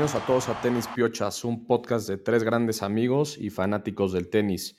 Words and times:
A 0.00 0.26
todos 0.26 0.48
a 0.48 0.58
Tenis 0.62 0.88
Piochas, 0.88 1.44
un 1.44 1.66
podcast 1.66 2.08
de 2.08 2.16
tres 2.16 2.42
grandes 2.42 2.82
amigos 2.82 3.36
y 3.36 3.50
fanáticos 3.50 4.14
del 4.14 4.30
tenis. 4.30 4.78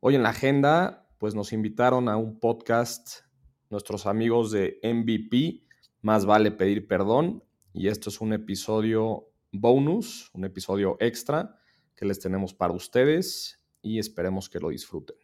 Hoy 0.00 0.14
en 0.14 0.22
la 0.22 0.30
agenda, 0.30 1.06
pues 1.18 1.34
nos 1.34 1.52
invitaron 1.52 2.08
a 2.08 2.16
un 2.16 2.40
podcast 2.40 3.26
nuestros 3.68 4.06
amigos 4.06 4.50
de 4.50 4.80
MVP, 4.82 5.66
Más 6.00 6.24
vale 6.24 6.50
pedir 6.50 6.88
perdón, 6.88 7.44
y 7.74 7.88
esto 7.88 8.08
es 8.08 8.22
un 8.22 8.32
episodio 8.32 9.28
bonus, 9.52 10.30
un 10.32 10.46
episodio 10.46 10.96
extra 10.98 11.58
que 11.94 12.06
les 12.06 12.18
tenemos 12.18 12.54
para 12.54 12.72
ustedes 12.72 13.62
y 13.82 13.98
esperemos 13.98 14.48
que 14.48 14.60
lo 14.60 14.70
disfruten. 14.70 15.23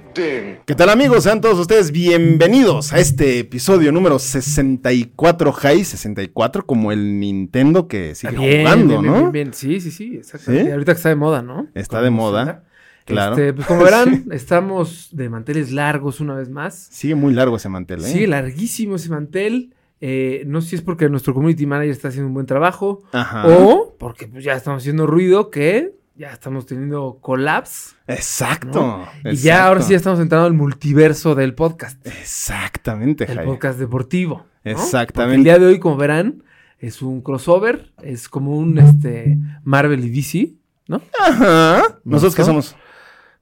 ¿Qué 0.13 0.75
tal 0.75 0.89
amigos? 0.89 1.23
Sean 1.23 1.39
todos 1.39 1.57
ustedes 1.57 1.91
bienvenidos 1.91 2.91
a 2.91 2.99
este 2.99 3.39
episodio 3.39 3.93
número 3.93 4.19
64 4.19 5.53
High, 5.53 5.85
64 5.85 6.65
como 6.65 6.91
el 6.91 7.19
Nintendo 7.19 7.87
que 7.87 8.13
sigue 8.15 8.37
Bien, 8.37 8.61
jugando, 8.65 8.99
bien, 8.99 9.05
¿no? 9.05 9.17
bien, 9.19 9.31
bien. 9.31 9.53
Sí, 9.53 9.79
sí, 9.79 9.89
sí, 9.89 10.17
exactamente. 10.17 10.65
¿Sí? 10.65 10.71
Ahorita 10.71 10.91
que 10.93 10.97
está 10.97 11.09
de 11.09 11.15
moda, 11.15 11.41
¿no? 11.41 11.67
Está 11.75 12.01
de 12.01 12.09
moda, 12.09 12.63
claro. 13.05 13.35
Este, 13.35 13.53
pues 13.53 13.67
como 13.67 13.83
verán, 13.83 14.25
estamos 14.31 15.09
de 15.13 15.29
manteles 15.29 15.71
largos 15.71 16.19
una 16.19 16.35
vez 16.35 16.49
más. 16.49 16.89
Sigue 16.91 17.15
muy 17.15 17.33
largo 17.33 17.55
ese 17.55 17.69
mantel, 17.69 18.01
¿eh? 18.01 18.07
Sigue 18.07 18.27
larguísimo 18.27 18.97
ese 18.97 19.09
mantel. 19.09 19.73
Eh, 20.01 20.43
no 20.45 20.61
sé 20.61 20.69
si 20.71 20.75
es 20.77 20.81
porque 20.81 21.07
nuestro 21.09 21.33
community 21.33 21.65
manager 21.65 21.91
está 21.91 22.07
haciendo 22.09 22.27
un 22.27 22.33
buen 22.33 22.47
trabajo 22.47 23.03
Ajá. 23.13 23.47
o 23.47 23.95
porque 23.97 24.27
pues, 24.27 24.43
ya 24.43 24.53
estamos 24.53 24.81
haciendo 24.81 25.05
ruido 25.07 25.51
que 25.51 26.00
ya 26.15 26.31
estamos 26.31 26.65
teniendo 26.65 27.17
collapse. 27.21 27.95
Exacto. 28.07 29.07
¿no? 29.23 29.31
Y 29.31 29.35
ya 29.37 29.65
ahora 29.67 29.81
sí 29.81 29.93
estamos 29.93 30.19
entrando 30.19 30.45
al 30.47 30.53
multiverso 30.53 31.35
del 31.35 31.53
podcast. 31.55 32.05
Exactamente, 32.05 33.25
El 33.29 33.35
Jai. 33.37 33.45
podcast 33.45 33.79
deportivo. 33.79 34.45
¿no? 34.63 34.71
Exactamente. 34.71 35.13
Porque 35.13 35.35
el 35.35 35.43
día 35.43 35.59
de 35.59 35.65
hoy, 35.73 35.79
como 35.79 35.97
verán, 35.97 36.43
es 36.79 37.01
un 37.01 37.21
crossover. 37.21 37.91
Es 38.03 38.29
como 38.29 38.55
un 38.57 38.77
este, 38.77 39.37
Marvel 39.63 40.03
y 40.05 40.09
DC, 40.09 40.53
¿no? 40.87 41.01
Ajá. 41.19 41.99
¿Nosotros 42.03 42.35
qué 42.35 42.43
somos? 42.43 42.75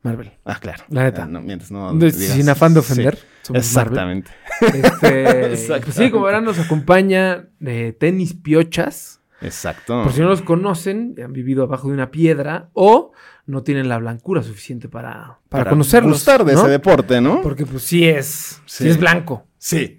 Marvel. 0.01 0.31
Ah, 0.45 0.57
claro. 0.61 0.85
La 0.89 1.03
neta. 1.03 1.23
Ah, 1.23 1.27
No, 1.27 1.41
mientras 1.41 1.71
no 1.71 1.91
digas- 1.93 2.15
sin 2.15 2.47
afán 2.49 2.73
de 2.73 2.81
Sí, 2.81 2.91
ofender. 2.93 3.19
somos 3.41 3.65
Exactamente. 3.65 4.31
Marvel. 4.61 4.85
Este, 4.85 5.51
Exactamente. 5.53 5.79
pues 5.85 5.95
sí, 5.95 6.09
como 6.11 6.25
verán, 6.25 6.45
nos 6.45 6.58
acompaña 6.59 7.47
eh, 7.65 7.93
Tenis 7.99 8.33
Piochas. 8.33 9.18
Exacto. 9.42 10.04
Por 10.04 10.11
si 10.14 10.22
no 10.22 10.27
los 10.27 10.42
conocen, 10.42 11.16
han 11.23 11.33
vivido 11.33 11.64
abajo 11.64 11.88
de 11.88 11.94
una 11.94 12.11
piedra 12.11 12.70
o 12.73 13.11
no 13.45 13.64
tienen 13.64 13.89
la 13.89 13.98
blancura 13.98 14.44
suficiente 14.44 14.89
para, 14.89 15.39
para, 15.50 15.70
conocerlos. 15.70 16.14
gustar 16.14 16.45
de 16.45 16.54
¿no? 16.54 16.61
ese 16.61 16.70
deporte, 16.70 17.20
¿no? 17.22 17.42
Porque 17.42 17.66
pues 17.66 17.83
sí 17.83 18.08
es, 18.08 18.61
sí. 18.66 18.83
Sí. 18.83 18.89
es 18.89 19.00
blanco. 19.00 19.45
Sí. 19.58 19.95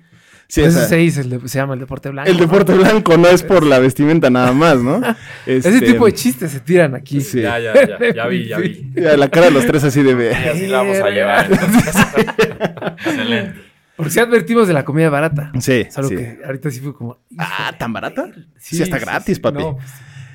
Sí, 0.46 0.68
se, 0.68 0.96
dice, 0.96 1.22
se 1.22 1.58
llama 1.58 1.74
el 1.74 1.80
deporte 1.80 2.08
blanco. 2.10 2.28
el 2.28 2.36
¿no? 2.36 2.42
deporte 2.42 2.74
blanco 2.74 3.16
no 3.16 3.28
es 3.28 3.44
por 3.44 3.64
la 3.64 3.78
vestimenta 3.78 4.30
nada 4.30 4.52
más, 4.52 4.78
¿no? 4.78 4.96
Ese 5.46 5.68
Este, 5.68 5.92
tipo 5.92 6.06
de 6.06 6.12
chistes 6.12 6.50
se 6.50 6.58
tiran 6.58 6.96
aquí. 6.96 7.20
Sí. 7.20 7.42
Ya, 7.42 7.60
ya, 7.60 7.72
ya, 7.72 8.12
ya 8.12 8.26
vi, 8.26 8.48
ya 8.48 8.58
vi. 8.58 8.90
Ya, 8.96 9.16
la 9.16 9.28
cara 9.28 9.46
de 9.46 9.52
los 9.52 9.64
tres 9.64 9.84
así 9.84 10.02
de 10.02 10.32
Y 10.32 10.48
así 10.48 10.66
la 10.66 10.78
vamos 10.78 10.98
a 10.98 11.10
llevar. 11.10 11.52
Excelente. 13.06 13.69
Porque 14.00 14.10
si 14.12 14.20
advertimos 14.20 14.66
de 14.68 14.74
la 14.74 14.84
comida 14.84 15.08
barata. 15.10 15.52
Sí, 15.60 15.86
Solo 15.90 16.08
sí. 16.08 16.16
que 16.16 16.38
ahorita 16.44 16.70
sí 16.70 16.80
fue 16.80 16.94
como. 16.94 17.18
Ah. 17.38 17.74
¿tan 17.78 17.92
barata? 17.92 18.30
Sí, 18.58 18.82
está 18.82 18.98
gratis, 18.98 19.36
sí. 19.36 19.40
papi. 19.40 19.58
No, 19.58 19.76
pues, 19.76 19.88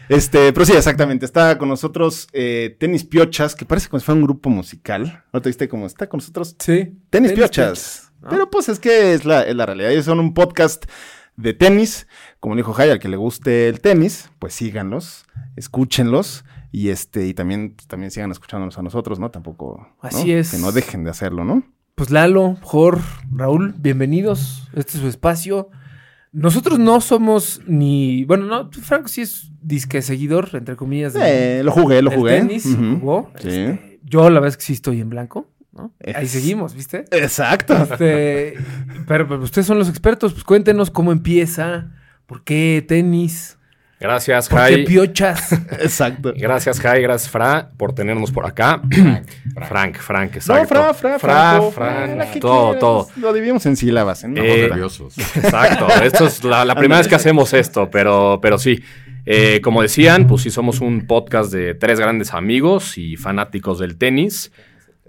Este, 0.08 0.54
pero 0.54 0.66
sí, 0.66 0.74
exactamente. 0.74 1.26
Está 1.26 1.58
con 1.58 1.68
nosotros 1.70 2.28
eh, 2.34 2.76
Tenis 2.80 3.04
Piochas, 3.04 3.56
que 3.56 3.66
parece 3.66 3.90
como 3.90 4.00
si 4.00 4.06
fuera 4.06 4.20
un 4.20 4.26
grupo 4.26 4.50
musical. 4.50 5.24
¿No 5.34 5.42
te 5.42 5.50
viste 5.50 5.68
cómo 5.68 5.86
está 5.86 6.08
con 6.08 6.20
nosotros? 6.20 6.56
sí. 6.60 6.98
Tenis, 7.10 7.34
Piochas. 7.34 8.12
Pero 8.30 8.50
pues 8.50 8.70
es 8.70 8.80
que 8.80 9.14
es 9.14 9.24
la, 9.26 9.44
es 9.44 9.56
la 9.56 9.66
realidad. 9.68 9.92
Ellos 9.92 10.06
son 10.06 10.20
un 10.20 10.34
podcast 10.34 10.86
de 11.36 11.54
tenis. 11.54 12.08
Como 12.40 12.56
dijo 12.56 12.74
Jai, 12.74 12.90
al 12.90 13.00
que 13.00 13.08
le 13.10 13.18
guste 13.18 13.68
el 13.68 13.82
tenis, 13.82 14.32
pues 14.40 14.54
síganlos, 14.56 15.26
escúchenlos. 15.56 16.44
Y 16.72 16.90
este, 16.90 17.26
y 17.28 17.34
también, 17.34 17.74
pues, 17.76 17.88
también 17.88 18.12
sigan 18.12 18.32
escuchándonos 18.32 18.78
a 18.78 18.82
nosotros, 18.82 19.20
¿no? 19.20 19.32
Tampoco. 19.32 19.88
¿no? 20.02 20.10
Así 20.10 20.34
es. 20.34 20.52
Que 20.52 20.58
no 20.58 20.72
dejen 20.72 21.04
de 21.04 21.10
hacerlo, 21.12 21.46
¿no? 21.46 21.64
Pues 21.96 22.12
Lalo, 22.12 22.58
Jor, 22.62 23.00
Raúl, 23.32 23.74
bienvenidos. 23.78 24.68
Este 24.76 24.94
es 24.98 25.00
su 25.02 25.08
espacio. 25.08 25.70
Nosotros 26.34 26.78
no 26.78 27.00
somos 27.00 27.62
ni. 27.68 28.26
Bueno, 28.26 28.46
no, 28.48 28.70
Franco 28.72 29.08
sí 29.08 29.22
es 29.22 29.50
disque 29.62 30.02
seguidor, 30.02 30.50
entre 30.54 30.76
comillas. 30.76 31.14
de- 31.14 31.60
Eh, 31.60 31.64
lo 31.64 31.72
jugué, 31.72 32.02
lo 32.02 32.10
del 32.10 32.20
jugué. 32.20 32.38
tenis, 32.40 32.68
jugó. 33.00 33.32
Sí. 33.40 33.48
Este, 33.48 34.00
yo 34.04 34.24
la 34.30 34.42
verdad 34.42 34.50
es 34.50 34.58
que 34.58 34.64
sí 34.64 34.74
estoy 34.74 35.00
en 35.00 35.10
blanco. 35.10 35.50
¿no? 35.72 35.94
Ahí 36.06 36.26
Es- 36.26 36.32
seguimos, 36.32 36.74
¿viste? 36.74 37.06
Exacto. 37.12 37.74
Este, 37.76 38.56
pero, 39.08 39.28
pero 39.28 39.42
ustedes 39.42 39.68
son 39.68 39.78
los 39.78 39.90
expertos, 39.90 40.32
pues 40.34 40.44
cuéntenos 40.46 40.90
cómo 40.92 41.12
empieza, 41.14 41.92
por 42.28 42.44
qué 42.46 42.84
tenis, 42.88 43.58
Gracias, 44.00 44.50
Jai. 44.50 44.84
piochas. 44.86 45.52
Exacto. 45.80 46.34
Gracias, 46.36 46.80
Jai. 46.80 47.02
Gracias, 47.02 47.32
Fra, 47.32 47.70
por 47.78 47.94
tenernos 47.94 48.32
por 48.32 48.46
acá. 48.46 48.82
Frank, 49.68 49.98
Frank, 49.98 50.32
No, 50.34 50.58
exacto. 50.58 50.94
Fra, 50.94 50.94
Fra, 51.20 51.62
Fra, 51.72 52.08
la 52.08 52.32
que 52.32 52.40
todo, 52.40 52.76
todo. 52.76 53.08
Lo 53.16 53.32
dividimos 53.34 53.66
en 53.66 53.78
sílabas. 53.78 54.24
No, 54.26 54.42
Eh, 54.44 54.68
nerviosos. 54.70 55.18
Exacto. 55.36 55.88
Esto 56.04 56.28
es 56.28 56.44
la, 56.44 56.66
la 56.66 56.76
primera 56.76 57.00
vez 57.00 57.08
que 57.08 57.16
hacemos 57.16 57.54
esto, 57.54 57.90
pero, 57.90 58.40
pero 58.42 58.58
sí. 58.58 58.84
Eh, 59.28 59.60
como 59.62 59.82
decían, 59.82 60.28
pues 60.28 60.44
sí 60.44 60.52
somos 60.52 60.82
un 60.82 61.08
podcast 61.08 61.52
de 61.52 61.74
tres 61.74 62.00
grandes 62.00 62.34
amigos 62.34 62.98
y 62.98 63.16
fanáticos 63.18 63.80
del 63.80 63.98
tenis. 63.98 64.52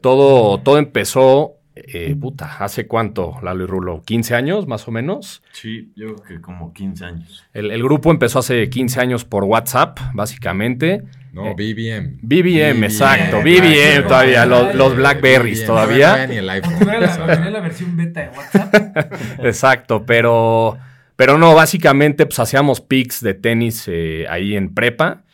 Todo, 0.00 0.58
todo 0.60 0.78
empezó, 0.78 1.54
eh, 1.76 2.16
puta, 2.18 2.56
¿hace 2.58 2.86
cuánto, 2.86 3.36
Lalo 3.42 3.64
y 3.64 3.66
Rulo? 3.66 4.02
¿15 4.02 4.34
años, 4.34 4.66
más 4.66 4.88
o 4.88 4.90
menos? 4.90 5.42
Sí, 5.52 5.92
yo 5.94 6.16
creo 6.16 6.38
que 6.38 6.40
como 6.40 6.72
15 6.72 7.04
años. 7.04 7.44
El, 7.52 7.70
el 7.70 7.82
grupo 7.82 8.10
empezó 8.10 8.38
hace 8.38 8.68
15 8.70 9.00
años 9.00 9.24
por 9.24 9.44
WhatsApp, 9.44 9.98
básicamente. 10.14 11.02
No, 11.32 11.48
Eh, 11.48 11.54
BBM. 11.54 12.18
BBM, 12.22 12.84
exacto. 12.84 13.40
BBM 13.42 14.04
todavía, 14.08 14.46
los, 14.46 14.74
los 14.74 14.96
Blackberries 14.96 15.58
BBM, 15.60 15.66
todavía. 15.66 16.08
no 16.08 16.16
era 16.16 16.26
ni 16.26 16.36
el 16.36 16.48
iPhone. 16.48 17.52
la 17.52 17.60
versión 17.60 17.94
beta 17.94 18.22
de 18.22 18.28
WhatsApp. 18.30 19.12
Exacto, 19.44 20.04
pero, 20.06 20.78
pero 21.14 21.36
no, 21.36 21.54
básicamente 21.54 22.24
pues 22.24 22.38
hacíamos 22.38 22.80
pics 22.80 23.20
de 23.20 23.34
tenis 23.34 23.84
eh, 23.86 24.24
ahí 24.30 24.56
en 24.56 24.72
prepa. 24.72 25.24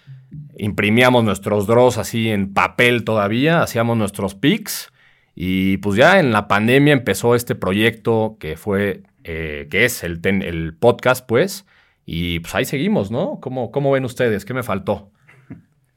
Imprimíamos 0.58 1.22
nuestros 1.22 1.69
draws 1.69 1.98
así 1.98 2.31
en 2.31 2.52
papel 2.52 3.04
todavía, 3.04 3.62
hacíamos 3.62 3.96
nuestros 3.96 4.34
pics. 4.34 4.92
Y 5.34 5.79
pues 5.79 5.96
ya 5.96 6.20
en 6.20 6.32
la 6.32 6.49
pandemia 6.49 6.93
empezó 6.93 7.34
este 7.34 7.55
proyecto 7.55 8.37
que 8.38 8.56
fue, 8.56 9.02
eh, 9.25 9.69
que 9.70 9.84
es 9.84 10.05
el, 10.05 10.20
el 10.25 10.75
podcast, 10.75 11.26
pues. 11.26 11.67
Y 12.05 12.40
pues 12.40 12.55
ahí 12.55 12.64
seguimos, 12.64 13.11
¿no? 13.11 13.38
¿Cómo, 13.40 13.70
¿Cómo 13.70 13.90
ven 13.93 14.05
ustedes? 14.05 14.44
¿Qué 14.44 14.55
me 14.55 14.62
faltó? 14.62 15.11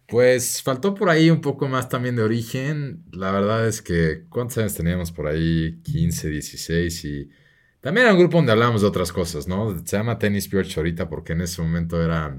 Pues 0.07 0.61
faltó 0.61 0.93
por 0.93 1.09
ahí 1.09 1.31
un 1.31 1.41
poco 1.41 1.67
más 1.67 1.89
también 1.89 2.15
de 2.15 2.21
origen. 2.21 3.03
La 3.11 3.31
verdad 3.31 3.67
es 3.67 3.81
que, 3.81 4.23
¿cuántos 4.29 4.59
años 4.59 4.75
teníamos 4.75 5.11
por 5.11 5.27
ahí? 5.27 5.79
15, 5.83 6.29
16 6.29 7.05
y... 7.05 7.29
También 7.81 8.05
era 8.07 8.13
un 8.13 8.19
grupo 8.19 8.37
donde 8.37 8.51
hablábamos 8.51 8.81
de 8.81 8.87
otras 8.87 9.11
cosas, 9.11 9.47
¿no? 9.47 9.77
Se 9.85 9.97
llama 9.97 10.17
Tennis 10.17 10.47
Pioch 10.47 10.75
ahorita 10.75 11.07
porque 11.07 11.33
en 11.33 11.41
ese 11.41 11.61
momento 11.61 12.03
era 12.03 12.35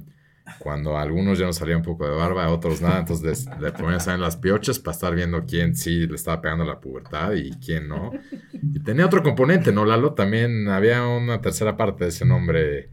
cuando 0.58 0.96
a 0.96 1.02
algunos 1.02 1.38
ya 1.38 1.46
nos 1.46 1.56
salía 1.56 1.76
un 1.76 1.82
poco 1.82 2.06
de 2.08 2.14
barba, 2.14 2.44
a 2.44 2.50
otros 2.50 2.80
nada, 2.80 3.00
entonces 3.00 3.48
le 3.60 3.72
ponías 3.72 4.06
en 4.06 4.20
las 4.20 4.36
piochas 4.36 4.78
para 4.78 4.94
estar 4.94 5.14
viendo 5.14 5.44
quién 5.44 5.74
sí 5.74 6.06
le 6.06 6.14
estaba 6.14 6.40
pegando 6.40 6.64
la 6.64 6.80
pubertad 6.80 7.32
y 7.32 7.50
quién 7.58 7.88
no. 7.88 8.12
Y 8.52 8.80
tenía 8.80 9.06
otro 9.06 9.22
componente, 9.22 9.72
¿no, 9.72 9.84
Lalo? 9.84 10.14
También 10.14 10.68
había 10.68 11.06
una 11.06 11.40
tercera 11.40 11.76
parte 11.76 12.04
de 12.04 12.10
ese 12.10 12.24
nombre. 12.24 12.90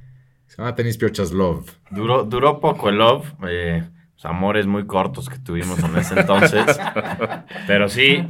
Se 0.48 0.58
llama 0.58 0.76
Tenis 0.76 0.98
Piochas 0.98 1.32
Love. 1.32 1.72
Duró, 1.92 2.24
duró 2.24 2.60
poco 2.60 2.90
el 2.90 2.98
Love. 2.98 3.34
eh, 3.48 3.84
los 4.14 4.26
amores 4.26 4.68
muy 4.68 4.86
cortos 4.86 5.30
que 5.30 5.40
tuvimos 5.40 5.80
en 5.84 5.96
ese 5.98 6.20
entonces. 6.20 6.66
Pero 7.68 7.90
sí, 7.90 8.28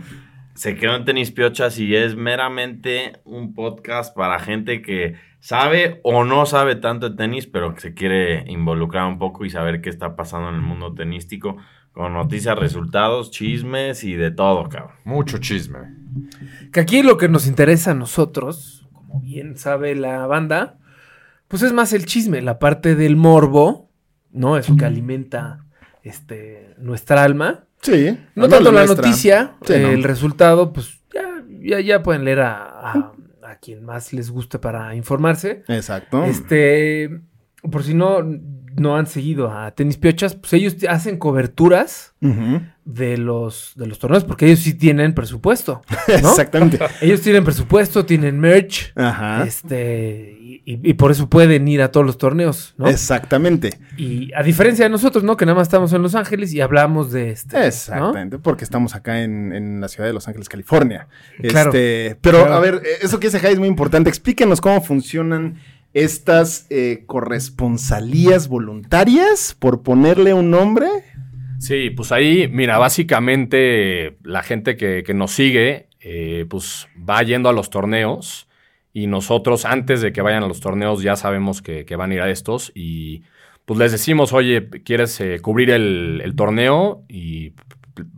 se 0.56 0.76
quedó 0.76 0.96
en 0.96 1.06
Tenis 1.06 1.32
Piochas 1.32 1.80
y 1.80 1.96
es 1.96 2.16
meramente 2.16 3.20
un 3.26 3.54
podcast 3.54 4.16
para 4.16 4.40
gente 4.40 4.82
que 4.82 5.16
sabe 5.44 6.00
o 6.04 6.24
no 6.24 6.46
sabe 6.46 6.78
tanto 6.78 7.10
de 7.10 7.18
tenis, 7.18 7.48
pero 7.48 7.76
que 7.76 7.82
se 7.82 7.94
quiere 7.94 8.46
involucrar 8.50 9.06
un 9.08 9.20
poco 9.20 9.44
y 9.44 9.50
saber 9.50 9.82
qué 9.82 9.90
está 9.90 10.16
pasando 10.16 10.48
en 10.48 10.56
el 10.56 10.62
mundo 10.62 10.94
tenístico 10.94 11.58
con 11.92 12.14
noticias, 12.14 12.58
resultados, 12.58 13.30
chismes 13.30 14.06
y 14.06 14.14
de 14.14 14.32
todo, 14.32 14.70
cabrón. 14.70 14.94
Mucho 15.04 15.40
chisme. 15.40 15.80
Que 16.72 16.80
aquí 16.80 17.04
lo 17.04 17.18
que 17.18 17.28
nos 17.28 17.46
interesa 17.46 17.92
a 17.92 17.94
nosotros, 17.94 18.88
como 18.94 19.20
bien 19.20 19.58
sabe 19.58 19.96
la 19.96 20.26
banda, 20.28 20.78
pues 21.50 21.62
es 21.62 21.74
más 21.74 21.92
el 21.92 22.06
chisme, 22.06 22.42
la 22.42 22.58
parte 22.58 22.96
del 22.96 23.18
morbo, 23.18 23.90
¿no? 24.32 24.58
Eso 24.58 24.78
que 24.78 24.86
alimenta 24.86 25.66
este, 26.04 26.74
nuestra 26.78 27.22
alma. 27.22 27.66
Sí. 27.82 28.18
No 28.34 28.48
tanto 28.48 28.72
la 28.72 28.86
nuestra. 28.86 29.04
noticia, 29.06 29.56
Sí, 29.66 29.74
eh, 29.74 29.80
no. 29.82 29.90
el 29.90 30.04
resultado, 30.04 30.72
pues 30.72 31.02
ya, 31.14 31.44
ya, 31.60 31.82
ya 31.82 32.02
pueden 32.02 32.24
leer 32.24 32.40
a 32.40 33.12
quien 33.64 33.84
más 33.84 34.14
les 34.14 34.30
guste 34.30 34.60
para 34.60 34.94
informarse. 34.96 35.64
Exacto. 35.68 36.24
Este, 36.26 37.22
por 37.72 37.84
si 37.84 37.94
no, 37.94 38.22
no 38.22 38.98
han 38.98 39.08
seguido 39.08 39.52
a 39.52 39.72
Tenis 39.72 39.98
Piochas, 39.98 40.36
pues 40.36 40.54
ellos 40.54 40.76
hacen 40.90 41.18
coberturas 41.18 42.14
Ujú. 42.22 42.62
De 42.86 43.18
los, 43.18 43.74
de 43.76 43.88
los 43.88 43.98
torneos, 44.00 44.24
porque 44.24 44.46
ellos 44.46 44.60
sí 44.60 44.74
tienen 44.74 45.14
presupuesto. 45.14 45.82
¿no? 46.22 46.30
Exactamente. 46.30 46.80
Ellos 47.02 47.22
tienen 47.22 47.44
presupuesto, 47.44 48.06
tienen 48.06 48.40
merch, 48.40 48.92
Ajá. 48.96 49.44
este, 49.46 50.38
y, 50.66 50.94
por 50.94 51.12
eso 51.12 51.30
pueden 51.30 51.68
ir 51.68 51.82
a 51.82 51.92
todos 51.92 52.06
los 52.06 52.18
torneos, 52.18 52.74
¿no? 52.78 52.88
Exactamente. 52.88 53.78
Y 53.98 54.34
a 54.34 54.44
diferencia 54.44 54.86
de 54.86 54.90
nosotros, 54.90 55.24
¿no? 55.24 55.38
Que 55.38 55.46
nada 55.46 55.58
más 55.58 55.68
estamos 55.68 55.92
en 55.94 56.02
Los 56.02 56.16
Ángeles 56.16 56.54
y 56.54 56.62
hablamos 56.62 57.12
de 57.12 57.32
este. 57.32 57.58
¿no? 57.58 57.64
Exactamente, 57.64 58.40
porque 58.40 58.64
estamos 58.64 58.96
acá 58.96 59.22
en, 59.22 59.54
en 59.54 59.82
la 59.82 59.88
ciudad 59.88 60.08
de 60.08 60.14
Los 60.14 60.28
Ángeles, 60.28 60.50
California. 60.50 61.08
Claro. 61.50 61.70
Este, 61.70 62.18
pero, 62.22 62.40
Claro. 62.40 62.56
a 62.56 62.60
ver, 62.60 62.76
eh, 62.86 63.00
eso 63.02 63.20
que 63.20 63.28
dice 63.28 63.40
Jai 63.40 63.54
es 63.54 63.60
muy 63.60 63.68
importante. 63.68 64.10
Explíquenos 64.10 64.62
cómo 64.62 64.82
funcionan 64.82 65.56
estas 65.94 66.66
eh, 66.70 67.04
corresponsalías 67.06 68.48
voluntarias, 68.48 69.56
por 69.58 69.84
ponerle 69.84 70.34
un 70.34 70.50
nombre. 70.50 70.88
Sí, 71.64 71.92
pues 71.92 72.12
ahí, 72.12 72.50
mira, 72.50 72.78
básicamente 72.78 74.18
la 74.22 74.44
gente 74.44 74.76
que, 74.76 75.02
que 75.04 75.14
nos 75.14 75.32
sigue, 75.32 75.88
eh, 76.02 76.46
pues 76.50 76.90
va 76.98 77.24
yendo 77.24 77.48
a 77.48 77.54
los 77.54 77.70
torneos 77.70 78.50
y 78.92 79.08
nosotros 79.08 79.64
antes 79.64 80.02
de 80.02 80.12
que 80.12 80.22
vayan 80.22 80.44
a 80.44 80.48
los 80.50 80.60
torneos 80.60 81.02
ya 81.02 81.16
sabemos 81.16 81.62
que, 81.62 81.86
van 81.96 82.12
a 82.12 82.16
ir 82.16 82.22
a 82.22 82.30
estos 82.30 82.74
y 82.76 83.24
pues 83.64 83.80
les 83.80 83.94
decimos, 83.94 84.34
oye, 84.34 84.68
¿quieres 84.84 85.18
eh, 85.22 85.40
cubrir 85.42 85.70
el, 85.70 86.20
el 86.22 86.36
torneo? 86.36 87.06
Y 87.08 87.54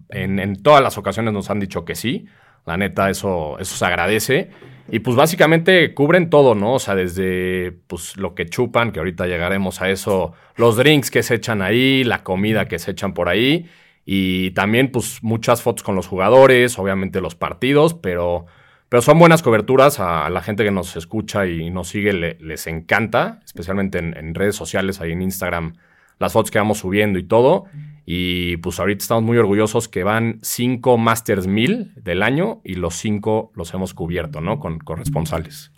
en, 0.10 0.40
en 0.40 0.64
todas 0.64 0.82
las 0.82 0.98
ocasiones 0.98 1.32
nos 1.32 1.52
han 1.52 1.60
dicho 1.60 1.86
que 1.86 1.94
sí. 1.94 2.26
La 2.66 2.78
neta, 2.78 3.12
eso, 3.12 3.60
eso 3.60 3.76
se 3.76 3.86
agradece. 3.86 4.50
Y 4.92 5.00
pues 5.00 5.16
básicamente 5.16 5.94
cubren 5.94 6.30
todo, 6.30 6.54
¿no? 6.54 6.74
O 6.76 6.80
sea, 6.80 6.94
desde 6.96 7.72
pues 7.88 8.18
lo 8.18 8.36
que 8.36 8.46
chupan, 8.46 8.92
que 8.92 9.00
ahorita 9.00 9.26
llegaremos 9.26 9.82
a 9.82 9.90
eso, 9.90 10.34
los 10.56 10.78
drinks 10.78 11.10
que 11.10 11.24
se 11.24 11.36
echan 11.36 11.62
ahí, 11.62 12.04
la 12.04 12.24
comida 12.24 12.68
que 12.68 12.78
se 12.78 12.92
echan 12.92 13.14
por 13.14 13.28
ahí. 13.28 13.68
Y 14.06 14.52
también 14.52 14.92
pues 14.92 15.24
muchas 15.24 15.64
fotos 15.64 15.84
con 15.84 15.96
los 15.96 16.08
jugadores, 16.08 16.78
obviamente 16.78 17.20
los 17.22 17.34
partidos, 17.34 17.96
pero, 17.96 18.46
pero 18.88 19.02
son 19.02 19.18
buenas 19.18 19.42
coberturas 19.42 20.00
a, 20.00 20.30
la 20.30 20.42
gente 20.44 20.64
que 20.64 20.70
nos 20.70 20.96
escucha 20.96 21.48
y 21.48 21.72
nos 21.72 21.88
sigue, 21.88 22.14
le- 22.14 22.38
les 22.40 22.68
encanta, 22.68 23.40
especialmente 23.44 23.98
en, 23.98 24.16
en 24.16 24.36
redes 24.36 24.56
sociales, 24.56 25.02
ahí 25.02 25.12
en 25.14 25.24
Instagram, 25.24 25.74
las 26.20 26.34
fotos 26.34 26.52
que 26.52 26.60
vamos 26.60 26.78
subiendo 26.78 27.18
y 27.18 27.24
todo. 27.24 27.66
Y 28.06 28.58
pues 28.58 28.80
ahorita 28.80 29.02
estamos 29.02 29.24
muy 29.24 29.38
orgullosos 29.38 29.88
que 29.88 30.04
van 30.04 30.40
cinco 30.44 30.98
Masters 30.98 31.48
1000 31.48 31.92
del 31.96 32.22
año 32.22 32.62
y 32.64 32.76
los 32.76 32.96
cinco 32.96 33.52
los 33.56 33.74
hemos 33.74 33.94
cubierto, 33.94 34.42
¿no? 34.42 34.60
Con 34.60 34.78
corresponsales. 34.80 35.72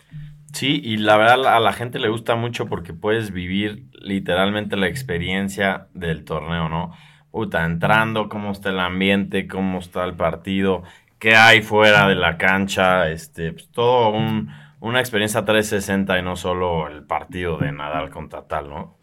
Sí, 0.52 0.80
y 0.84 0.96
la 0.98 1.16
verdad 1.16 1.56
a 1.56 1.60
la 1.60 1.72
gente 1.72 1.98
le 1.98 2.08
gusta 2.08 2.34
mucho 2.34 2.66
porque 2.66 2.92
puedes 2.94 3.32
vivir 3.32 3.84
literalmente 3.92 4.76
la 4.76 4.88
experiencia 4.88 5.88
del 5.94 6.24
torneo, 6.24 6.68
¿no? 6.68 6.92
Puta, 7.30 7.64
entrando, 7.64 8.28
cómo 8.28 8.50
está 8.52 8.70
el 8.70 8.80
ambiente, 8.80 9.46
cómo 9.46 9.78
está 9.78 10.04
el 10.04 10.14
partido, 10.14 10.82
qué 11.18 11.36
hay 11.36 11.62
fuera 11.62 12.08
de 12.08 12.14
la 12.14 12.36
cancha, 12.38 13.10
este, 13.10 13.52
pues, 13.52 13.70
todo 13.70 14.10
un- 14.10 14.50
una 14.80 15.00
experiencia 15.00 15.44
360 15.44 16.18
y 16.18 16.22
no 16.22 16.36
solo 16.36 16.88
el 16.88 17.04
partido 17.04 17.58
de 17.58 17.70
Nadal 17.72 18.10
contra 18.10 18.46
tal, 18.46 18.68
¿no? 18.70 18.98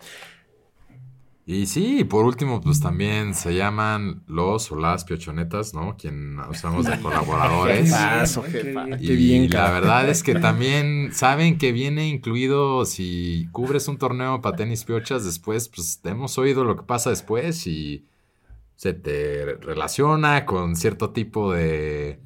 Y 1.47 1.67
sí, 1.67 2.03
por 2.03 2.25
último, 2.25 2.59
pues 2.59 2.79
también 2.79 3.35
se 3.35 3.53
llaman 3.53 4.23
los 4.25 4.71
o 4.71 4.75
las 4.75 5.05
piochonetas, 5.05 5.75
¿no? 5.75 5.95
Quien 5.95 6.39
usamos 6.39 6.85
de 6.85 6.99
colaboradores. 7.01 7.91
Paso. 7.91 8.43
Y 8.47 9.07
Qué 9.07 9.13
bien, 9.13 9.49
la 9.51 9.69
verdad 9.69 10.09
es 10.09 10.23
que 10.23 10.33
también 10.33 11.11
saben 11.13 11.59
que 11.59 11.71
viene 11.71 12.07
incluido 12.07 12.83
si 12.85 13.47
cubres 13.51 13.87
un 13.87 13.99
torneo 13.99 14.41
para 14.41 14.55
tenis 14.55 14.85
piochas 14.85 15.23
después, 15.23 15.69
pues 15.69 16.01
hemos 16.03 16.35
oído 16.39 16.63
lo 16.63 16.75
que 16.75 16.83
pasa 16.83 17.11
después 17.11 17.67
y 17.67 18.07
se 18.75 18.93
te 18.93 19.45
relaciona 19.61 20.47
con 20.47 20.75
cierto 20.75 21.11
tipo 21.11 21.53
de, 21.53 22.19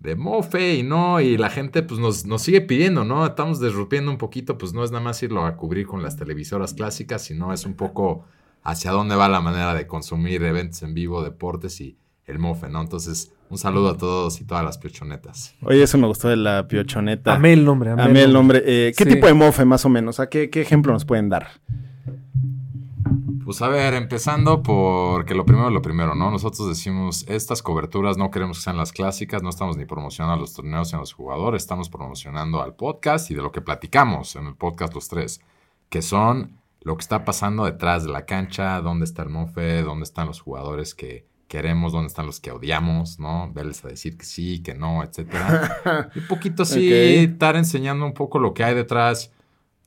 de 0.00 0.16
mofe 0.16 0.74
y 0.74 0.82
no, 0.82 1.20
y 1.20 1.36
la 1.36 1.50
gente 1.50 1.84
pues 1.84 2.00
nos, 2.00 2.26
nos 2.26 2.42
sigue 2.42 2.60
pidiendo, 2.62 3.04
¿no? 3.04 3.24
Estamos 3.24 3.60
desrupiendo 3.60 4.10
un 4.10 4.18
poquito, 4.18 4.58
pues 4.58 4.72
no 4.72 4.82
es 4.82 4.90
nada 4.90 5.04
más 5.04 5.22
irlo 5.22 5.46
a 5.46 5.56
cubrir 5.56 5.86
con 5.86 6.02
las 6.02 6.16
televisoras 6.16 6.74
clásicas, 6.74 7.22
sino 7.22 7.52
es 7.52 7.64
un 7.64 7.74
poco 7.74 8.24
hacia 8.62 8.90
dónde 8.92 9.14
va 9.16 9.28
la 9.28 9.40
manera 9.40 9.74
de 9.74 9.86
consumir 9.86 10.42
eventos 10.42 10.82
en 10.82 10.94
vivo, 10.94 11.22
deportes 11.22 11.80
y 11.80 11.96
el 12.26 12.38
mofe, 12.38 12.68
¿no? 12.68 12.80
Entonces, 12.82 13.32
un 13.50 13.56
saludo 13.56 13.90
a 13.90 13.96
todos 13.96 14.40
y 14.40 14.44
todas 14.44 14.62
las 14.64 14.76
piochonetas. 14.76 15.54
Oye, 15.62 15.82
eso 15.82 15.96
me 15.96 16.06
gustó 16.06 16.28
de 16.28 16.36
la 16.36 16.68
piochoneta. 16.68 17.34
Amé 17.34 17.54
el 17.54 17.64
nombre, 17.64 17.90
amé, 17.90 18.02
Amé 18.02 18.22
el 18.24 18.32
nombre. 18.34 18.62
Eh, 18.66 18.92
¿Qué 18.96 19.04
Sí. 19.04 19.10
tipo 19.10 19.26
de 19.26 19.32
mofe, 19.34 19.64
más 19.64 19.84
o 19.86 19.88
menos? 19.88 20.20
¿A 20.20 20.28
qué, 20.28 20.50
qué 20.50 20.60
ejemplo 20.60 20.92
nos 20.92 21.06
pueden 21.06 21.30
dar? 21.30 21.48
Pues 23.44 23.62
a 23.62 23.68
ver, 23.68 23.94
empezando 23.94 24.62
porque 24.62 25.34
lo 25.34 25.46
primero 25.46 25.68
es 25.68 25.72
lo 25.72 25.80
primero, 25.80 26.14
¿no? 26.14 26.30
Nosotros 26.30 26.68
decimos, 26.68 27.24
estas 27.28 27.62
coberturas 27.62 28.18
no 28.18 28.30
queremos 28.30 28.58
que 28.58 28.64
sean 28.64 28.76
las 28.76 28.92
clásicas, 28.92 29.42
no 29.42 29.48
estamos 29.48 29.78
ni 29.78 29.86
promocionando 29.86 30.34
a 30.34 30.38
los 30.38 30.52
torneos 30.52 30.92
ni 30.92 30.96
a 30.98 31.00
los 31.00 31.14
jugadores, 31.14 31.62
estamos 31.62 31.88
promocionando 31.88 32.62
al 32.62 32.74
podcast 32.74 33.30
y 33.30 33.34
de 33.34 33.40
lo 33.40 33.50
que 33.50 33.62
platicamos 33.62 34.36
en 34.36 34.48
el 34.48 34.54
podcast 34.54 34.92
los 34.94 35.08
tres, 35.08 35.40
que 35.88 36.02
son 36.02 36.57
lo 36.80 36.96
que 36.96 37.02
está 37.02 37.24
pasando 37.24 37.64
detrás 37.64 38.04
de 38.04 38.10
la 38.12 38.24
cancha, 38.24 38.80
dónde 38.80 39.04
está 39.04 39.22
el 39.22 39.28
mofe, 39.30 39.82
dónde 39.82 40.04
están 40.04 40.26
los 40.26 40.40
jugadores 40.40 40.94
que 40.94 41.26
queremos, 41.48 41.92
dónde 41.92 42.08
están 42.08 42.26
los 42.26 42.40
que 42.40 42.50
odiamos, 42.52 43.18
¿no? 43.18 43.50
Verles 43.52 43.84
a 43.84 43.88
decir 43.88 44.16
que 44.18 44.24
sí, 44.24 44.62
que 44.62 44.74
no, 44.74 45.02
etcétera. 45.02 46.10
Y 46.14 46.18
un 46.20 46.26
poquito 46.28 46.64
sí, 46.64 46.88
Ok. 46.88 47.32
estar 47.32 47.56
enseñando 47.56 48.04
un 48.04 48.14
poco 48.14 48.38
lo 48.38 48.52
que 48.54 48.64
hay 48.64 48.74
detrás. 48.74 49.32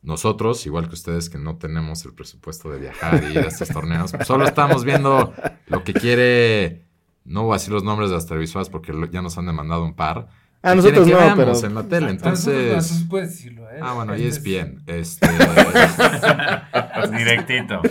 Nosotros, 0.03 0.65
igual 0.65 0.87
que 0.87 0.95
ustedes 0.95 1.29
que 1.29 1.37
no 1.37 1.57
tenemos 1.57 2.03
el 2.05 2.13
presupuesto 2.15 2.71
de 2.71 2.79
viajar 2.79 3.23
y 3.23 3.33
ir 3.33 3.39
a 3.39 3.47
estos 3.49 3.69
torneos, 3.69 4.11
pues 4.11 4.25
solo 4.25 4.45
estamos 4.45 4.83
viendo 4.83 5.31
lo 5.67 5.83
que 5.83 5.93
quiere. 5.93 6.85
No 7.23 7.43
voy 7.43 7.51
a 7.53 7.57
decir 7.57 7.71
los 7.71 7.83
nombres 7.83 8.09
de 8.09 8.15
las 8.15 8.25
televisoras 8.25 8.69
porque 8.69 8.91
ya 9.11 9.21
nos 9.21 9.37
han 9.37 9.45
demandado 9.45 9.85
un 9.85 9.93
par. 9.93 10.27
A 10.63 10.71
que 10.71 10.75
nosotros 10.75 11.07
no, 11.07 11.35
pero- 11.35 11.65
en 11.65 11.75
la 11.75 11.83
tele. 11.83 12.09
Entonces. 12.11 13.05
puedes 13.09 13.29
decirlo, 13.29 13.69
¿eh? 13.71 13.79
Ah, 13.81 13.93
bueno, 13.93 14.15
y 14.15 14.23
es 14.25 14.43
bien. 14.43 14.83
Este, 14.85 15.27
Directito. 17.17 17.81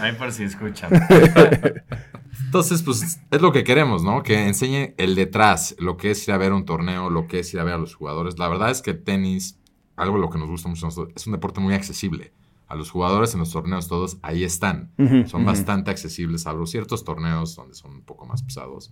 Ahí 0.00 0.12
por 0.18 0.32
si 0.32 0.44
escuchan. 0.44 0.90
Entonces, 2.46 2.82
pues 2.82 3.20
es 3.30 3.40
lo 3.40 3.52
que 3.52 3.62
queremos, 3.64 4.02
¿no? 4.02 4.22
Que 4.22 4.46
enseñe 4.46 4.94
el 4.98 5.14
detrás, 5.14 5.76
lo 5.78 5.96
que 5.96 6.10
es 6.10 6.26
ir 6.26 6.34
a 6.34 6.38
ver 6.38 6.52
un 6.52 6.64
torneo, 6.64 7.10
lo 7.10 7.26
que 7.28 7.40
es 7.40 7.54
ir 7.54 7.60
a 7.60 7.64
ver 7.64 7.74
a 7.74 7.78
los 7.78 7.94
jugadores. 7.94 8.38
La 8.38 8.48
verdad 8.48 8.70
es 8.70 8.82
que 8.82 8.90
el 8.90 9.02
tenis, 9.04 9.58
algo 9.96 10.16
de 10.16 10.20
lo 10.22 10.30
que 10.30 10.38
nos 10.38 10.48
gusta 10.48 10.68
mucho, 10.68 10.86
a 10.86 10.88
nosotros, 10.88 11.12
es 11.16 11.26
un 11.26 11.32
deporte 11.32 11.60
muy 11.60 11.74
accesible. 11.74 12.32
A 12.66 12.74
los 12.76 12.90
jugadores 12.90 13.34
en 13.34 13.40
los 13.40 13.50
torneos 13.52 13.88
todos 13.88 14.18
ahí 14.22 14.44
están. 14.44 14.92
Son 15.26 15.44
bastante 15.44 15.90
accesibles, 15.90 16.42
salvo 16.42 16.66
ciertos 16.66 17.04
torneos 17.04 17.54
donde 17.56 17.74
son 17.74 17.92
un 17.92 18.02
poco 18.02 18.26
más 18.26 18.42
pesados. 18.42 18.90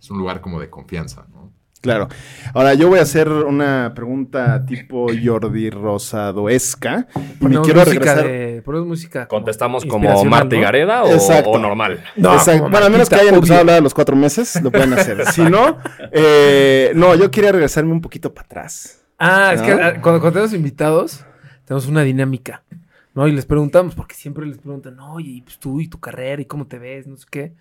Es 0.00 0.10
un 0.10 0.18
lugar 0.18 0.40
como 0.40 0.60
de 0.60 0.68
confianza, 0.70 1.26
¿no? 1.32 1.52
Claro. 1.80 2.08
Ahora, 2.52 2.74
yo 2.74 2.88
voy 2.88 2.98
a 2.98 3.02
hacer 3.02 3.28
una 3.30 3.92
pregunta 3.94 4.66
tipo 4.66 5.06
Jordi 5.24 5.70
Rosadoesca. 5.70 7.06
Y 7.16 7.20
Ponemos 7.40 7.66
quiero 7.66 7.80
música 7.80 8.14
regresar. 8.14 8.24
de- 8.26 8.62
música. 8.84 9.28
¿Contestamos 9.28 9.84
como 9.86 10.24
Marta 10.24 10.54
y 10.54 10.58
¿no? 10.58 10.64
Gareda 10.64 11.04
o, 11.04 11.16
o 11.50 11.58
normal? 11.58 12.04
No, 12.16 12.34
Exacto. 12.34 12.68
Bueno, 12.68 12.86
a 12.86 12.90
menos 12.90 13.08
que 13.08 13.14
hayan 13.14 13.34
empezado 13.34 13.58
a 13.58 13.60
hablar 13.60 13.76
a 13.78 13.80
los 13.80 13.94
cuatro 13.94 14.14
meses, 14.14 14.60
lo 14.62 14.70
pueden 14.70 14.92
hacer. 14.92 15.24
si 15.32 15.42
no, 15.42 15.78
eh, 16.12 16.92
no, 16.94 17.14
yo 17.14 17.30
quería 17.30 17.52
regresarme 17.52 17.92
un 17.92 18.00
poquito 18.00 18.34
para 18.34 18.44
atrás. 18.46 19.02
Ah, 19.18 19.52
es 19.54 19.62
que 19.62 19.72
ah, 19.72 20.00
cuando, 20.00 20.20
cuando 20.20 20.32
tenemos 20.32 20.52
invitados, 20.54 21.24
tenemos 21.64 21.86
una 21.86 22.02
dinámica, 22.02 22.62
¿no? 23.14 23.26
Y 23.28 23.32
les 23.32 23.46
preguntamos, 23.46 23.94
porque 23.94 24.14
siempre 24.14 24.46
les 24.46 24.58
preguntan, 24.58 24.98
oye, 25.00 25.30
y 25.30 25.40
pues 25.42 25.58
tú 25.58 25.80
y 25.80 25.88
tu 25.88 25.98
carrera 25.98 26.40
y 26.42 26.46
cómo 26.46 26.66
te 26.66 26.78
ves, 26.78 27.06
no 27.06 27.16
sé 27.16 27.26
qué. 27.30 27.52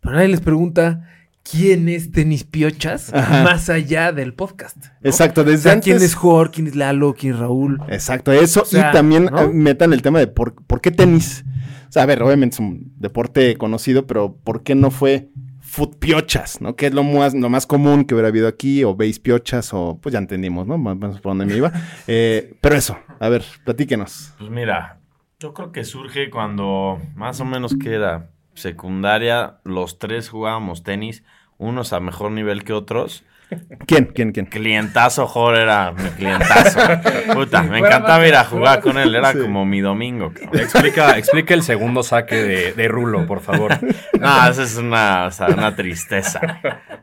Pero 0.00 0.14
nadie 0.14 0.28
les 0.28 0.40
pregunta 0.40 1.08
quién 1.50 1.88
es 1.88 2.12
Tenis 2.12 2.44
Piochas 2.44 3.12
Ajá. 3.12 3.44
más 3.44 3.68
allá 3.70 4.12
del 4.12 4.34
podcast. 4.34 4.76
¿no? 4.76 4.90
Exacto, 5.02 5.40
O 5.42 5.44
desde 5.44 5.62
sea, 5.64 5.72
antes. 5.72 5.84
quién 5.84 5.96
es 6.02 6.14
Jorge, 6.14 6.54
quién 6.54 6.66
es 6.66 6.74
Lalo, 6.76 7.14
quién 7.18 7.34
es 7.34 7.38
Raúl. 7.40 7.80
Exacto, 7.88 8.32
eso. 8.32 8.62
O 8.62 8.64
sea, 8.64 8.90
y 8.90 8.92
también 8.92 9.26
¿no? 9.26 9.42
eh, 9.42 9.48
metan 9.52 9.92
el 9.92 10.02
tema 10.02 10.18
de 10.18 10.26
por, 10.26 10.54
por 10.66 10.80
qué 10.80 10.90
tenis. 10.90 11.44
O 11.88 11.92
sea, 11.92 12.02
a 12.02 12.06
ver, 12.06 12.22
obviamente 12.22 12.54
es 12.54 12.60
un 12.60 12.92
deporte 12.96 13.56
conocido, 13.56 14.06
pero 14.06 14.36
¿por 14.36 14.62
qué 14.62 14.74
no 14.74 14.90
fue 14.90 15.30
foot 15.60 15.98
piochas, 15.98 16.60
¿no? 16.60 16.76
Que 16.76 16.86
es 16.86 16.94
lo 16.94 17.02
más, 17.02 17.34
lo 17.34 17.48
más 17.48 17.66
común 17.66 18.04
que 18.04 18.14
hubiera 18.14 18.28
habido 18.28 18.48
aquí, 18.48 18.84
o 18.84 18.94
base 18.94 19.20
piochas, 19.20 19.72
o 19.72 19.98
pues 20.02 20.12
ya 20.12 20.18
entendimos, 20.18 20.66
¿no? 20.66 20.76
Más 20.78 20.92
o 20.92 20.96
menos 20.96 21.20
por 21.20 21.30
dónde 21.30 21.46
me 21.46 21.56
iba. 21.56 21.72
Eh, 22.06 22.54
pero 22.60 22.74
eso, 22.74 22.98
a 23.20 23.28
ver, 23.28 23.44
platíquenos. 23.64 24.32
Pues 24.38 24.50
mira, 24.50 24.98
yo 25.40 25.52
creo 25.54 25.72
que 25.72 25.84
surge 25.84 26.30
cuando 26.30 27.00
más 27.14 27.40
o 27.40 27.44
menos 27.44 27.74
que 27.76 27.94
era 27.94 28.30
secundaria, 28.54 29.58
los 29.64 29.98
tres 29.98 30.28
jugábamos 30.28 30.82
tenis, 30.82 31.22
unos 31.58 31.92
a 31.92 32.00
mejor 32.00 32.30
nivel 32.30 32.64
que 32.64 32.72
otros. 32.72 33.24
¿Quién? 33.86 34.04
¿Quién? 34.14 34.32
¿Quién? 34.32 34.44
Clientazo, 34.44 35.26
Jorge 35.26 35.62
era 35.62 35.90
mi 35.92 36.10
clientazo. 36.10 36.80
Puta, 37.34 37.62
me 37.62 37.78
encantaba 37.78 38.28
ir 38.28 38.34
a 38.34 38.44
jugar 38.44 38.80
con 38.82 38.98
él, 38.98 39.14
era 39.14 39.32
como 39.32 39.64
mi 39.64 39.80
domingo. 39.80 40.34
cabrón. 40.34 40.60
Explica, 40.60 41.16
explica 41.16 41.54
el 41.54 41.62
segundo 41.62 42.02
saque 42.02 42.34
de, 42.36 42.72
de 42.74 42.88
Rulo, 42.88 43.26
por 43.26 43.40
favor. 43.40 43.72
No, 44.20 44.48
esa 44.50 44.64
es 44.64 44.76
una, 44.76 45.26
o 45.26 45.30
sea, 45.30 45.46
una 45.46 45.76
tristeza. 45.76 46.40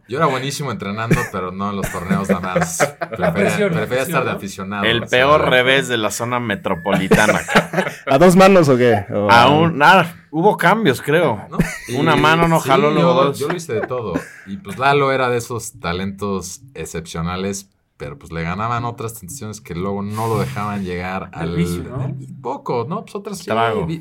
Yo 0.07 0.17
era 0.17 0.25
buenísimo 0.27 0.69
entrenando, 0.71 1.15
pero 1.31 1.49
no 1.51 1.69
en 1.69 1.77
los 1.77 1.89
torneos 1.89 2.29
nada 2.29 2.55
más. 2.55 2.77
Prefería, 2.99 3.33
presión, 3.33 3.71
la 3.71 3.77
prefería 3.77 3.87
presión, 3.87 3.99
estar 4.19 4.23
de 4.25 4.31
aficionado. 4.31 4.83
El 4.83 5.01
peor 5.03 5.49
revés 5.49 5.87
de 5.87 5.95
la 5.97 6.11
zona 6.11 6.39
metropolitana. 6.41 7.39
cabrón. 7.51 7.85
¿A 8.05 8.17
dos 8.17 8.35
manos 8.35 8.67
o 8.69 8.77
qué? 8.77 9.05
O- 9.11 9.31
Aún, 9.31 9.77
nada, 9.77 10.24
hubo 10.37 10.57
cambios, 10.57 11.01
creo. 11.01 11.39
¿no? 11.49 11.57
Y- 11.87 11.95
Una 11.95 12.15
mano 12.15 12.47
no 12.47 12.59
sí, 12.59 12.67
jaló, 12.69 12.91
luego 12.91 13.13
yo, 13.15 13.23
dos. 13.25 13.39
yo 13.39 13.47
lo 13.47 13.55
hice 13.55 13.73
de 13.73 13.81
todo. 13.87 14.13
Y 14.45 14.57
pues 14.57 14.77
Lalo 14.77 15.11
era 15.11 15.29
de 15.29 15.37
esos 15.37 15.79
talentos 15.79 16.61
excepcionales, 16.73 17.69
pero 17.97 18.17
pues 18.19 18.31
le 18.33 18.43
ganaban 18.43 18.83
otras 18.83 19.13
tentaciones 19.13 19.61
que 19.61 19.73
luego 19.75 20.01
no 20.01 20.27
lo 20.27 20.39
dejaban 20.39 20.83
llegar 20.83 21.29
Al 21.31 21.49
al... 21.51 21.55
vicio, 21.55 21.83
¿no? 21.83 22.13
Poco, 22.41 22.85
¿no? 22.89 23.03
Pues 23.03 23.15
otras 23.15 23.37
sí, 23.37 23.49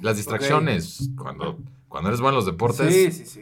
Las 0.03 0.17
distracciones. 0.17 1.11
Cuando, 1.17 1.59
cuando 1.89 2.09
eres 2.11 2.21
bueno 2.21 2.35
en 2.35 2.37
los 2.45 2.47
deportes, 2.47 2.93
Sí, 2.93 3.13
sí, 3.13 3.27
sí. 3.27 3.41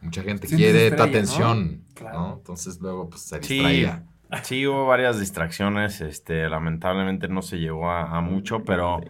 mucha 0.00 0.22
gente 0.22 0.46
Sí, 0.46 0.54
quiere 0.56 0.92
tu 0.92 1.02
atención, 1.02 1.72
¿no? 1.72 1.94
Claro. 1.94 2.34
Entonces 2.38 2.78
luego 2.80 3.08
pues 3.08 3.22
se 3.22 3.42
Sí, 3.42 3.54
distraía. 3.54 4.04
sí, 4.44 4.64
hubo 4.66 4.86
varias 4.86 5.18
distracciones. 5.18 6.00
Este, 6.00 6.48
lamentablemente 6.48 7.26
no 7.26 7.42
se 7.42 7.56
llegó 7.58 7.90
a, 7.90 8.16
a 8.16 8.20
mucho, 8.20 8.62
pero, 8.64 9.00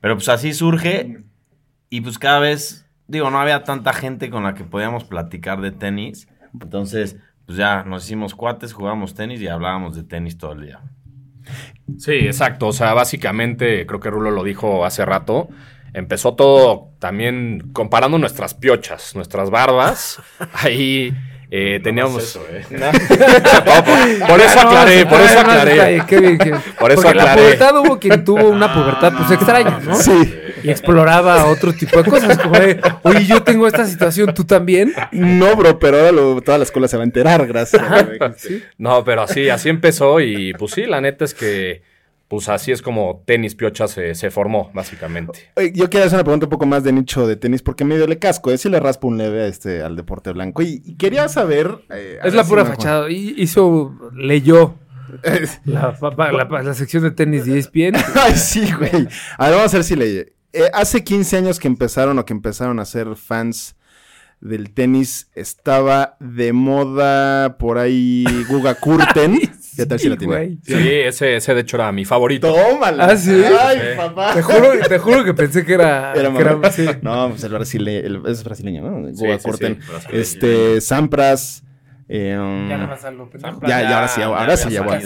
pero 0.00 0.16
pues 0.16 0.28
así 0.28 0.52
surge. 0.52 1.24
Y 1.94 2.00
pues 2.00 2.18
cada 2.18 2.40
vez, 2.40 2.84
digo, 3.06 3.30
no 3.30 3.38
había 3.38 3.62
tanta 3.62 3.92
gente 3.92 4.28
con 4.28 4.42
la 4.42 4.54
que 4.54 4.64
podíamos 4.64 5.04
platicar 5.04 5.60
de 5.60 5.70
tenis. 5.70 6.26
Entonces, 6.60 7.18
pues 7.46 7.56
ya 7.56 7.84
nos 7.84 8.04
hicimos 8.04 8.34
cuates, 8.34 8.72
jugábamos 8.72 9.14
tenis 9.14 9.40
y 9.40 9.46
hablábamos 9.46 9.94
de 9.94 10.02
tenis 10.02 10.36
todo 10.36 10.54
el 10.54 10.62
día. 10.62 10.80
Sí, 11.96 12.14
exacto. 12.14 12.66
O 12.66 12.72
sea, 12.72 12.94
básicamente, 12.94 13.86
creo 13.86 14.00
que 14.00 14.10
Rulo 14.10 14.32
lo 14.32 14.42
dijo 14.42 14.84
hace 14.84 15.04
rato. 15.04 15.46
Empezó 15.92 16.34
todo 16.34 16.90
también 16.98 17.70
comparando 17.72 18.18
nuestras 18.18 18.54
piochas, 18.54 19.14
nuestras 19.14 19.50
barbas. 19.50 20.20
Ahí 20.64 21.14
eh, 21.48 21.78
teníamos. 21.80 22.40
¿eh? 22.50 22.64
No, 22.70 22.90
por, 23.84 24.28
por 24.30 24.40
eso 24.40 24.58
aclaré, 24.58 25.06
por 25.06 25.20
eso 25.20 25.38
aclaré. 25.38 26.02
Qué 26.08 26.18
bien, 26.18 26.38
qué 26.38 26.50
bien. 26.50 26.62
Por 26.76 26.90
eso 26.90 27.02
Porque 27.02 27.16
la 27.18 27.22
aclaré. 27.22 27.42
pubertad 27.42 27.78
hubo 27.78 28.00
quien 28.00 28.24
tuvo 28.24 28.48
una 28.48 28.74
pubertad 28.74 29.12
pues 29.16 29.30
extraña, 29.30 29.78
¿no? 29.78 29.94
Sí. 29.94 30.40
Y 30.64 30.70
exploraba 30.70 31.46
otro 31.46 31.72
tipo 31.72 32.02
de 32.02 32.10
cosas, 32.10 32.38
como 32.38 32.58
de, 32.58 32.80
oye, 33.02 33.24
yo 33.26 33.42
tengo 33.42 33.66
esta 33.66 33.84
situación, 33.86 34.32
¿tú 34.34 34.44
también? 34.44 34.92
No, 35.12 35.54
bro, 35.56 35.78
pero 35.78 35.98
ahora 35.98 36.12
lo- 36.12 36.40
toda 36.40 36.58
la 36.58 36.64
escuela 36.64 36.88
se 36.88 36.96
va 36.96 37.02
a 37.02 37.06
enterar, 37.06 37.46
gracias. 37.46 37.82
No, 38.78 39.04
pero 39.04 39.22
así, 39.22 39.48
así 39.50 39.68
empezó 39.68 40.20
y 40.20 40.52
pues 40.54 40.72
sí, 40.72 40.86
la 40.86 41.00
neta 41.00 41.24
es 41.24 41.34
que 41.34 41.82
pues 42.26 42.48
así 42.48 42.72
es 42.72 42.82
como 42.82 43.22
tenis 43.26 43.54
piocha 43.54 43.86
se, 43.86 44.14
se 44.14 44.30
formó, 44.30 44.70
básicamente. 44.74 45.50
Yo 45.74 45.88
quiero 45.90 46.06
hacer 46.06 46.16
una 46.16 46.24
pregunta 46.24 46.46
un 46.46 46.50
poco 46.50 46.66
más 46.66 46.82
de 46.82 46.90
nicho 46.92 47.26
de 47.28 47.36
tenis, 47.36 47.62
porque 47.62 47.84
medio 47.84 48.06
le 48.08 48.18
casco, 48.18 48.50
¿eh? 48.50 48.58
Si 48.58 48.68
le 48.68 48.80
raspo 48.80 49.06
un 49.06 49.18
leve 49.18 49.46
este, 49.46 49.82
al 49.82 49.94
deporte 49.94 50.32
blanco. 50.32 50.62
Y, 50.62 50.82
y 50.84 50.96
quería 50.96 51.28
saber... 51.28 51.70
eh, 51.90 52.18
Es 52.24 52.34
la 52.34 52.42
si 52.42 52.48
pura 52.50 52.64
me- 52.64 52.70
fachada. 52.70 53.08
Y- 53.10 53.34
Hizo, 53.36 53.94
leyó 54.16 54.74
la, 55.66 56.74
sección 56.74 57.02
de 57.04 57.10
tenis 57.12 57.44
de 57.46 57.58
ESPN. 57.58 57.94
Ay, 58.16 58.34
sí, 58.34 58.68
güey. 58.76 59.06
A 59.38 59.46
ver, 59.48 59.56
vamos 59.56 59.72
a 59.74 59.76
ver 59.76 59.84
si 59.84 59.94
leí. 59.94 60.24
Eh, 60.54 60.70
hace 60.72 61.02
15 61.02 61.36
años 61.36 61.58
que 61.58 61.66
empezaron 61.68 62.18
o 62.18 62.24
que 62.24 62.32
empezaron 62.32 62.78
a 62.78 62.84
ser 62.84 63.16
fans 63.16 63.76
del 64.40 64.72
tenis, 64.72 65.30
estaba 65.34 66.16
de 66.20 66.52
moda 66.52 67.56
por 67.58 67.78
ahí 67.78 68.24
Guga 68.48 68.74
Kurten. 68.80 69.38
¿Qué 69.76 69.86
tal 69.86 69.98
si 69.98 70.08
la 70.08 70.16
tiene? 70.16 70.58
Sí, 70.62 70.74
ese, 70.76 71.34
ese 71.36 71.54
de 71.54 71.62
hecho 71.62 71.76
era 71.76 71.90
mi 71.90 72.04
favorito. 72.04 72.54
¡Tómala! 72.54 73.06
Ah, 73.06 73.16
¿sí? 73.16 73.32
¡Ay, 73.60 73.78
Sí. 73.78 73.86
papá! 73.96 74.32
Te 74.34 74.42
juro, 74.42 74.68
te 74.88 74.98
juro 75.00 75.24
que 75.24 75.34
pensé 75.34 75.64
que 75.64 75.74
era. 75.74 76.12
Era 76.14 76.30
que 76.32 76.38
era- 76.40 76.52
mamá. 76.52 76.70
sí. 76.70 76.86
No, 77.02 77.30
pues 77.30 77.42
el 77.42 77.52
brasileño, 77.52 78.06
el- 78.06 78.22
es 78.30 78.44
brasileño, 78.44 78.82
¿no? 78.82 79.10
Guga 79.12 79.38
sí, 79.38 79.42
Kurten. 79.44 79.80
Este, 80.12 80.80
Sampras. 80.80 81.64
eh, 82.08 82.36
um, 82.38 82.68
Ya 82.68 82.76
nada 82.76 82.88
más 82.90 83.04
a 83.04 83.10
lo 83.10 83.28
pendejo. 83.28 83.60
Ya, 83.62 83.82
ya, 83.82 83.96
ahora 83.96 84.08
sí, 84.08 84.20
Ya, 84.20 84.26
ahora 84.26 84.48
ya 84.54 84.56
sí, 84.58 84.70
ya 84.70 84.82
voy. 84.82 84.98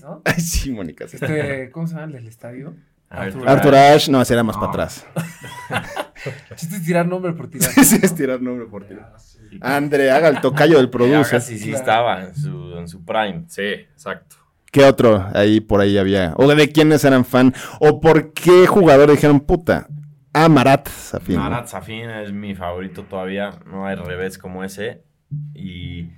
¿no? 0.00 0.22
Ay, 0.24 0.40
sí, 0.40 0.70
Mónica. 0.72 1.06
sí. 1.06 1.18
Este, 1.20 1.70
¿cómo 1.70 1.86
se 1.86 1.94
llama 1.94 2.06
el 2.06 2.12
del 2.12 2.26
estadio? 2.26 2.74
Arthur 3.12 3.48
Arthur 3.48 3.74
Ashe, 3.74 4.10
no, 4.10 4.20
ese 4.22 4.32
era 4.32 4.42
más 4.42 4.56
No. 4.56 4.60
para 4.60 4.72
atrás. 4.72 5.06
Chiste 6.56 6.76
es 6.76 6.84
tirar 6.84 7.06
nombre 7.06 7.32
por 7.32 7.48
tirar. 7.48 7.70
sí, 7.84 7.98
es 8.02 8.14
tirar 8.14 8.40
nombre 8.40 8.66
por 8.66 8.84
tirar. 8.86 9.12
André, 9.60 10.10
haga 10.10 10.28
el 10.28 10.40
tocayo 10.40 10.78
del 10.78 10.88
producer. 10.88 11.26
casi 11.38 11.58
sí 11.58 11.72
estaba 11.72 12.22
en 12.22 12.34
su, 12.34 12.78
en 12.78 12.88
su 12.88 13.04
prime. 13.04 13.44
Sí, 13.48 13.62
exacto. 13.62 14.36
¿Qué 14.70 14.84
otro 14.84 15.26
ahí 15.34 15.60
por 15.60 15.80
ahí 15.80 15.98
había? 15.98 16.32
¿O 16.36 16.46
de 16.48 16.72
quiénes 16.72 17.04
eran 17.04 17.24
fan? 17.26 17.54
¿O 17.80 18.00
por 18.00 18.32
qué 18.32 18.66
jugador 18.66 19.10
dijeron, 19.10 19.40
puta, 19.40 19.86
a 20.32 20.48
Marat 20.48 20.88
Safin? 20.88 21.36
Marat 21.38 21.66
Safin 21.66 22.08
es 22.08 22.32
mi 22.32 22.54
favorito 22.54 23.02
todavía. 23.04 23.50
No 23.66 23.86
hay 23.86 23.96
revés 23.96 24.38
como 24.38 24.64
ese. 24.64 25.02
Y. 25.54 26.08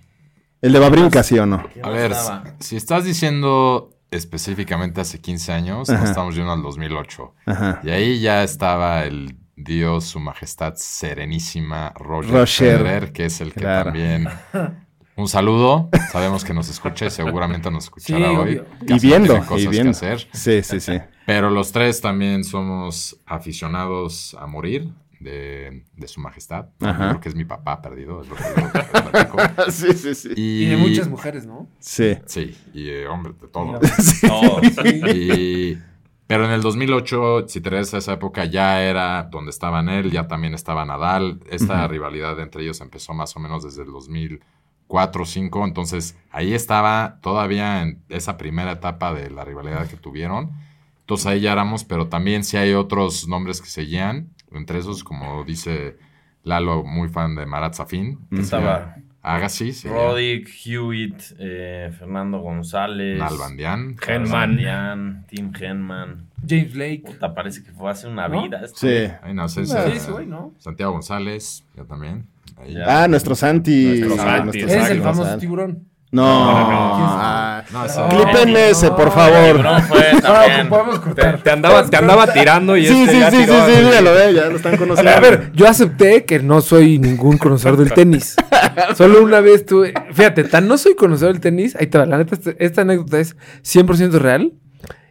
¿El 0.61 0.73
de 0.73 0.79
Babrinca, 0.79 1.23
sí 1.25 1.37
o 1.39 1.47
no? 1.47 1.67
¿quién 1.73 1.85
A 1.85 1.91
ver, 1.91 2.13
si 2.61 2.77
estás 2.77 3.05
diciendo 3.05 3.94
específicamente 4.15 5.01
hace 5.01 5.21
15 5.21 5.53
años, 5.53 5.91
Ajá. 5.91 6.01
nos 6.01 6.11
estamos 6.11 6.35
yendo 6.35 6.53
al 6.53 6.63
2008. 6.63 7.35
Ajá. 7.47 7.81
Y 7.83 7.91
ahí 7.91 8.21
ya 8.21 8.43
estaba 8.43 9.05
el 9.05 9.37
Dios, 9.57 10.05
su 10.05 10.21
majestad 10.21 10.75
serenísima, 10.77 11.93
Roger, 11.97 12.33
Roger. 12.33 12.79
Federer, 12.79 13.13
que 13.13 13.27
es 13.27 13.41
el 13.41 13.53
que 13.53 13.61
Claro. 13.61 13.85
también... 13.87 14.29
Un 15.17 15.29
saludo, 15.29 15.91
sabemos 16.11 16.43
que 16.45 16.53
nos 16.53 16.69
escucha 16.69 17.07
y 17.07 17.11
seguramente 17.11 17.71
nos 17.71 17.85
escuchará 17.85 18.31
Sí, 18.31 18.35
hoy. 18.35 18.63
Y 18.89 18.99
viendo, 18.99 19.39
cosas 19.47 19.73
y 19.73 19.81
que 19.83 19.89
hacer. 19.89 20.27
Sí, 20.33 20.61
sí, 20.65 20.81
sí. 20.81 20.99
Pero 21.25 21.51
los 21.51 21.71
tres 21.71 22.01
también 22.01 22.43
somos 22.43 23.17
aficionados 23.25 24.37
a 24.41 24.49
morir 24.49 24.89
de, 25.25 25.85
de 25.95 26.09
su 26.09 26.21
majestad. 26.21 26.67
Ajá. 26.81 27.13
Porque 27.13 27.29
es 27.29 27.35
mi 27.35 27.45
papá 27.45 27.83
perdido, 27.83 28.23
es 28.23 28.29
lo 28.29 28.37
que 28.37 28.43
yo 28.43 29.01
platico. 29.11 29.39
sí, 29.71 29.93
sí, 29.95 30.15
sí. 30.15 30.29
Y, 30.37 30.65
Y 30.65 30.67
de 30.67 30.77
muchas 30.77 31.09
mujeres, 31.09 31.47
¿no? 31.47 31.69
Sí. 31.81 32.17
Sí, 32.27 32.57
y 32.73 32.89
eh, 32.91 33.09
hombre, 33.09 33.33
de 33.41 33.49
todo. 33.49 33.81
Todos. 34.29 34.63
Y- 35.15 35.79
pero 36.27 36.47
en 36.47 36.53
el 36.53 36.63
2008, 36.63 37.49
si 37.49 37.61
te 37.61 37.69
regresas 37.69 37.95
a 37.95 37.99
esa 37.99 38.13
época, 38.15 38.47
ya 38.47 38.83
era 38.83 39.25
donde 39.25 39.51
estaban 39.51 39.91
él, 39.91 40.11
ya 40.11 40.27
también 40.27 40.55
estaba 40.55 40.85
Nadal. 40.87 41.41
Esta 41.51 41.87
rivalidad 41.87 42.41
entre 42.41 42.63
ellos 42.63 42.81
empezó 42.81 43.13
más 43.13 43.37
o 43.37 43.41
menos 43.41 43.63
desde 43.63 43.83
el 43.83 43.93
2004 43.93 45.21
o 45.21 45.25
2005. 45.25 45.65
Entonces, 45.67 46.17
ahí 46.31 46.55
estaba 46.55 47.19
todavía 47.21 47.83
en 47.83 48.03
esa 48.09 48.39
primera 48.39 48.73
etapa 48.73 49.13
de 49.13 49.29
la 49.31 49.45
rivalidad 49.45 49.87
que 49.87 49.99
tuvieron. 49.99 50.53
Entonces, 51.01 51.27
ahí 51.27 51.41
ya 51.43 51.53
éramos, 51.53 51.85
pero 51.85 52.09
también 52.09 52.43
sí 52.43 52.57
hay 52.57 52.73
otros 52.73 53.29
nombres 53.29 53.61
que 53.61 53.69
seguían. 53.69 54.31
Entre 54.55 54.79
esos, 54.79 55.03
como 55.05 55.45
dice 55.45 55.97
Lalo, 56.43 56.85
muy 56.85 57.09
fan 57.09 57.35
de 57.37 57.47
Marat 57.47 57.75
Safin. 57.75 58.19
Estaba 58.31 58.97
Agassi, 59.23 59.73
sí. 59.73 59.89
Roddick, 59.89 60.49
Hewitt, 60.67 61.23
eh, 61.39 61.91
Fernando 61.99 62.41
González. 62.41 63.19
Nalbandian. 63.19 63.97
Henman. 64.07 64.23
Nalbandian, 64.23 65.25
Tim 65.29 65.51
Henman. 65.59 66.27
James 66.47 66.75
Blake. 66.75 67.03
Puta, 67.07 67.35
parece 67.35 67.63
que 67.65 67.73
fue 67.73 67.91
hace 67.91 68.07
una 68.07 68.29
¿No? 68.29 68.43
vida. 68.43 68.61
esto. 68.63 68.81
Sí. 68.87 69.11
Ahí 69.23 69.33
no 69.33 69.49
sé, 69.49 69.65
Sí, 69.65 69.75
ese 69.95 70.11
güey, 70.13 70.27
¿no? 70.27 70.53
Santiago 70.59 70.93
González, 70.93 71.65
yo 71.75 71.85
también. 71.87 72.27
Ahí. 72.59 72.75
Ya. 72.75 73.05
Ah, 73.05 73.09
nuestro 73.09 73.35
Santi. 73.35 74.01
Nuestro 74.01 74.17
Santi, 74.17 74.45
nuestro 74.45 74.67
Ese 74.69 74.81
es 74.83 74.91
el 74.91 75.01
famoso 75.03 75.25
Santi. 75.25 75.41
tiburón. 75.41 75.89
No, 76.15 76.25
ah, 76.27 77.65
No, 77.73 77.85
ese- 77.87 77.99
No. 78.01 78.09
Clipen 78.09 78.57
ese, 78.57 78.91
por 78.93 79.11
favor. 79.11 79.83
Fue 79.89 80.13
No, 80.15 80.21
también. 80.21 80.69
podemos 80.69 80.95
Te, 80.97 81.01
cortar. 81.01 81.43
te 81.43 81.51
andaba, 81.51 81.87
te 81.91 81.97
andaba 81.97 82.33
tirando 82.33 82.77
y 82.77 82.87
Sí, 82.87 83.01
este 83.03 83.13
sí, 83.15 83.21
ya 83.21 83.31
sí, 83.31 83.37
sí, 83.39 83.45
sí, 83.47 83.53
así. 83.53 83.73
ya 83.93 84.01
lo 84.01 84.13
ve, 84.15 84.35
ya 84.35 84.47
lo 84.47 84.57
están 84.57 84.77
conociendo. 84.77 85.11
A 85.13 85.21
ver, 85.21 85.51
yo 85.55 85.67
acepté 85.69 86.25
que 86.25 86.39
no 86.39 86.61
soy 86.61 86.99
ningún 87.01 87.37
conocedor 87.39 87.77
del 87.77 87.93
tenis. 87.93 88.37
Solo 88.97 89.23
una 89.25 89.41
vez 89.41 89.67
tuve. 89.67 89.93
Fíjate, 90.13 90.45
tan 90.45 90.69
no 90.69 90.79
soy 90.79 90.95
conocedor 90.95 91.33
del 91.33 91.41
tenis. 91.41 91.75
Ahí 91.77 91.89
te 91.89 91.99
va. 91.99 92.07
La 92.07 92.19
neta, 92.19 92.37
este- 92.37 92.65
esta 92.65 92.83
anécdota 92.83 93.19
es 93.19 93.37
100% 93.63 94.13
real. 94.19 94.53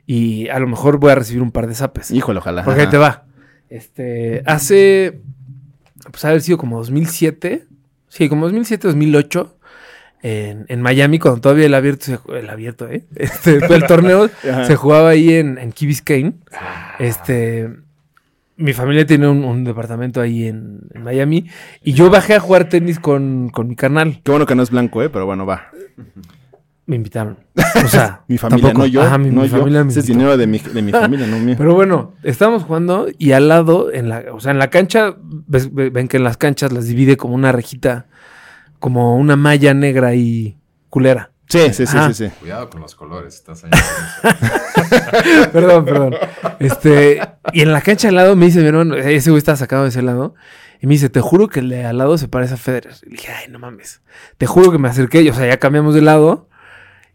Y 0.05 0.47
a 0.49 0.59
lo 0.59 0.67
mejor 0.67 0.99
voy 0.99 1.11
a 1.11 1.15
recibir 1.15 1.41
un 1.41 1.51
par 1.51 1.67
de 1.67 1.75
zapes. 1.75 2.11
Híjole, 2.11 2.39
ojalá. 2.39 2.63
Porque 2.63 2.81
ahí 2.81 2.87
te 2.87 2.97
va. 2.97 3.25
Este, 3.69 4.41
hace, 4.45 5.21
pues 6.11 6.23
haber 6.25 6.41
sido 6.41 6.57
como 6.57 6.77
2007, 6.77 7.65
sí, 8.09 8.29
como 8.29 8.45
2007, 8.45 8.87
2008, 8.87 9.57
en, 10.23 10.65
en 10.69 10.81
Miami, 10.81 11.19
cuando 11.19 11.41
todavía 11.41 11.65
el 11.67 11.73
abierto, 11.75 12.05
se 12.05 12.17
el 12.39 12.49
abierto, 12.49 12.89
¿eh? 12.89 13.03
Este, 13.15 13.57
el 13.57 13.83
torneo 13.85 14.29
se 14.67 14.75
jugaba 14.75 15.09
ahí 15.09 15.33
en, 15.33 15.57
en 15.59 15.71
Key 15.73 15.85
Biscayne. 15.87 16.33
Este, 16.99 17.69
mi 18.55 18.73
familia 18.73 19.05
tiene 19.05 19.27
un, 19.27 19.43
un 19.43 19.63
departamento 19.63 20.21
ahí 20.21 20.47
en, 20.47 20.79
en 20.93 21.03
Miami 21.03 21.47
y 21.83 21.93
yo 21.93 22.09
bajé 22.09 22.35
a 22.35 22.39
jugar 22.39 22.69
tenis 22.69 22.99
con, 22.99 23.49
con 23.49 23.67
mi 23.67 23.75
carnal. 23.75 24.21
Qué 24.23 24.31
bueno 24.31 24.45
que 24.45 24.55
no 24.55 24.63
es 24.63 24.69
blanco, 24.71 25.01
¿eh? 25.03 25.09
Pero 25.09 25.25
bueno, 25.25 25.45
va. 25.45 25.67
me 26.85 26.95
invitaron. 26.95 27.37
O 27.83 27.87
sea, 27.87 28.21
Mi 28.27 28.37
familia, 28.37 28.67
tampoco- 28.69 28.83
no 28.83 28.85
yo. 28.87 29.01
Ajá, 29.01 29.17
mi, 29.17 29.29
no 29.29 29.41
mi 29.41 29.47
yo. 29.49 29.57
familia 29.57 29.83
me 29.83 29.89
Ese 29.91 29.99
es 30.01 30.05
dinero 30.07 30.37
de 30.37 30.47
mi, 30.47 30.59
de 30.59 30.81
mi 30.81 30.91
familia, 30.91 31.27
no 31.27 31.39
mío. 31.39 31.55
Pero 31.57 31.73
bueno, 31.75 32.13
estábamos 32.23 32.63
jugando 32.63 33.07
y 33.17 33.31
al 33.33 33.47
lado, 33.49 33.91
en 33.91 34.07
la, 34.09 34.23
o 34.31 34.39
sea, 34.39 34.51
en 34.51 34.59
la 34.59 34.69
cancha, 34.69 35.15
ves- 35.19 35.73
ve- 35.73 35.89
ven 35.89 36.07
que 36.07 36.17
en 36.17 36.23
las 36.23 36.37
canchas 36.37 36.71
las 36.71 36.85
divide 36.85 37.17
como 37.17 37.35
una 37.35 37.51
rejita, 37.51 38.05
como 38.83 39.15
una 39.15 39.37
malla 39.37 39.73
negra 39.73 40.13
y 40.13 40.57
culera. 40.89 41.31
Sí, 41.47 41.73
sí, 41.73 41.87
sí, 41.87 41.97
sí, 42.07 42.13
sí. 42.13 42.29
Cuidado 42.41 42.69
con 42.69 42.81
los 42.81 42.95
colores, 42.95 43.33
estás 43.35 43.63
ahí. 43.63 43.71
perdón, 45.53 45.85
perdón. 45.85 46.15
Este, 46.59 47.21
y 47.53 47.61
en 47.61 47.71
la 47.71 47.79
cancha 47.79 48.09
al 48.09 48.15
lado 48.15 48.35
me 48.35 48.47
dice 48.47 48.59
mi 48.59 48.67
hermano, 48.67 48.95
ese 48.95 49.29
güey 49.29 49.37
está 49.37 49.55
sacado 49.55 49.83
de 49.83 49.89
ese 49.89 50.01
lado, 50.01 50.35
y 50.81 50.87
me 50.87 50.95
dice, 50.95 51.07
te 51.07 51.21
juro 51.21 51.47
que 51.47 51.61
el 51.61 51.69
de 51.69 51.85
al 51.85 51.97
lado 51.97 52.17
se 52.17 52.27
parece 52.27 52.55
a 52.55 52.57
Federer. 52.57 52.93
Y 53.03 53.11
le 53.11 53.15
dije, 53.15 53.31
ay, 53.31 53.49
no 53.49 53.57
mames. 53.57 54.01
Te 54.37 54.47
juro 54.47 54.69
que 54.69 54.79
me 54.79 54.89
acerqué, 54.89 55.21
y, 55.21 55.29
o 55.29 55.33
sea, 55.33 55.47
ya 55.47 55.59
cambiamos 55.59 55.95
de 55.95 56.01
lado. 56.01 56.49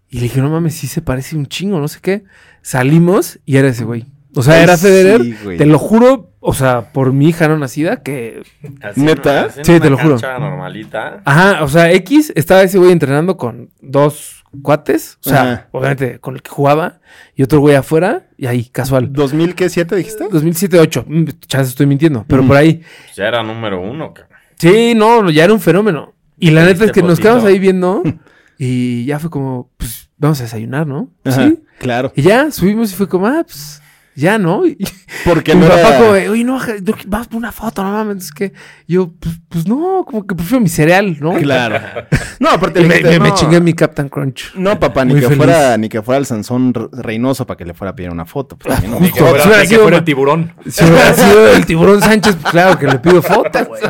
Y 0.09 0.17
le 0.17 0.23
dije, 0.23 0.41
no 0.41 0.49
mames, 0.49 0.75
sí 0.75 0.87
se 0.87 1.03
parece 1.03 1.37
un 1.37 1.49
chingo, 1.49 1.81
no 1.81 1.89
sé 1.89 1.99
qué. 2.01 2.25
Salimos 2.63 3.41
y 3.45 3.59
era 3.59 3.69
ese 3.69 3.85
güey. 3.85 4.07
O 4.39 4.43
sea, 4.43 4.55
Ay, 4.55 4.63
era 4.63 4.77
Federer. 4.79 5.21
sí, 5.23 5.37
güey. 5.43 5.59
te 5.59 5.67
lo 5.67 5.79
juro, 5.79 6.33
o 6.41 6.55
sea, 6.55 6.93
por 6.93 7.13
mi 7.13 7.29
hija 7.29 7.49
no 7.49 7.59
nacida, 7.59 8.03
que 8.03 8.43
Así 8.81 9.01
¿Neta? 9.01 9.51
Sí, 9.51 9.73
una 9.73 9.81
te 9.81 9.91
lo 9.91 9.99
juro. 9.99 10.17
normalita. 10.39 11.23
Ajá, 11.25 11.65
o 11.65 11.69
sea, 11.69 11.91
X 11.93 12.33
estaba 12.37 12.63
ese 12.63 12.79
güey 12.79 12.93
entrenando 12.93 13.37
con 13.37 13.71
dos 13.81 14.45
cuates, 14.63 15.19
o 15.25 15.29
sea, 15.29 15.43
Ajá. 15.43 15.69
obviamente 15.73 16.21
con 16.21 16.35
el 16.37 16.43
que 16.43 16.51
jugaba, 16.51 17.01
y 17.35 17.43
otro 17.43 17.59
güey 17.61 17.75
afuera, 17.75 18.29
y 18.37 18.47
ahí, 18.47 18.65
casual. 18.67 19.13
¿2000 19.13 19.55
qué? 19.55 19.67
¿7 19.67 19.95
dijiste? 19.97 20.25
2007-8, 20.29 21.05
mm, 21.07 21.25
chance 21.47 21.71
estoy 21.71 21.87
mintiendo, 21.87 22.25
pero 22.29 22.43
Ujú. 22.43 22.49
por 22.49 22.57
ahí. 22.59 22.83
Ya 23.17 23.27
era 23.27 23.43
número 23.43 23.81
uno, 23.81 24.15
cabrón. 24.15 24.39
Sí, 24.57 24.95
no, 24.95 25.29
ya 25.31 25.45
era 25.45 25.53
un 25.53 25.61
fenómeno. 25.61 26.15
Y 26.39 26.51
la 26.51 26.63
¿Te 26.65 26.73
neta 26.75 26.85
es 26.85 26.93
que 26.93 27.03
nos 27.03 27.19
quedamos 27.19 27.45
ahí 27.45 27.59
viendo, 27.59 28.03
y 28.59 29.05
ya 29.05 29.19
fue 29.19 29.31
como, 29.31 29.71
pues, 29.77 30.11
vamos 30.17 30.39
a 30.41 30.45
desayunar, 30.45 30.87
¿no? 30.87 31.11
Ajá, 31.25 31.49
Sí. 31.49 31.59
Claro. 31.79 32.13
Y 32.17 32.23
ya 32.23 32.51
subimos 32.51 32.91
y 32.93 32.95
fue 32.97 33.09
como, 33.09 33.27
ah, 33.27 33.43
pues, 33.45 33.81
ya, 34.19 34.39
¿no? 34.39 34.67
Y, 34.67 34.77
Porque 35.25 35.53
y 35.53 35.55
no 35.57 35.67
papá 35.69 35.81
era... 35.81 35.99
como, 35.99 36.11
oye, 36.11 36.45
no, 36.45 36.59
vamos 37.07 37.29
por 37.29 37.37
una 37.37 37.53
foto, 37.53 37.83
no 37.83 37.91
mames. 37.93 38.25
Es 38.25 38.33
que 38.33 38.53
yo, 38.87 39.13
pues, 39.19 39.41
pues 39.49 39.67
no, 39.67 40.05
como 40.07 40.27
que 40.27 40.35
prefiero 40.35 40.61
mi 40.61 40.69
cereal, 40.69 41.17
¿no? 41.21 41.35
Claro. 41.35 41.79
No, 42.41 42.51
aparte 42.51 42.81
le 42.81 42.87
me, 42.87 42.95
dijiste, 42.99 43.19
me- 43.19 43.35
chingué 43.35 43.61
mi 43.61 43.73
Captain 43.75 44.09
Crunch. 44.09 44.55
No, 44.55 44.79
papá, 44.79 45.05
ni 45.05 45.13
Muy 45.15 45.21
que 45.21 45.27
feliz. 45.27 45.39
fuera 45.45 45.77
ni 45.77 45.89
que 45.89 46.03
fuera 46.03 46.19
el 46.21 46.25
Sansón 46.27 46.73
Re- 46.73 46.87
Reynoso 46.93 47.45
para 47.49 47.57
que 47.57 47.65
le 47.65 47.75
fuera 47.75 47.91
a 47.91 47.97
pedir 47.97 48.11
una 48.11 48.25
foto. 48.27 48.57
Pues, 48.57 48.73
también 48.73 48.93
no. 48.93 49.01
Ni 49.01 49.11
que 49.11 49.19
fuera, 49.19 49.43
Si 49.43 49.49
ni 49.63 49.67
que 49.69 49.79
fuera 49.81 49.97
el 49.97 50.05
tiburón. 50.05 50.53
Si 50.69 50.85
hubiera 50.85 51.15
sido 51.15 51.49
el 51.49 51.67
tiburón 51.67 52.01
Sánchez, 52.01 52.37
pues 52.41 52.53
claro 52.53 52.79
que 52.79 52.87
le 52.87 53.01
pido 53.01 53.23
foto, 53.23 53.65
güey. 53.67 53.83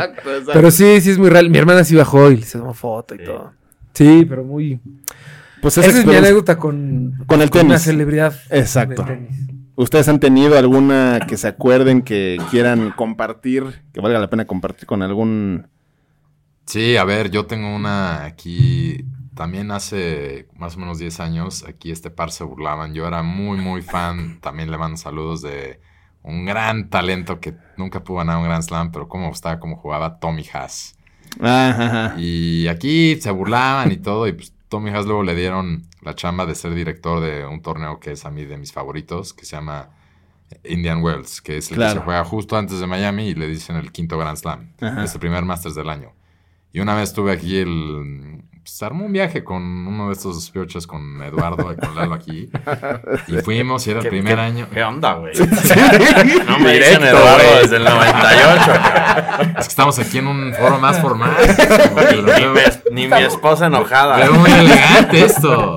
Pero 0.51 0.71
sí, 0.71 0.99
sí 1.03 1.11
es 1.11 1.19
muy 1.19 1.29
real. 1.29 1.51
Mi 1.51 1.59
hermana 1.59 1.85
sí 1.85 1.95
bajó 1.95 2.31
y 2.31 2.43
se 2.43 2.59
tomó 2.59 2.73
foto 2.73 3.15
y 3.17 3.25
todo. 3.25 3.53
Sí, 3.93 4.25
pero 4.27 4.45
muy. 4.45 4.81
Pues 5.61 5.77
Esa 5.77 5.89
esa 5.89 5.99
es 6.01 6.07
mi 6.07 6.15
anécdota 6.17 6.57
con, 6.57 7.23
Con 7.27 7.43
el 7.43 7.51
una 7.53 7.61
tenis. 7.61 7.83
celebridad. 7.83 8.33
Exacto. 8.49 9.03
del 9.03 9.27
tenis. 9.29 9.39
¿Ustedes 9.79 10.09
han 10.09 10.19
tenido 10.19 10.59
alguna 10.59 11.21
que 11.29 11.37
se 11.37 11.47
acuerden 11.47 12.03
que 12.03 12.37
quieran 12.51 12.91
compartir, 12.91 13.85
que 13.93 14.01
valga 14.01 14.19
la 14.19 14.29
pena 14.29 14.45
compartir 14.45 14.87
con 14.87 15.03
algún... 15.03 15.69
Sí, 16.67 16.97
a 16.97 17.05
ver, 17.05 17.31
yo 17.31 17.47
tengo 17.47 17.73
una 17.73 18.25
aquí, 18.25 19.05
también 19.37 19.71
hace 19.71 20.49
más 20.57 20.75
o 20.75 20.81
menos 20.81 20.99
10 20.99 21.21
años, 21.21 21.65
aquí 21.65 21.93
este 21.93 22.11
par 22.11 22.33
se 22.33 22.43
burlaban, 22.43 22.93
yo 22.93 23.07
era 23.07 23.23
muy, 23.23 23.59
muy 23.59 23.81
fan, 23.81 24.41
también 24.41 24.73
le 24.73 24.79
mando 24.79 24.97
saludos 24.97 25.43
de 25.43 25.81
un 26.25 26.45
gran 26.45 26.91
talento 26.91 27.39
que 27.39 27.55
nunca 27.77 28.03
pudo 28.03 28.17
ganar 28.17 28.39
un 28.39 28.45
Grand 28.47 28.65
Slam, 28.65 28.91
pero 28.91 29.07
cómo 29.07 29.31
estaba, 29.31 29.61
cómo 29.61 29.77
jugaba 29.77 30.19
Tommy 30.19 30.45
Haas. 30.53 30.97
Ajá, 31.41 32.17
Y 32.19 32.67
aquí 32.67 33.15
se 33.21 33.31
burlaban 33.31 33.93
y 33.93 33.99
todo, 33.99 34.27
y 34.27 34.33
pues 34.33 34.53
Tommy 34.69 34.91
luego 34.91 35.23
le 35.23 35.35
dieron 35.35 35.87
la 36.03 36.15
chamba 36.15 36.47
de 36.47 36.55
ser 36.55 36.75
director 36.75 37.21
de 37.21 37.47
un 37.47 37.63
torneo 37.63 38.01
que 38.01 38.13
es 38.13 38.25
a 38.25 38.31
mí 38.31 38.45
de 38.45 38.57
mis 38.57 38.73
favoritos, 38.73 39.33
que 39.33 39.45
se 39.45 39.57
llama 39.57 39.91
Indian 40.65 41.03
Wells, 41.03 41.41
que 41.41 41.59
es 41.59 41.71
el 41.71 41.79
que 41.79 41.91
se 41.91 41.99
juega 41.99 42.25
justo 42.25 42.57
antes 42.57 42.81
de 42.81 42.87
Miami 42.87 43.29
y 43.29 43.35
le 43.35 43.47
dicen 43.49 43.77
el 43.77 43.93
quinto 43.93 44.19
Grand 44.19 44.37
Slam. 44.37 44.73
Ajá. 44.81 45.05
Es 45.05 45.15
el 45.15 45.21
primer 45.21 45.45
Masters 45.45 45.75
del 45.75 45.89
año. 45.89 46.13
Y 46.73 46.81
una 46.81 46.95
vez 46.95 47.11
estuve 47.11 47.33
aquí 47.33 47.59
el... 47.59 48.43
Se 48.65 48.85
armó 48.85 49.07
un 49.07 49.13
viaje 49.15 49.43
con 49.45 49.63
uno 49.63 50.09
de 50.09 50.13
estos 50.13 50.51
pioches 50.51 50.87
con 50.87 51.23
Eduardo 51.23 51.73
y 51.73 51.77
con 51.77 51.95
Lalo 51.97 52.13
aquí. 52.15 52.51
Y 53.29 53.39
fuimos 53.39 53.87
y 53.87 53.91
era 53.93 54.01
el 54.01 54.05
¿Qué- 54.05 54.11
primer 54.11 54.35
qué- 54.35 54.41
año. 54.43 54.69
¿Qué 54.71 54.83
onda, 54.85 55.15
güey? 55.15 55.33
No 55.39 56.59
me 56.59 56.75
dicen 56.75 57.01
Directo, 57.01 57.07
Eduardo 57.07 57.49
güey. 57.49 57.63
desde 57.63 57.77
el 57.77 57.85
98. 57.85 58.65
cabrón. 58.67 59.51
Es 59.59 59.65
que 59.67 59.71
estamos 59.71 59.99
aquí 59.99 60.19
en 60.19 60.27
un 60.27 60.53
foro 60.53 60.79
más 60.79 61.01
formal. 61.01 61.31
Ni, 62.13 62.23
ni 62.23 62.47
mi, 62.47 62.61
ni 63.07 63.09
mi 63.09 63.23
esposa 63.23 63.67
enojada. 63.69 64.17
Pero 64.21 64.35
muy 64.35 64.51
elegante 64.51 65.25
esto. 65.25 65.77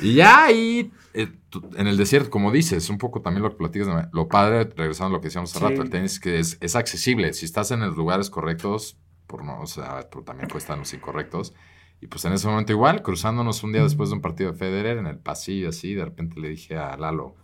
Y 0.00 0.14
ya 0.16 0.44
ahí, 0.44 0.90
eh, 1.14 1.28
en 1.76 1.86
el 1.86 1.96
desierto, 1.96 2.28
como 2.28 2.52
dices, 2.52 2.90
un 2.90 2.98
poco 2.98 3.22
también 3.22 3.42
lo 3.44 3.50
que 3.50 3.56
platicas, 3.56 3.86
de- 3.88 4.08
lo 4.12 4.28
padre, 4.28 4.68
regresando 4.76 5.14
a 5.14 5.16
lo 5.16 5.20
que 5.22 5.28
decíamos 5.28 5.50
hace 5.50 5.58
Sí. 5.58 5.64
rato, 5.70 5.82
el 5.82 5.88
tenis, 5.88 6.20
que 6.20 6.38
es, 6.38 6.58
es 6.60 6.76
accesible. 6.76 7.32
Si 7.32 7.46
estás 7.46 7.70
en 7.70 7.80
los 7.80 7.96
lugares 7.96 8.28
correctos, 8.28 8.98
por 9.30 9.44
no, 9.44 9.60
o 9.60 9.66
sea, 9.66 10.08
pero 10.10 10.24
también 10.24 10.50
cuestan 10.50 10.80
los 10.80 10.92
incorrectos. 10.92 11.54
Y 12.00 12.08
pues 12.08 12.24
en 12.24 12.32
ese 12.32 12.48
momento 12.48 12.72
igual, 12.72 13.02
cruzándonos 13.02 13.62
un 13.62 13.72
día 13.72 13.82
después 13.82 14.08
de 14.10 14.16
un 14.16 14.22
partido 14.22 14.50
de 14.50 14.58
Federer 14.58 14.98
en 14.98 15.06
el 15.06 15.18
pasillo 15.18 15.68
así, 15.68 15.94
de 15.94 16.04
repente 16.04 16.40
le 16.40 16.48
dije 16.48 16.76
a 16.76 16.96
Lalo, 16.96 17.36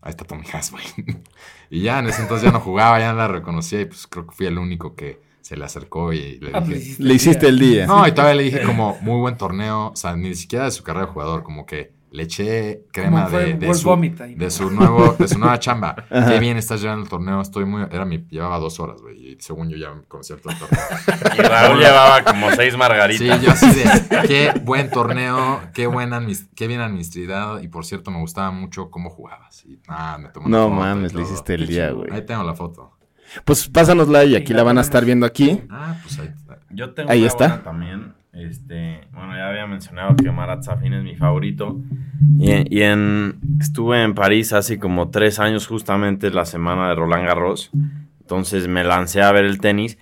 ahí 0.00 0.10
está 0.10 0.24
Tommy 0.24 0.44
Haas, 0.52 0.70
güey. 0.70 0.84
y 1.70 1.82
ya, 1.82 1.98
en 1.98 2.06
ese 2.06 2.22
entonces 2.22 2.44
ya 2.44 2.52
no 2.52 2.60
jugaba, 2.60 3.00
ya 3.00 3.12
no 3.12 3.18
la 3.18 3.28
reconocía 3.28 3.80
y 3.80 3.86
pues 3.86 4.06
creo 4.06 4.26
que 4.26 4.34
fui 4.34 4.46
el 4.46 4.58
único 4.58 4.94
que 4.94 5.20
se 5.40 5.56
le 5.56 5.64
acercó 5.64 6.12
y 6.12 6.38
le 6.38 6.50
Ah, 6.54 6.60
pues, 6.60 6.68
dije... 6.68 6.80
hiciste 6.80 7.02
Le 7.02 7.14
hiciste 7.14 7.48
el 7.48 7.58
día. 7.58 7.86
No, 7.86 8.06
y 8.06 8.12
todavía 8.12 8.34
le 8.36 8.42
dije 8.44 8.62
como 8.62 8.96
muy 9.00 9.18
buen 9.18 9.36
torneo, 9.36 9.88
o 9.88 9.96
sea, 9.96 10.14
ni 10.14 10.34
siquiera 10.34 10.66
de 10.66 10.70
su 10.70 10.84
carrera 10.84 11.06
de 11.06 11.12
jugador, 11.12 11.42
como 11.42 11.66
que 11.66 11.92
le 12.14 12.22
eché 12.22 12.84
crema 12.92 13.28
de, 13.28 13.54
de 13.54 13.74
su, 13.74 13.92
ahí. 13.92 14.36
de 14.36 14.48
su 14.48 14.70
nuevo, 14.70 15.16
de 15.18 15.26
su 15.26 15.36
nueva 15.36 15.58
chamba. 15.58 15.96
Ajá. 16.10 16.30
Qué 16.30 16.38
bien 16.38 16.56
estás 16.56 16.80
llevando 16.80 17.02
el 17.02 17.08
torneo, 17.08 17.40
estoy 17.40 17.64
muy, 17.64 17.82
era 17.90 18.04
mi, 18.04 18.24
llevaba 18.30 18.60
dos 18.60 18.78
horas, 18.78 19.02
güey, 19.02 19.32
y 19.32 19.36
según 19.40 19.68
yo 19.68 19.76
ya 19.76 19.92
me 19.92 20.04
conocía 20.04 20.36
el 20.36 20.42
torneo. 20.42 20.60
Y 21.36 21.42
Raúl 21.42 21.80
llevaba 21.80 22.22
como 22.22 22.52
seis 22.52 22.76
margaritas. 22.76 23.40
Sí, 23.40 23.44
yo 23.44 23.50
así 23.50 23.66
de, 23.66 24.28
qué 24.28 24.52
buen 24.62 24.90
torneo, 24.90 25.60
qué 25.74 25.88
buen 25.88 26.12
qué 26.54 26.68
bien 26.68 26.80
administrado, 26.82 27.60
y 27.60 27.66
por 27.66 27.84
cierto 27.84 28.12
me 28.12 28.20
gustaba 28.20 28.52
mucho 28.52 28.90
cómo 28.90 29.10
jugabas. 29.10 29.64
Y, 29.64 29.80
ah, 29.88 30.16
me 30.20 30.28
tomó 30.28 30.48
No 30.48 30.70
mames, 30.70 31.14
le 31.14 31.22
hiciste 31.22 31.54
el 31.54 31.66
día, 31.66 31.90
güey. 31.90 32.12
Ahí 32.12 32.24
tengo 32.24 32.44
la 32.44 32.54
foto. 32.54 32.96
Pues 33.44 33.68
pásanosla 33.68 34.24
y 34.24 34.36
aquí 34.36 34.52
la 34.52 34.62
van 34.62 34.78
a 34.78 34.82
estar 34.82 35.04
viendo 35.04 35.26
aquí. 35.26 35.62
Ah, 35.68 35.96
pues 36.00 36.20
ahí. 36.20 36.32
Yo 36.70 36.94
tengo 36.94 37.10
Ahí 37.10 37.22
una 37.22 37.26
está. 37.26 37.48
buena 37.48 37.62
también. 37.64 38.14
Este, 38.34 39.06
bueno, 39.12 39.36
ya 39.36 39.48
había 39.48 39.66
mencionado 39.66 40.16
que 40.16 40.30
Marat 40.30 40.62
Safin 40.62 40.92
es 40.92 41.04
mi 41.04 41.14
favorito. 41.14 41.80
Y, 42.38 42.78
y 42.78 42.82
en, 42.82 43.38
estuve 43.60 44.02
en 44.02 44.14
París 44.14 44.52
hace 44.52 44.78
como 44.78 45.10
tres 45.10 45.38
años, 45.38 45.66
justamente 45.66 46.30
la 46.30 46.44
semana 46.44 46.88
de 46.88 46.96
Roland 46.96 47.26
Garros. 47.26 47.70
Entonces 48.20 48.66
me 48.68 48.82
lancé 48.82 49.22
a 49.22 49.30
ver 49.32 49.44
el 49.44 49.60
tenis. 49.60 49.98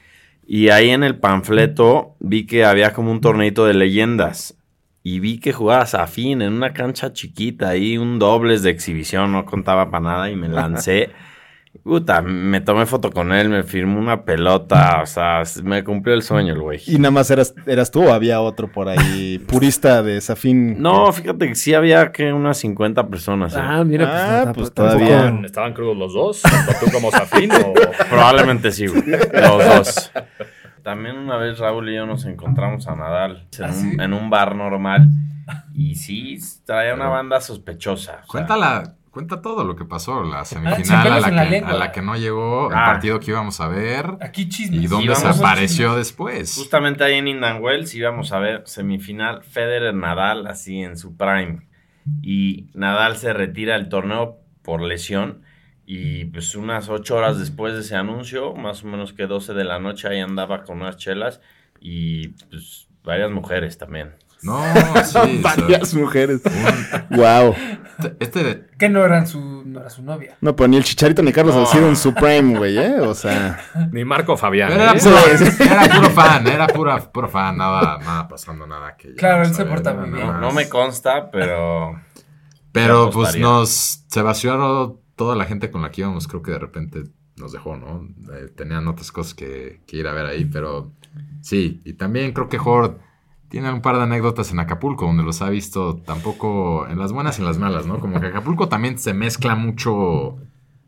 Y 0.47 0.71
ahí 0.71 0.91
en 0.91 1.05
el 1.05 1.17
panfleto 1.17 2.17
vi 2.21 2.47
que 2.47 2.65
había 2.65 2.93
como 2.93 3.11
un 3.11 3.21
torneito 3.21 3.67
de 3.67 3.75
leyendas. 3.75 4.59
Y 5.03 5.21
vi 5.21 5.39
que 5.39 5.53
jugaba 5.53 5.85
Safin 5.85 6.43
en 6.43 6.53
una 6.53 6.73
cancha 6.73 7.13
chiquita, 7.13 7.71
ahí 7.71 7.99
un 7.99 8.19
dobles 8.19 8.63
de 8.63 8.71
exhibición, 8.71 9.33
no 9.33 9.45
contaba 9.45 9.91
para 9.91 10.05
nada. 10.05 10.31
Y 10.31 10.37
me 10.37 10.49
lancé. 10.49 11.11
Puta, 11.83 12.21
me 12.23 12.61
tomé 12.61 12.87
foto 12.87 13.11
con 13.11 13.33
él, 13.33 13.49
me 13.49 13.63
firmó 13.65 13.99
una 13.99 14.25
pelota, 14.25 15.01
o 15.03 15.07
sea, 15.07 15.43
me 15.65 15.83
cumplió 15.83 16.15
el 16.15 16.23
sueño 16.23 16.53
el 16.53 16.61
güey. 16.61 16.81
Y 16.87 16.99
nada 16.99 17.11
más 17.11 17.31
eras, 17.31 17.55
eras 17.67 17.91
tú 17.91 18.05
o 18.05 18.13
había 18.13 18.41
otro 18.41 18.71
por 18.71 18.89
ahí, 18.89 19.39
purista 19.49 20.03
de 20.03 20.21
Safin. 20.21 20.81
No, 20.81 21.11
fíjate 21.13 21.49
que 21.49 21.55
sí 21.55 21.73
había 21.75 22.13
que 22.13 22.33
unas 22.33 22.59
50 22.59 23.09
personas. 23.09 23.55
¿eh? 23.55 23.59
Ah, 23.61 23.83
mira, 23.85 24.07
pues, 24.07 24.21
Ah, 24.23 24.53
pues, 24.55 24.73
todavía. 24.75 25.17
¿Estaban, 25.17 25.45
estaban 25.45 25.73
crudos 25.75 25.97
los 25.97 26.13
dos? 26.15 26.43
¿Tanto 26.43 26.73
tú 26.85 26.93
como 26.93 27.11
Safin? 27.11 27.51
o- 27.53 27.73
Probablemente 28.11 28.71
sí, 28.71 28.87
güey. 28.87 29.03
Los 29.33 29.65
dos. 29.77 30.13
También 30.85 31.17
una 31.17 31.37
vez 31.37 31.59
Raúl 31.59 31.89
y 31.89 31.95
yo 31.97 32.07
nos 32.07 32.25
encontramos 32.27 32.87
a 32.87 32.95
Nadal 32.97 33.47
en, 33.59 33.65
un, 33.95 34.01
en 34.01 34.13
un 34.13 34.31
bar 34.31 34.55
normal 34.57 35.09
y 35.75 35.95
sí 35.95 36.39
traía 36.65 36.95
una 36.95 37.09
banda 37.09 37.41
sospechosa. 37.41 38.13
o 38.13 38.17
sea, 38.17 38.27
Cuéntala, 38.27 38.95
cuenta 39.13 39.41
todo 39.41 39.63
lo 39.65 39.77
que 39.77 39.85
pasó, 39.85 40.25
la 40.25 40.45
sin 40.45 40.59
semifinal 40.65 41.13
a 41.13 41.21
la, 41.21 41.45
que, 41.45 41.51
lengua. 41.51 41.71
a 41.71 41.75
la 41.75 41.93
que 41.93 42.03
no 42.03 42.17
llegó, 42.17 42.69
el 42.69 42.75
Ah. 42.75 42.87
partido 42.87 43.21
que 43.21 43.31
íbamos 43.31 43.61
a 43.61 43.69
ver 43.69 44.07
Aquí 44.21 44.49
chismes. 44.49 44.83
y 44.83 44.87
dónde 44.89 45.05
íbamos 45.05 45.21
se 45.23 45.29
a 45.29 45.31
apareció 45.31 45.87
chismes. 45.89 45.97
después. 45.99 46.55
Justamente 46.57 47.05
ahí 47.05 47.15
en 47.19 47.29
Indian 47.29 47.63
Wells 47.63 47.95
íbamos 47.95 48.33
a 48.33 48.41
ver 48.41 48.63
semifinal 48.67 49.43
Federer-Nadal 49.45 50.47
así 50.49 50.81
en 50.83 50.97
su 50.99 51.17
prime. 51.17 51.69
Y 52.23 52.67
Nadal 52.75 53.17
se 53.17 53.33
retira 53.33 53.75
del 53.75 53.89
torneo 53.89 54.39
por 54.63 54.81
lesión. 54.83 55.43
Y 55.87 56.25
pues 56.27 56.55
unas 56.55 56.89
ocho 56.89 57.17
horas 57.17 57.39
después 57.39 57.75
de 57.75 57.81
ese 57.81 57.97
anuncio, 57.97 58.55
más 58.55 58.83
o 58.83 58.87
menos 58.87 59.13
que 59.13 59.27
12 59.27 59.53
de 59.53 59.65
la 59.65 59.79
noche, 59.79 60.09
ahí 60.09 60.21
andaba 60.21 60.63
con 60.65 60.81
unas 60.81 60.97
chelas 60.97 61.41
y 61.81 62.29
pues 62.51 62.89
varias 63.05 63.31
mujeres 63.31 63.77
también. 63.79 64.13
No, 64.43 64.61
sí. 65.05 65.41
Varias 65.43 65.95
mujeres. 65.95 66.41
wow. 67.11 67.55
Este 68.21 68.43
de- 68.45 68.67
Que 68.79 68.89
no 68.89 69.05
eran 69.05 69.27
su, 69.27 69.63
no 69.65 69.81
era 69.81 69.91
su 69.91 70.03
novia. 70.03 70.37
No, 70.41 70.55
pero 70.57 70.69
ni 70.69 70.77
el 70.77 70.85
Chicharito 70.85 71.23
ni 71.23 71.33
Carlos 71.33 71.55
No. 71.55 71.65
Salcido 71.65 71.89
en 71.89 71.97
Supreme, 71.97 72.59
güey, 72.59 72.79
¿eh? 72.79 73.01
O 73.01 73.15
sea. 73.15 73.59
Ni 73.93 74.05
Marco 74.05 74.37
Fabián. 74.37 74.73
Era, 74.73 74.93
¿eh? 74.93 74.99
puro, 75.01 75.17
era 75.61 75.95
puro 75.95 76.11
fan, 76.11 76.47
era 76.47 76.67
pura, 76.67 76.99
puro 77.13 77.29
fan, 77.29 77.57
nada, 77.57 77.99
nada 77.99 78.29
pasando, 78.29 78.67
nada 78.67 78.97
que 78.97 79.15
Claro, 79.15 79.43
él 79.45 79.55
se 79.55 79.65
porta 79.65 79.95
muy 79.95 80.11
bien. 80.11 80.41
No 80.41 80.53
me 80.53 80.69
consta, 80.69 81.31
pero. 81.31 82.01
Pero 82.73 83.11
pues 83.11 83.37
nos 83.37 84.05
se 84.09 84.23
vació 84.23 84.99
toda 85.17 85.37
la 85.37 85.45
gente 85.45 85.71
con 85.71 85.83
la 85.83 85.91
que 85.91 86.01
íbamos, 86.01 86.27
creo 86.27 86.43
que 86.43 86.53
de 86.53 86.59
repente 86.59 87.05
nos 87.37 87.53
dejó, 87.53 87.77
¿no? 87.77 88.09
Eh, 88.35 88.49
tenían 88.55 88.89
otras 88.89 89.13
cosas 89.13 89.35
que, 89.35 89.81
que 89.87 89.97
ir 89.99 90.07
a 90.07 90.13
ver 90.13 90.27
ahí, 90.27 90.45
pero 90.47 90.93
sí, 91.41 91.81
y 91.85 91.95
también 91.95 92.33
creo 92.33 92.49
que 92.49 92.59
Horde 92.59 92.97
tiene 93.53 93.71
un 93.71 93.83
par 93.83 93.97
de 93.97 94.05
anécdotas 94.05 94.51
en 94.51 94.61
Acapulco, 94.61 95.05
donde 95.05 95.23
los 95.23 95.43
ha 95.43 95.51
visto 95.51 95.97
tampoco 96.07 96.87
en 96.89 96.99
las 96.99 97.13
buenas 97.13 97.37
y 97.39 97.43
en 97.43 97.47
las 97.49 97.59
malas, 97.59 97.85
¿no? 97.85 98.01
Como 98.01 98.19
que 98.19 98.29
Acapulco 98.29 98.67
también 98.71 98.99
se 98.99 99.13
mezcla 99.13 99.55
mucho, 99.55 100.39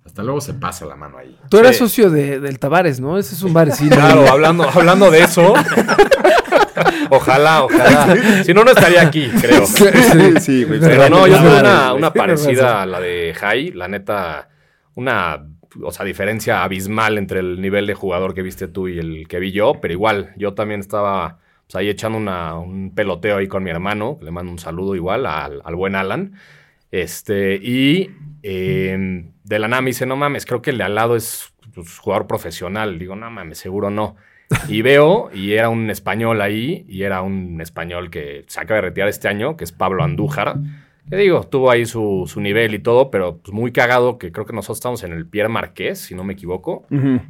hasta 0.06 0.22
luego 0.22 0.40
se 0.40 0.54
pasa 0.54 0.86
la 0.86 0.96
mano 0.96 1.18
ahí. 1.18 1.38
Tú 1.50 1.58
eras 1.58 1.72
Sí. 1.76 1.80
socio 1.80 2.08
de, 2.08 2.40
del 2.40 2.58
Tavares, 2.58 3.00
¿no? 3.00 3.18
Ese 3.18 3.34
es 3.34 3.42
un 3.42 3.52
barecito. 3.52 3.94
Claro, 3.94 4.26
hablando, 4.26 4.66
hablando 4.66 5.10
de 5.10 5.24
eso. 5.24 5.52
ojalá, 7.10 7.64
ojalá. 7.64 8.16
Si 8.44 8.54
no, 8.54 8.64
no 8.64 8.70
estaría 8.70 9.02
aquí, 9.02 9.28
creo. 9.42 9.66
Sí, 9.66 9.84
sí, 10.40 10.64
güey. 10.64 10.80
Pero 10.80 11.10
no, 11.10 11.26
yo 11.26 11.36
tuve 11.36 11.60
una, 11.60 11.92
una 11.92 12.14
parecida 12.14 12.80
a 12.80 12.86
la 12.86 12.98
de 12.98 13.34
Jai. 13.38 13.72
La 13.72 13.88
neta, 13.88 14.48
una 14.94 15.44
o 15.82 15.90
sea, 15.92 16.06
diferencia 16.06 16.64
abismal 16.64 17.18
entre 17.18 17.40
el 17.40 17.60
nivel 17.60 17.86
de 17.86 17.92
jugador 17.92 18.32
que 18.32 18.40
viste 18.40 18.68
tú 18.68 18.88
y 18.88 18.98
el 18.98 19.28
que 19.28 19.38
vi 19.38 19.52
yo. 19.52 19.74
Pero 19.82 19.92
igual, 19.92 20.32
yo 20.38 20.54
también 20.54 20.80
estaba 20.80 21.40
pues, 21.74 21.80
ahí 21.82 21.88
echando 21.90 22.18
una- 22.18 22.54
un 22.58 22.92
peloteo 22.94 23.36
ahí 23.38 23.48
con 23.48 23.62
mi 23.64 23.70
hermano. 23.70 24.18
Le 24.22 24.30
mando 24.30 24.52
un 24.52 24.58
saludo 24.58 24.94
igual 24.94 25.26
al, 25.26 25.60
al 25.64 25.74
buen 25.74 25.94
Alan. 25.96 26.34
Este, 26.90 27.56
y 27.56 28.10
eh, 28.42 29.24
de 29.42 29.58
la 29.58 29.66
nada 29.68 29.82
me 29.82 29.90
dice, 29.90 30.06
no 30.06 30.16
mames, 30.16 30.46
creo 30.46 30.62
que 30.62 30.70
el 30.70 30.78
de 30.78 30.84
al 30.84 30.94
lado 30.94 31.16
es 31.16 31.52
pues, 31.74 31.98
jugador 31.98 32.26
profesional. 32.26 32.98
Digo, 32.98 33.16
no 33.16 33.28
mames, 33.30 33.58
seguro 33.58 33.90
no. 33.90 34.16
Y 34.68 34.82
veo, 34.82 35.30
y 35.34 35.54
era 35.54 35.68
un 35.68 35.90
español 35.90 36.40
ahí, 36.40 36.84
y 36.88 37.02
era 37.02 37.22
un 37.22 37.60
español 37.60 38.10
que 38.10 38.44
se 38.46 38.60
acaba 38.60 38.76
de 38.76 38.82
retirar 38.82 39.08
este 39.08 39.26
año, 39.26 39.56
que 39.56 39.64
es 39.64 39.72
Pablo 39.72 40.04
Andújar. 40.04 40.56
Que 41.10 41.16
digo, 41.16 41.42
tuvo 41.44 41.70
ahí 41.70 41.84
su, 41.84 42.24
su 42.26 42.40
nivel 42.40 42.74
y 42.74 42.78
todo, 42.78 43.10
pero 43.10 43.36
pues, 43.36 43.52
muy 43.52 43.72
cagado, 43.72 44.16
que 44.16 44.32
creo 44.32 44.46
que 44.46 44.54
nosotros 44.54 44.78
estamos 44.78 45.02
en 45.04 45.12
el 45.12 45.26
Pierre 45.26 45.50
Marqués, 45.50 45.98
si 46.00 46.14
no 46.14 46.24
me 46.24 46.32
equivoco. 46.32 46.84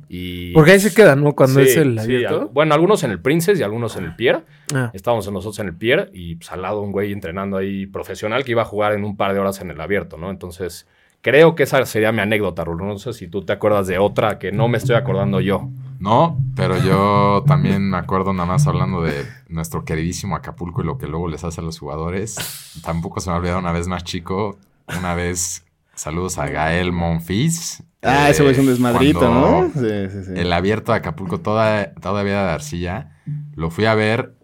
Y, 0.09 0.53
Porque 0.53 0.71
ahí 0.73 0.81
se 0.81 0.95
queda, 0.95 1.17
¿no? 1.17 1.35
Cuando 1.35 1.61
Sí, 1.61 1.67
es 1.69 1.77
el 1.79 1.95
sí, 1.99 2.05
abierto. 2.05 2.43
al- 2.43 2.49
bueno, 2.53 2.75
algunos 2.75 3.03
en 3.03 3.11
el 3.11 3.21
Princess 3.21 3.59
y 3.59 3.63
algunos 3.65 3.97
en 3.97 4.05
el 4.05 4.15
Pierre. 4.17 4.43
Ah. 4.73 4.91
Estábamos 4.95 5.27
nosotros 5.31 5.59
en 5.59 5.67
el 5.69 5.75
Pier 5.75 6.11
y 6.13 6.37
pues, 6.37 6.53
al 6.53 6.63
lado 6.63 6.83
un 6.83 6.93
güey 6.93 7.13
entrenando 7.13 7.57
ahí 7.57 7.87
profesional 7.87 8.45
que 8.45 8.53
iba 8.53 8.63
a 8.63 8.67
jugar 8.67 8.93
en 8.93 9.05
un 9.05 9.17
par 9.17 9.35
de 9.35 9.41
horas 9.41 9.61
en 9.61 9.71
el 9.73 9.81
abierto, 9.81 10.17
¿no? 10.19 10.31
Entonces, 10.31 10.87
creo 11.21 11.55
que 11.57 11.65
esa 11.65 11.85
sería 11.85 12.13
mi 12.13 12.21
anécdota, 12.21 12.63
Rulo. 12.65 12.85
No 12.85 12.99
sé 12.99 13.13
si 13.13 13.27
tú 13.27 13.45
te 13.45 13.53
acuerdas 13.53 13.87
de 13.89 13.99
otra 13.99 14.39
que 14.39 14.53
no 14.53 14.69
me 14.69 14.79
estoy 14.79 14.95
acordando 14.95 15.41
yo. 15.41 15.69
No, 15.99 16.39
pero 16.55 16.79
yo 16.79 17.45
también 17.47 17.91
me 17.91 17.97
acuerdo 17.97 18.33
nada 18.33 18.47
más 18.47 18.67
hablando 18.67 19.03
de 19.03 19.27
nuestro 19.49 19.85
queridísimo 19.85 20.37
Acapulco 20.37 20.83
y 20.83 20.85
lo 20.85 20.99
que 20.99 21.07
luego 21.07 21.29
les 21.29 21.45
hace 21.45 21.61
a 21.61 21.65
los 21.65 21.79
jugadores. 21.79 22.37
Tampoco 22.83 23.21
se 23.21 23.31
me 23.31 23.37
ha 23.37 23.39
olvidado 23.39 23.59
una 23.59 23.73
vez 23.73 23.89
más 23.89 24.05
chico, 24.05 24.59
una 24.99 25.15
vez 25.15 25.65
saludos 25.95 26.39
a 26.39 26.49
Gael 26.49 26.93
Monfils. 26.93 27.83
Ah, 28.03 28.29
eh, 28.29 28.33
ese 28.33 28.51
es 28.51 28.59
un 28.59 28.67
desmadrito, 28.67 29.21
cuando 29.21 29.63
¿no? 29.63 29.71
Sí, 29.73 30.11
sí, 30.11 30.25
sí. 30.25 30.33
El 30.37 30.53
abierto 30.53 30.93
de 30.93 30.99
Acapulco 30.99 31.41
toda, 31.41 31.95
todavía 31.95 32.45
de 32.45 32.51
arcilla. 32.51 33.19
Lo 33.55 33.71
fui 33.71 33.87
a 33.87 33.95
ver 33.95 34.35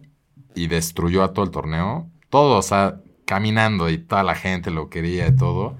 y 0.54 0.68
destruyó 0.68 1.22
a 1.22 1.32
todo 1.32 1.44
el 1.44 1.50
torneo. 1.50 2.08
Todo, 2.30 2.58
o 2.58 2.62
sea, 2.62 3.00
caminando 3.26 3.90
y 3.90 3.98
toda 3.98 4.22
la 4.22 4.34
gente 4.34 4.70
lo 4.70 4.88
quería 4.88 5.26
y 5.28 5.36
todo. 5.36 5.76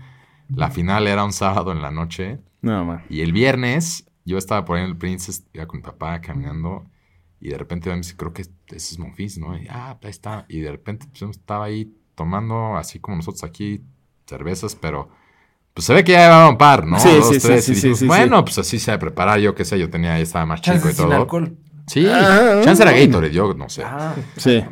La 0.55 0.71
final 0.71 1.07
era 1.07 1.25
un 1.25 1.33
sábado 1.33 1.73
en 1.73 1.81
la 1.81 1.91
noche. 1.91 2.41
No, 2.61 2.85
man. 2.85 3.05
Y 3.09 3.23
el 3.23 3.33
viernes 3.33 4.10
yo 4.31 4.39
estaba 4.39 4.65
por 4.65 4.77
ahí 4.79 4.85
en 4.85 4.91
el 4.91 4.97
Princess, 4.97 5.45
iba 5.53 5.67
con 5.67 5.79
mi 5.81 5.83
papá 5.83 6.21
caminando. 6.21 6.87
Y 7.41 7.49
de 7.49 7.59
repente 7.59 7.89
me 7.91 7.97
dice, 7.97 8.17
creo 8.17 8.33
que 8.33 8.43
ese 8.43 8.53
es 8.77 8.99
Monfils, 8.99 9.39
¿no? 9.39 9.57
Y, 9.59 9.67
ah, 9.71 9.99
ahí 10.03 10.11
está. 10.11 10.45
Y 10.49 10.61
de 10.61 10.71
repente 10.73 11.07
pues, 11.09 11.21
yo 11.21 11.31
estaba 11.31 11.65
ahí 11.67 11.95
tomando, 12.15 12.77
así 12.77 12.99
como 13.01 13.17
nosotros 13.17 13.45
aquí, 13.45 13.83
cervezas, 14.27 14.75
pero 14.77 15.09
pues 15.73 15.87
se 15.87 15.95
ve 15.95 16.05
que 16.05 16.13
ya 16.13 16.25
llevaba 16.25 16.49
un 16.51 16.59
par, 16.59 16.87
¿no? 16.87 16.99
Sí, 17.01 17.09
Dos, 17.17 17.29
sí, 17.29 17.41
sí, 17.41 17.47
tres. 17.47 17.65
sí, 17.65 17.73
y 17.73 17.75
sí, 17.77 17.81
dijimos, 17.89 17.99
sí, 18.01 18.07
bueno, 18.07 18.37
sí. 18.39 18.43
pues 18.45 18.59
así 18.59 18.79
se 18.79 18.93
ha 18.93 18.99
preparar, 18.99 19.39
yo 19.41 19.55
qué 19.55 19.65
sé, 19.65 19.79
yo 19.79 19.89
tenía, 19.89 20.19
estaba 20.19 20.45
más 20.47 20.61
chico 20.61 20.89
y 20.91 20.93
sin 20.93 21.07
todo. 21.07 21.13
alcohol. 21.15 21.57
Sí, 21.87 22.07
Ah, 22.09 22.61
chance 22.63 22.83
era. 22.83 22.93
Gatorade, 22.93 23.33
yo 23.33 23.55
no 23.55 23.69
sé. 23.69 23.83
Ah. 23.85 24.15
Sí. 24.37 24.63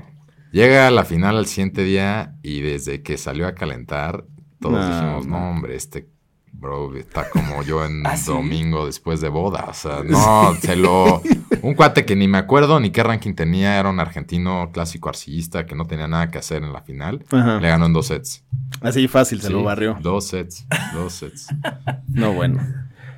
Llega 0.52 0.90
la 0.90 1.04
final 1.04 1.36
al 1.36 1.46
siguiente 1.46 1.82
día 1.84 2.34
y 2.42 2.60
desde 2.60 3.02
que 3.02 3.16
salió 3.18 3.46
a 3.46 3.54
calentar, 3.54 4.24
todos 4.60 4.74
No, 4.78 4.88
dijimos, 4.94 5.26
no. 5.26 5.38
no, 5.40 5.50
hombre, 5.50 5.74
este 5.76 6.08
bro 6.52 6.94
está 6.96 7.28
como 7.30 7.62
yo 7.62 7.84
en 7.84 8.02
¿Ah, 8.06 8.16
sí? 8.16 8.26
domingo 8.26 8.86
después 8.86 9.20
de 9.20 9.28
boda. 9.28 9.66
O 9.68 9.74
sea, 9.74 10.02
no, 10.04 10.54
se 10.60 10.76
lo... 10.76 11.22
Un 11.62 11.74
cuate 11.74 12.04
que 12.04 12.14
ni 12.16 12.28
me 12.28 12.38
acuerdo 12.38 12.78
ni 12.80 12.90
qué 12.90 13.02
ranking 13.02 13.34
tenía, 13.34 13.78
era 13.78 13.88
un 13.88 14.00
argentino 14.00 14.70
clásico 14.72 15.08
arcillista 15.08 15.66
que 15.66 15.74
no 15.74 15.86
tenía 15.86 16.08
nada 16.08 16.30
que 16.30 16.38
hacer 16.38 16.62
en 16.62 16.72
la 16.72 16.82
final. 16.82 17.24
Ajá. 17.30 17.58
Le 17.60 17.68
ganó 17.68 17.86
en 17.86 17.92
dos 17.92 18.06
sets. 18.06 18.44
Así 18.80 19.08
fácil 19.08 19.40
se 19.40 19.50
lo 19.50 19.62
barrió. 19.62 19.96
Dos 20.00 20.28
sets, 20.28 20.66
dos 20.94 21.12
sets. 21.12 21.48
No, 22.08 22.32
bueno. 22.32 22.60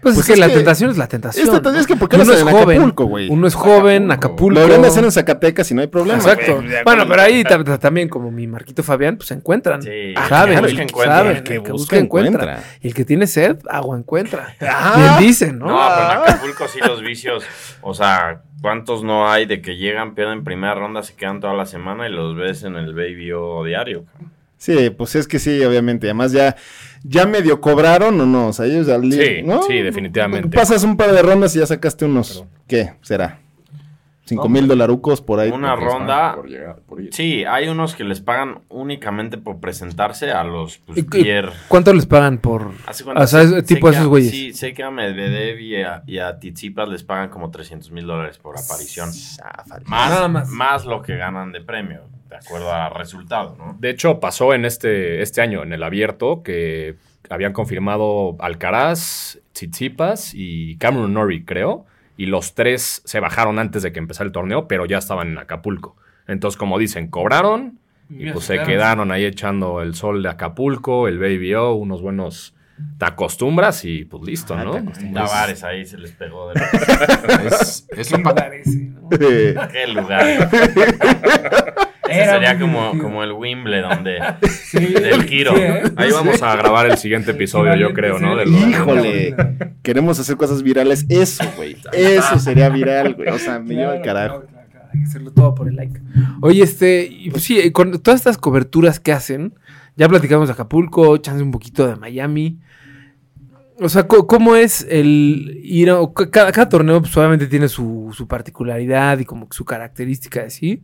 Pues, 0.02 0.14
Pues 0.14 0.28
es 0.30 0.34
que 0.34 0.40
la 0.40 0.48
que- 0.48 0.54
tentación 0.54 0.90
es 0.90 0.96
la 0.96 1.06
tentación. 1.08 1.44
es 1.44 1.50
tentación, 1.52 1.74
¿no? 1.74 1.80
es 1.80 1.86
que 1.86 1.96
porque 1.96 2.16
uno 2.16 2.32
es 2.32 2.40
en 2.40 2.48
joven. 2.48 2.76
Acapulco, 2.78 3.04
güey. 3.04 3.28
Uno 3.28 3.46
es 3.46 3.54
joven, 3.54 4.10
Acapulco. 4.10 4.54
Lo 4.54 4.60
deberían 4.60 4.80
de 4.82 4.88
hacer 4.88 5.04
en 5.04 5.12
Zacatecas 5.12 5.70
y 5.70 5.74
no 5.74 5.82
hay 5.82 5.88
problema. 5.88 6.18
Exacto. 6.18 6.62
Bueno, 6.84 7.04
pero 7.06 7.20
ahí 7.22 7.44
ta- 7.44 7.62
ta- 7.62 7.78
también, 7.78 8.08
como 8.08 8.30
mi 8.30 8.46
Marquito 8.46 8.82
Fabián, 8.82 9.16
pues 9.16 9.28
se 9.28 9.34
encuentran. 9.34 9.82
Sí, 9.82 10.14
saben, 10.28 10.54
el 10.58 10.64
que 10.64 10.70
busca, 10.70 10.82
encuentra. 10.84 11.16
saben, 11.16 11.36
El 11.36 11.42
que 11.42 11.54
el 11.56 11.62
que 11.62 11.72
busca, 11.72 11.72
busca 11.72 11.96
encuentra. 11.98 12.42
encuentra. 12.44 12.64
Y 12.80 12.88
el 12.88 12.94
que 12.94 13.04
tiene 13.04 13.26
sed, 13.26 13.58
agua 13.68 13.98
encuentra. 13.98 14.54
Ah. 14.62 14.94
Bien 15.18 15.28
dicen, 15.28 15.58
¿no? 15.58 15.66
No, 15.66 15.78
pero 15.94 16.10
en 16.12 16.18
Acapulco 16.30 16.66
sí 16.68 16.78
los 16.86 17.02
vicios, 17.02 17.44
o 17.82 17.92
sea, 17.92 18.40
¿cuántos 18.62 19.04
no 19.04 19.30
hay 19.30 19.44
de 19.46 19.60
que 19.60 19.76
llegan, 19.76 20.14
pierden 20.14 20.44
primera 20.44 20.74
ronda, 20.74 21.02
se 21.02 21.14
quedan 21.14 21.40
toda 21.40 21.52
la 21.54 21.66
semana 21.66 22.08
y 22.08 22.12
los 22.12 22.34
ves 22.36 22.62
en 22.62 22.76
el 22.76 22.94
Baby 22.94 23.32
O 23.32 23.64
diario? 23.64 24.04
cabrón? 24.06 24.32
Sí, 24.56 24.90
pues 24.90 25.14
es 25.14 25.26
que 25.26 25.38
sí, 25.38 25.62
obviamente. 25.64 26.06
Además 26.06 26.32
ya, 26.32 26.54
ya 27.02 27.26
medio 27.26 27.60
cobraron 27.60 28.20
o 28.20 28.26
no. 28.26 28.48
O 28.48 28.52
sea, 28.52 28.66
ellos 28.66 28.88
al 28.88 29.10
Sí, 29.12 29.42
¿no? 29.44 29.62
sí, 29.62 29.74
definitivamente. 29.78 30.56
Pasas 30.56 30.82
un 30.84 30.96
par 30.96 31.12
de 31.12 31.22
rondas 31.22 31.54
y 31.56 31.58
ya 31.60 31.66
sacaste 31.66 32.04
unos, 32.04 32.44
¿qué 32.66 32.94
será? 33.02 33.38
Cinco 34.26 34.48
mil 34.48 34.68
dolarucos 34.68 35.20
por 35.22 35.40
ahí. 35.40 35.50
Una 35.50 35.74
ronda. 35.74 36.06
pagan 36.06 36.34
por 36.36 36.48
llegar, 36.48 36.76
por 36.86 37.00
ir. 37.00 37.12
Sí, 37.12 37.44
hay 37.44 37.66
unos 37.66 37.96
que 37.96 38.04
les 38.04 38.20
pagan 38.20 38.60
únicamente 38.68 39.38
por 39.38 39.58
presentarse 39.58 40.30
a 40.30 40.44
los 40.44 40.78
pues, 40.78 40.98
¿Y 40.98 41.02
cu- 41.02 41.10
Pierre. 41.10 41.50
¿Cuánto 41.66 41.92
les 41.92 42.06
pagan 42.06 42.38
por...? 42.38 42.70
O 43.16 43.26
sea, 43.26 43.42
es 43.42 43.50
sé 43.50 43.62
tipo 43.64 43.88
esos 43.90 44.06
güeyes. 44.06 44.30
Sí, 44.30 44.52
sé 44.52 44.72
que 44.72 44.84
a 44.84 44.90
Medvedev 44.92 45.58
y 45.58 45.82
a, 45.82 46.04
y 46.06 46.18
a 46.18 46.38
Tsitsipas 46.38 46.88
les 46.88 47.02
pagan 47.02 47.28
como 47.30 47.50
300 47.50 47.90
mil 47.90 48.06
dólares 48.06 48.38
por 48.38 48.56
aparición. 48.56 49.08
Más, 49.86 50.10
Nada 50.10 50.28
más. 50.28 50.48
más 50.48 50.84
lo 50.84 51.02
que 51.02 51.16
ganan 51.16 51.50
de 51.50 51.62
premio, 51.62 52.02
de 52.30 52.36
acuerdo 52.36 52.72
al 52.72 52.94
resultado, 52.94 53.56
¿no? 53.58 53.76
De 53.78 53.90
hecho, 53.90 54.20
pasó 54.20 54.54
en 54.54 54.64
este, 54.64 55.20
este 55.20 55.42
año, 55.42 55.62
en 55.62 55.72
el 55.72 55.82
abierto, 55.82 56.42
que 56.42 56.94
habían 57.28 57.52
confirmado 57.52 58.36
Alcaraz, 58.38 59.38
Tsitsipas 59.52 60.32
y 60.34 60.76
Cameron 60.78 61.12
Norrie, 61.12 61.44
creo. 61.44 61.84
Y 62.16 62.26
los 62.26 62.54
tres 62.54 63.02
se 63.04 63.18
bajaron 63.20 63.58
antes 63.58 63.82
de 63.82 63.92
que 63.92 63.98
empezara 63.98 64.26
el 64.26 64.32
torneo, 64.32 64.68
pero 64.68 64.86
ya 64.86 64.98
estaban 64.98 65.28
en 65.28 65.38
Acapulco. 65.38 65.96
Entonces, 66.26 66.56
como 66.58 66.78
dicen, 66.78 67.08
cobraron 67.08 67.78
y 68.08 68.30
pues 68.30 68.44
se 68.44 68.62
quedaron. 68.62 69.10
ahí 69.10 69.24
echando 69.24 69.82
el 69.82 69.94
sol 69.94 70.22
de 70.22 70.28
Acapulco, 70.28 71.08
el 71.08 71.18
Baby 71.18 71.54
O, 71.54 71.72
unos 71.74 72.00
buenos 72.02 72.54
te 72.98 73.04
acostumbras 73.04 73.84
y 73.84 74.04
pues 74.06 74.22
listo, 74.22 74.56
¿no? 74.56 74.72
Tavares 75.12 75.62
ahí 75.64 75.84
se 75.84 75.98
les 75.98 76.12
pegó 76.12 76.48
de 76.48 76.54
la... 76.60 76.66
Es, 77.46 77.86
es 77.90 78.10
un 78.12 78.22
pa- 78.22 78.34
Qué 79.10 79.86
lugar. 79.92 80.48
Ese 82.10 82.22
Era 82.22 82.32
sería 82.34 82.58
como, 82.58 82.98
como 82.98 83.22
el 83.22 83.32
Wimbledon 83.32 84.04
de, 84.04 84.18
del 85.00 85.22
giro. 85.24 85.54
sí, 85.54 85.62
¿eh? 85.62 85.82
Ahí 85.96 86.10
vamos 86.12 86.42
a 86.42 86.56
grabar 86.56 86.86
el 86.90 86.96
siguiente 86.98 87.30
episodio, 87.32 87.74
yo 87.76 87.92
creo, 87.94 88.18
¿no? 88.18 88.42
Híjole, 88.42 89.34
queremos 89.82 90.18
hacer 90.18 90.36
cosas 90.36 90.62
virales. 90.62 91.06
Eso, 91.08 91.44
güey. 91.56 91.76
Eso 91.92 92.38
sería 92.38 92.68
viral, 92.68 93.14
güey. 93.14 93.28
O 93.28 93.38
sea, 93.38 93.58
me 93.58 93.74
lleva 93.74 93.96
el 93.96 94.02
carajo. 94.02 94.40
Claro, 94.40 94.48
claro, 94.50 94.68
claro, 94.70 94.88
Hay 94.92 95.00
que 95.00 95.06
hacerlo 95.06 95.32
todo 95.32 95.54
por 95.54 95.68
el 95.68 95.76
like. 95.76 96.00
Oye, 96.42 96.62
este, 96.62 97.10
pues 97.30 97.44
sí, 97.44 97.70
con 97.72 97.92
todas 98.02 98.20
estas 98.20 98.38
coberturas 98.38 99.00
que 99.00 99.12
hacen, 99.12 99.54
ya 99.96 100.08
platicamos 100.08 100.48
de 100.48 100.54
Acapulco, 100.54 101.16
chance 101.18 101.42
un 101.42 101.50
poquito 101.50 101.86
de 101.86 101.96
Miami. 101.96 102.58
O 103.82 103.88
sea, 103.88 104.06
¿cómo 104.06 104.56
es 104.56 104.86
el 104.90 105.58
ir 105.64 105.90
a, 105.90 105.96
ca- 106.14 106.30
cada, 106.30 106.52
cada 106.52 106.68
torneo 106.68 107.00
pues, 107.00 107.16
obviamente 107.16 107.46
tiene 107.46 107.66
su, 107.66 108.12
su 108.14 108.28
particularidad 108.28 109.18
y 109.20 109.24
como 109.24 109.48
su 109.50 109.64
característica 109.64 110.42
de 110.42 110.50
sí. 110.50 110.82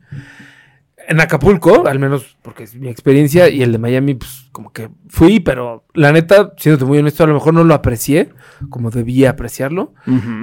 En 1.09 1.21
Acapulco, 1.21 1.87
al 1.87 1.99
menos 1.99 2.37
porque 2.43 2.65
es 2.65 2.75
mi 2.75 2.89
experiencia, 2.89 3.49
y 3.49 3.63
el 3.63 3.73
de 3.73 3.79
Miami, 3.79 4.15
pues 4.15 4.49
como 4.53 4.73
que 4.73 4.89
fui, 5.09 5.41
pero 5.41 5.85
la 5.95 6.13
neta, 6.13 6.53
siéndote 6.57 6.85
muy 6.85 6.99
honesto, 6.99 7.25
a 7.25 7.27
lo 7.27 7.35
mejor 7.35 7.55
no 7.55 7.65
lo 7.65 7.75
aprecié 7.75 8.31
como 8.71 8.91
debía 8.91 9.31
apreciarlo. 9.31 9.95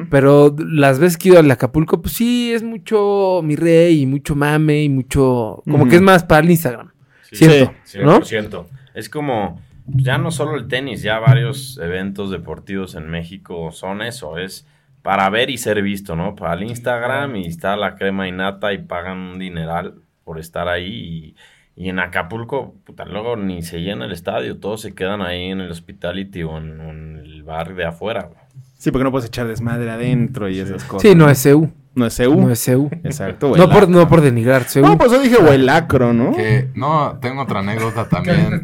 Pero 0.09 0.55
las 0.57 0.99
veces 0.99 1.17
que 1.17 1.29
he 1.29 1.31
ido 1.31 1.39
al 1.39 1.51
Acapulco, 1.51 2.01
pues 2.01 2.13
sí, 2.15 2.51
es 2.53 2.63
mucho 2.63 3.41
mi 3.43 3.55
rey 3.55 4.01
y 4.01 4.05
mucho 4.05 4.35
mame 4.35 4.83
y 4.83 4.89
mucho. 4.89 5.63
Como 5.69 5.87
que 5.87 5.95
es 5.95 6.01
más 6.01 6.23
para 6.23 6.43
el 6.43 6.51
Instagram. 6.51 6.91
Sí, 7.23 7.35
siento. 7.35 7.73
100%. 8.21 8.65
Es 8.93 9.09
como, 9.09 9.59
ya 9.87 10.17
no 10.17 10.31
solo 10.31 10.55
el 10.55 10.67
tenis, 10.67 11.01
ya 11.01 11.19
varios 11.19 11.79
eventos 11.81 12.29
deportivos 12.29 12.95
en 12.95 13.09
México 13.09 13.71
son 13.71 14.01
eso, 14.01 14.37
es 14.37 14.67
para 15.01 15.29
ver 15.29 15.49
y 15.49 15.57
ser 15.57 15.81
visto, 15.81 16.15
¿no? 16.15 16.35
Para 16.35 16.53
el 16.53 16.63
Instagram 16.63 17.35
y 17.35 17.47
está 17.47 17.75
la 17.75 17.95
crema 17.95 18.27
y 18.27 18.31
nata 18.31 18.71
y 18.71 18.77
pagan 18.77 19.17
un 19.17 19.39
dineral 19.39 19.95
por 20.23 20.39
estar 20.39 20.67
ahí 20.67 21.35
y, 21.75 21.81
y 21.83 21.89
en 21.89 21.99
Acapulco, 21.99 22.75
puta, 22.85 23.05
luego 23.05 23.35
ni 23.35 23.63
se 23.63 23.79
llena 23.79 24.05
el 24.05 24.11
estadio, 24.11 24.59
todos 24.59 24.81
se 24.81 24.93
quedan 24.93 25.21
ahí 25.21 25.45
en 25.45 25.59
el 25.59 25.71
hospitality 25.71 26.43
o 26.43 26.57
en, 26.57 27.19
el 27.23 27.43
bar 27.43 27.75
de 27.75 27.85
afuera. 27.85 28.29
güey. 28.31 28.39
Sí, 28.77 28.91
porque 28.91 29.03
no 29.03 29.11
puedes 29.11 29.27
echar 29.27 29.47
desmadre 29.47 29.89
adentro 29.89 30.49
y 30.49 30.59
esas 30.59 30.83
cosas. 30.83 31.01
Sí, 31.01 31.15
no 31.15 31.29
es 31.29 31.41
CU. 31.41 31.69
No 31.95 32.05
es 32.05 32.17
CU. 32.17 32.41
No 32.41 32.51
es 32.51 32.65
CU. 32.65 32.89
Exacto, 33.03 33.49
güey. 33.49 33.61
No 33.61 33.69
por, 33.69 33.87
no 33.87 34.07
por 34.07 34.21
denigrar 34.21 34.65
CU. 34.71 34.81
No, 34.81 34.97
pues 34.97 35.11
yo 35.11 35.21
dije 35.21 35.37
huelacro, 35.37 36.11
¿no? 36.13 36.35
Que, 36.35 36.69
no, 36.75 37.17
tengo 37.21 37.43
otra 37.43 37.59
anécdota 37.59 38.09
también. 38.09 38.63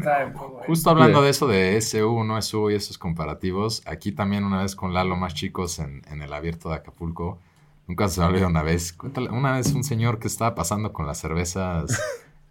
Justo 0.66 0.90
hablando 0.90 1.22
de 1.22 1.30
eso 1.30 1.48
de 1.48 1.80
SU, 1.80 2.22
no 2.24 2.40
SU 2.42 2.70
y 2.70 2.74
esos 2.74 2.98
comparativos, 2.98 3.82
aquí 3.86 4.12
también 4.12 4.44
una 4.44 4.62
vez 4.62 4.76
con 4.76 4.92
Lalo 4.92 5.16
más 5.16 5.34
chicos 5.34 5.78
en, 5.78 6.02
en 6.10 6.22
el 6.22 6.32
abierto 6.32 6.68
de 6.68 6.76
Acapulco, 6.76 7.38
nunca 7.90 8.08
se 8.08 8.20
me 8.20 8.26
olvida 8.26 8.46
una 8.46 8.62
vez, 8.62 8.92
cuéntale, 8.92 9.30
una 9.30 9.56
vez 9.56 9.72
un 9.72 9.82
señor 9.82 10.20
que 10.20 10.28
estaba 10.28 10.54
pasando 10.54 10.92
con 10.92 11.08
las 11.08 11.18
cervezas 11.18 12.00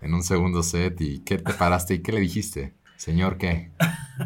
en 0.02 0.14
un 0.14 0.22
segundo 0.22 0.64
set 0.64 1.00
y 1.00 1.20
¿qué 1.20 1.38
te 1.38 1.54
paraste 1.54 1.94
y 1.94 2.00
qué 2.00 2.12
le 2.12 2.20
dijiste? 2.20 2.74
Señor, 2.98 3.38
¿qué? 3.38 3.72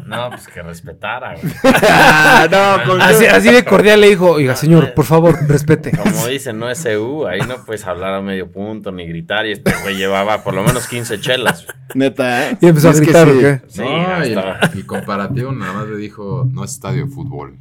No, 0.06 0.30
pues 0.30 0.48
que 0.48 0.60
respetara, 0.60 1.36
güey. 1.40 1.54
Ah, 1.62 2.48
no, 2.84 2.90
con 2.90 3.00
Así, 3.00 3.26
así 3.26 3.48
de 3.52 3.64
cordial 3.64 4.00
le 4.00 4.08
dijo, 4.08 4.32
oiga, 4.32 4.56
señor, 4.56 4.92
por 4.94 5.04
favor, 5.04 5.38
respete. 5.48 5.92
Como 5.96 6.26
dicen, 6.26 6.58
no 6.58 6.68
es 6.68 6.84
EU, 6.84 7.28
ahí 7.28 7.38
no 7.42 7.64
puedes 7.64 7.86
hablar 7.86 8.14
a 8.14 8.20
medio 8.20 8.50
punto 8.50 8.90
ni 8.90 9.06
gritar. 9.06 9.46
Y 9.46 9.52
este 9.52 9.72
güey 9.84 9.94
llevaba 9.94 10.42
por 10.42 10.54
lo 10.54 10.64
menos 10.64 10.88
15 10.88 11.20
chelas. 11.20 11.64
Neta, 11.94 12.50
¿eh? 12.50 12.58
Y 12.60 12.66
empezó 12.66 12.88
a 12.88 12.92
que 12.94 12.98
gritar, 13.02 13.28
sí. 13.28 13.36
¿o 13.36 13.40
qué? 13.40 13.60
Sí, 13.68 13.80
no, 13.82 14.26
y, 14.26 14.34
hasta- 14.34 14.76
y 14.76 14.82
comparativo 14.82 15.52
nada 15.52 15.72
más 15.74 15.86
le 15.86 15.96
dijo, 15.96 16.44
no 16.50 16.64
es 16.64 16.72
estadio 16.72 17.04
de 17.06 17.12
fútbol. 17.12 17.56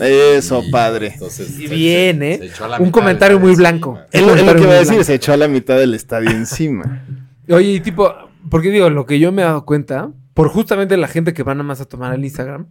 Eso, 0.00 0.62
padre. 0.70 1.08
entonces, 1.14 1.56
bien, 1.58 2.18
se- 2.20 2.32
¿eh? 2.34 2.38
se 2.38 2.46
echó 2.46 2.64
a 2.64 2.68
la 2.68 2.76
Un 2.78 2.84
mitad 2.86 2.92
comentario 3.00 3.38
muy 3.40 3.54
blanco. 3.54 3.98
Es 4.10 4.20
lo, 4.22 4.28
es 4.34 4.40
lo 4.40 4.46
Comentario 4.46 4.54
que 4.54 4.62
iba 4.66 4.72
a 4.72 4.78
decir, 4.78 4.88
blanco. 4.94 5.04
se 5.04 5.14
echó 5.14 5.32
a 5.32 5.36
la 5.36 5.48
mitad 5.48 5.76
del 5.78 5.94
estadio 5.94 6.30
encima. 6.30 7.04
Oye, 7.48 7.72
y 7.72 7.80
tipo, 7.80 8.12
porque 8.50 8.70
digo, 8.70 8.88
lo 8.90 9.06
que 9.06 9.18
yo 9.18 9.32
me 9.32 9.42
he 9.42 9.44
dado 9.44 9.64
cuenta, 9.64 10.10
por 10.34 10.48
justamente 10.48 10.96
la 10.96 11.08
gente 11.08 11.34
que 11.34 11.42
va 11.42 11.54
nada 11.54 11.64
más 11.64 11.80
a 11.80 11.84
tomar 11.86 12.12
al 12.12 12.24
Instagram, 12.24 12.66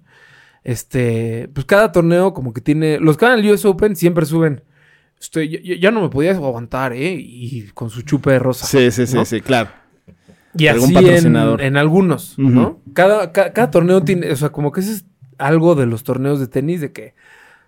este, 0.63 1.49
pues 1.53 1.65
cada 1.65 1.91
torneo 1.91 2.33
como 2.33 2.53
que 2.53 2.61
tiene, 2.61 2.99
los 2.99 3.17
que 3.17 3.25
van 3.25 3.39
al 3.39 3.45
US 3.49 3.65
Open 3.65 3.95
siempre 3.95 4.25
suben, 4.25 4.63
estoy, 5.19 5.49
yo- 5.49 5.59
yo- 5.59 5.75
ya 5.75 5.91
no 5.91 6.01
me 6.01 6.09
podía 6.09 6.31
aguantar, 6.31 6.93
¿eh? 6.93 7.15
Y 7.17 7.63
con 7.73 7.89
su 7.89 8.01
chupe 8.01 8.31
de 8.31 8.39
rosa. 8.39 8.65
Sí, 8.65 8.91
sí, 8.91 9.05
sí, 9.07 9.15
¿no? 9.15 9.25
sí, 9.25 9.41
claro. 9.41 9.69
Y 10.57 10.67
Algún 10.67 10.85
así 10.85 10.93
patrocinador. 11.05 11.61
en, 11.61 11.67
en 11.67 11.77
algunos. 11.77 12.33
¿no? 12.39 12.81
Cada, 12.93 13.31
ca- 13.31 13.53
cada 13.53 13.69
torneo 13.69 14.01
tiene, 14.03 14.31
o 14.31 14.35
sea, 14.35 14.49
como 14.49 14.71
que 14.71 14.81
ese 14.81 14.93
es 14.93 15.05
algo 15.39 15.75
de 15.75 15.85
los 15.85 16.03
torneos 16.03 16.39
de 16.39 16.47
tenis, 16.47 16.81
de 16.81 16.91
que, 16.91 17.15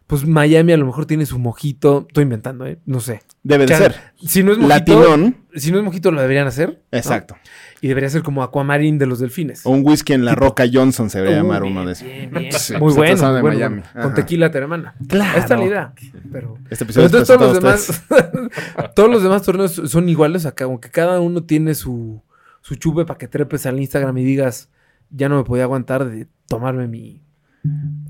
pues 0.08 0.28
Miami 0.28 0.74
a 0.74 0.78
lo 0.78 0.86
mejor 0.86 1.06
tiene 1.06 1.26
su 1.26 1.40
mojito, 1.40 2.06
estoy 2.08 2.24
inventando, 2.24 2.66
¿eh? 2.66 2.78
No 2.86 3.00
sé. 3.00 3.22
Debe 3.44 3.66
de 3.66 3.74
O 3.74 3.78
sea, 3.78 3.92
ser. 3.92 4.02
Si 4.24 4.44
no 4.44 4.52
es 4.52 4.58
mojito, 4.58 5.00
Latinón. 5.00 5.38
si 5.56 5.72
no 5.72 5.78
es 5.78 5.84
mojito 5.86 6.12
lo 6.12 6.20
deberían 6.22 6.48
hacer. 6.48 6.82
¿no? 6.92 6.98
Exacto. 6.98 7.36
Y 7.80 7.88
debería 7.88 8.10
ser 8.10 8.22
como 8.22 8.44
Aquamarín 8.44 9.00
de 9.00 9.06
los 9.08 9.20
delfines. 9.20 9.66
O 9.66 9.70
un 9.72 9.82
whisky 9.84 10.14
en 10.14 10.24
la 10.26 10.36
Roca 10.36 10.66
Johnson 10.72 11.10
se 11.10 11.20
debería 11.20 11.42
llamar 11.42 11.64
uno 11.64 11.86
de 11.86 11.94
esos. 11.94 12.06
bien, 12.06 12.30
bien. 12.30 12.52
Sí, 12.60 12.74
Muy 12.78 12.94
bueno, 12.94 13.14
estás 13.14 13.24
hablando 13.24 13.48
muy 13.48 13.58
de 13.58 13.64
bueno, 13.64 13.76
Miami. 13.78 13.90
bueno. 13.94 14.08
Con 14.08 14.14
tequila 14.16 14.52
te 14.52 14.58
hermana. 14.60 14.96
Claro. 15.08 15.32
Ahí 15.34 15.40
está 15.40 15.58
la 15.58 15.66
idea. 15.66 15.94
Pero, 16.32 16.58
Este 16.70 16.86
pero 16.86 17.02
episodio 17.02 17.08
es 17.08 17.14
entonces 17.14 17.38
todos 17.38 17.54
los 17.54 17.64
demás, 17.64 18.04
todos 18.96 19.10
los 19.10 19.24
demás 19.24 19.42
torneos 19.44 19.72
son 19.86 20.10
iguales 20.10 20.46
acá, 20.46 20.66
aunque 20.66 20.92
cada 20.92 21.20
uno 21.22 21.44
tiene 21.44 21.74
su, 21.74 22.22
su 22.60 22.76
chupe 22.76 23.06
para 23.06 23.18
que 23.18 23.28
trepes 23.28 23.66
al 23.66 23.80
Instagram 23.80 24.16
y 24.18 24.26
digas, 24.26 24.70
ya 25.10 25.30
no 25.30 25.38
me 25.38 25.44
podía 25.44 25.64
aguantar 25.64 26.06
de 26.06 26.28
tomarme 26.48 26.88
mi, 26.88 27.24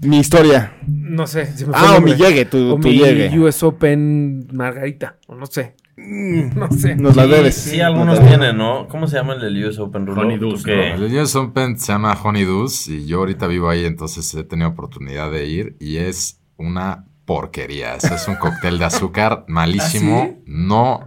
Mi 0.02 0.20
historia. 0.20 0.74
no 0.88 1.28
sé, 1.28 1.54
me 1.68 1.74
Ah, 1.74 1.96
o 1.98 2.02
mi 2.02 2.14
llegue, 2.16 2.46
tu, 2.46 2.72
o 2.74 2.80
tu 2.80 2.88
mi 2.88 2.98
llegue. 2.98 3.38
US 3.40 3.62
Open 3.64 4.48
Margarita, 4.54 5.18
o 5.28 5.36
no 5.36 5.46
sé. 5.46 5.76
No 5.98 6.72
sé. 6.72 6.96
Nos 6.96 7.16
la 7.16 7.28
debes. 7.28 7.56
Sí, 7.56 7.80
algunos 7.82 8.20
tienen, 8.26 8.58
¿no? 8.58 8.88
¿Cómo 8.88 9.08
se 9.08 9.18
llama 9.18 9.34
el 9.34 9.42
del 9.42 9.66
US 9.66 9.78
Open 9.80 10.08
Rulo? 10.08 10.22
Honey 10.22 10.40
¿Tú 10.40 10.50
Deuce? 10.52 10.92
El 10.94 11.04
US 11.18 11.36
Open 11.36 11.78
se 11.78 11.92
llama 11.92 12.14
Honey 12.24 12.46
Deuce 12.46 12.92
y 12.94 13.06
yo 13.06 13.20
ahorita 13.20 13.46
vivo 13.48 13.70
ahí, 13.70 13.86
entonces 13.86 14.34
he 14.34 14.44
tenido 14.44 14.70
oportunidad 14.70 15.30
de 15.32 15.46
ir 15.48 15.76
y 15.80 15.98
es 15.98 16.40
una 16.58 17.06
porquería. 17.26 17.96
Eso 17.96 18.16
es 18.16 18.28
un 18.28 18.36
cóctel 18.36 18.80
de 18.80 18.86
azúcar 18.86 19.44
malísimo. 19.50 20.22
¿Ah, 20.24 20.28
sí? 20.34 20.44
No, 20.48 21.02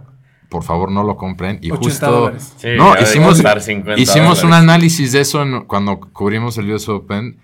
por 0.49 0.63
favor, 0.63 0.91
no 0.91 1.03
lo 1.03 1.17
compren. 1.17 1.59
Y 1.61 1.71
80 1.71 1.83
justo... 1.83 2.33
Sí, 2.57 2.67
No, 2.77 2.93
hicimos, 3.01 3.29
costar 3.33 3.59
50 3.59 3.99
hicimos 4.01 4.43
un 4.43 4.53
análisis 4.53 5.11
de 5.11 5.21
eso 5.21 5.41
en- 5.41 5.65
cuando 5.65 5.99
cubrimos 5.99 6.57
el 6.59 6.71
US 6.71 6.87
Open 6.87 7.37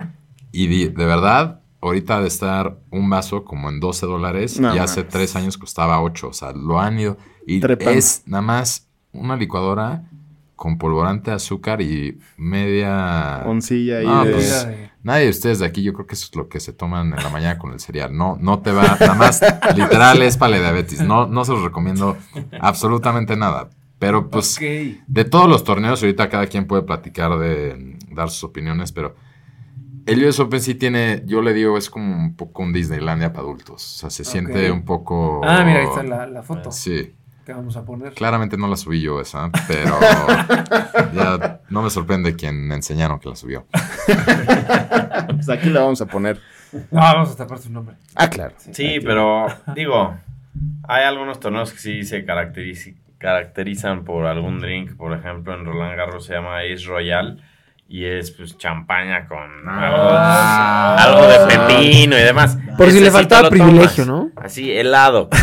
y 0.51 0.67
di- 0.67 0.87
de 0.89 1.05
verdad, 1.05 1.61
ahorita 1.81 2.21
de 2.21 2.27
estar 2.27 2.77
un 2.91 3.09
vaso 3.09 3.43
como 3.45 3.69
en 3.69 3.79
12 3.79 4.05
dólares 4.05 4.59
No 4.59 4.75
y 4.75 4.79
hace 4.79 5.01
mames. 5.01 5.13
tres 5.13 5.35
años 5.35 5.57
costaba 5.57 6.01
8. 6.01 6.27
O 6.29 6.33
sea, 6.33 6.51
lo 6.51 6.79
han 6.79 6.99
ido. 6.99 7.17
Y 7.47 7.59
Trepando. 7.59 7.91
es 7.97 8.23
nada 8.25 8.41
más 8.41 8.87
una 9.13 9.35
licuadora 9.35 10.03
con 10.55 10.77
polvorante 10.77 11.31
de 11.31 11.37
azúcar 11.37 11.81
y 11.81 12.19
media... 12.37 13.41
Oncilla 13.47 13.97
ahí 13.99 14.05
No, 14.05 14.25
de... 14.25 14.31
pues, 14.33 14.67
Nadie 15.03 15.23
de 15.23 15.29
ustedes 15.31 15.57
de 15.57 15.65
aquí, 15.65 15.81
yo 15.81 15.91
creo 15.93 16.05
que 16.05 16.13
eso 16.13 16.27
es 16.29 16.35
lo 16.35 16.47
que 16.47 16.59
se 16.59 16.71
toman 16.73 17.07
en 17.17 17.23
la 17.23 17.29
mañana 17.29 17.57
con 17.57 17.73
el 17.73 17.79
cereal. 17.79 18.15
No, 18.15 18.37
no 18.39 18.59
te 18.59 18.71
va, 18.71 18.83
nada 18.99 19.15
más, 19.15 19.41
literal 19.75 20.21
es 20.21 20.37
para 20.37 20.51
la 20.51 20.59
diabetes. 20.59 21.01
No, 21.01 21.25
no 21.25 21.43
se 21.45 21.53
los 21.53 21.63
recomiendo 21.63 22.15
absolutamente 22.59 23.35
nada. 23.35 23.69
Pero 23.97 24.29
pues, 24.29 24.57
Ok. 24.57 24.63
de 25.07 25.25
todos 25.25 25.49
los 25.49 25.63
torneos, 25.63 26.01
ahorita 26.01 26.29
cada 26.29 26.45
quien 26.47 26.65
puede 26.67 26.83
platicar 26.83 27.37
de 27.39 27.97
dar 28.11 28.29
sus 28.29 28.43
opiniones, 28.43 28.91
pero 28.91 29.15
el 30.05 30.23
US 30.25 30.39
Open 30.39 30.59
sí 30.61 30.75
tiene, 30.75 31.23
yo 31.25 31.41
le 31.41 31.53
digo, 31.53 31.77
es 31.77 31.89
como 31.89 32.15
un 32.15 32.35
poco 32.35 32.63
un 32.63 32.73
Disneylandia 32.73 33.31
para 33.33 33.43
adultos. 33.45 33.95
O 33.95 33.97
sea, 33.99 34.09
se 34.09 34.23
siente 34.23 34.71
un 34.71 34.83
poco... 34.85 35.41
Ah, 35.43 35.63
mira, 35.65 35.79
ahí 35.79 35.85
está 35.85 36.03
la, 36.03 36.27
la 36.27 36.43
foto 36.43 36.71
Sí, 36.71 37.13
que 37.45 37.53
vamos 37.53 37.75
a 37.77 37.83
poner. 37.85 38.13
claramente 38.13 38.55
no 38.57 38.67
la 38.67 38.75
subí 38.77 39.01
yo 39.01 39.19
esa, 39.21 39.49
pero 39.67 39.97
ya 41.13 41.61
no 41.69 41.81
me 41.81 41.89
sorprende 41.89 42.35
quien 42.35 42.67
me 42.67 42.75
enseñaron 42.75 43.19
que 43.19 43.29
la 43.29 43.35
subió. 43.35 43.65
Pues 45.27 45.49
aquí 45.49 45.69
la 45.69 45.81
vamos 45.81 46.01
a 46.01 46.05
poner. 46.05 46.39
No, 46.91 46.99
vamos 46.99 47.31
a 47.31 47.37
tapar 47.37 47.59
su 47.59 47.71
nombre. 47.71 47.95
Ah, 48.15 48.29
claro. 48.29 48.53
Sí, 48.71 48.99
pero 49.03 49.47
digo, 49.75 50.15
hay 50.87 51.03
algunos 51.05 51.39
torneos 51.39 51.71
que 51.71 51.79
sí 51.79 52.03
se 52.03 52.25
caracteriz- 52.25 52.95
caracterizan 53.17 54.03
por 54.03 54.25
algún 54.25 54.59
drink. 54.59 54.95
Por 54.95 55.13
ejemplo, 55.17 55.53
en 55.53 55.65
Roland 55.65 55.95
Garros 55.97 56.25
se 56.25 56.33
llama 56.33 56.59
Ace 56.59 56.85
Royal 56.85 57.41
y 57.93 58.05
es 58.05 58.31
pues 58.31 58.57
champaña 58.57 59.27
con 59.27 59.37
Ah. 59.67 60.95
algo, 60.97 61.27
de 61.27 61.55
pepino 61.57 62.17
y 62.17 62.21
demás. 62.21 62.57
Por 62.77 62.89
si 62.89 63.01
le 63.01 63.11
faltaba 63.11 63.49
privilegio. 63.49 64.05
¿no? 64.05 64.31
Así, 64.37 64.71
helado. 64.71 65.29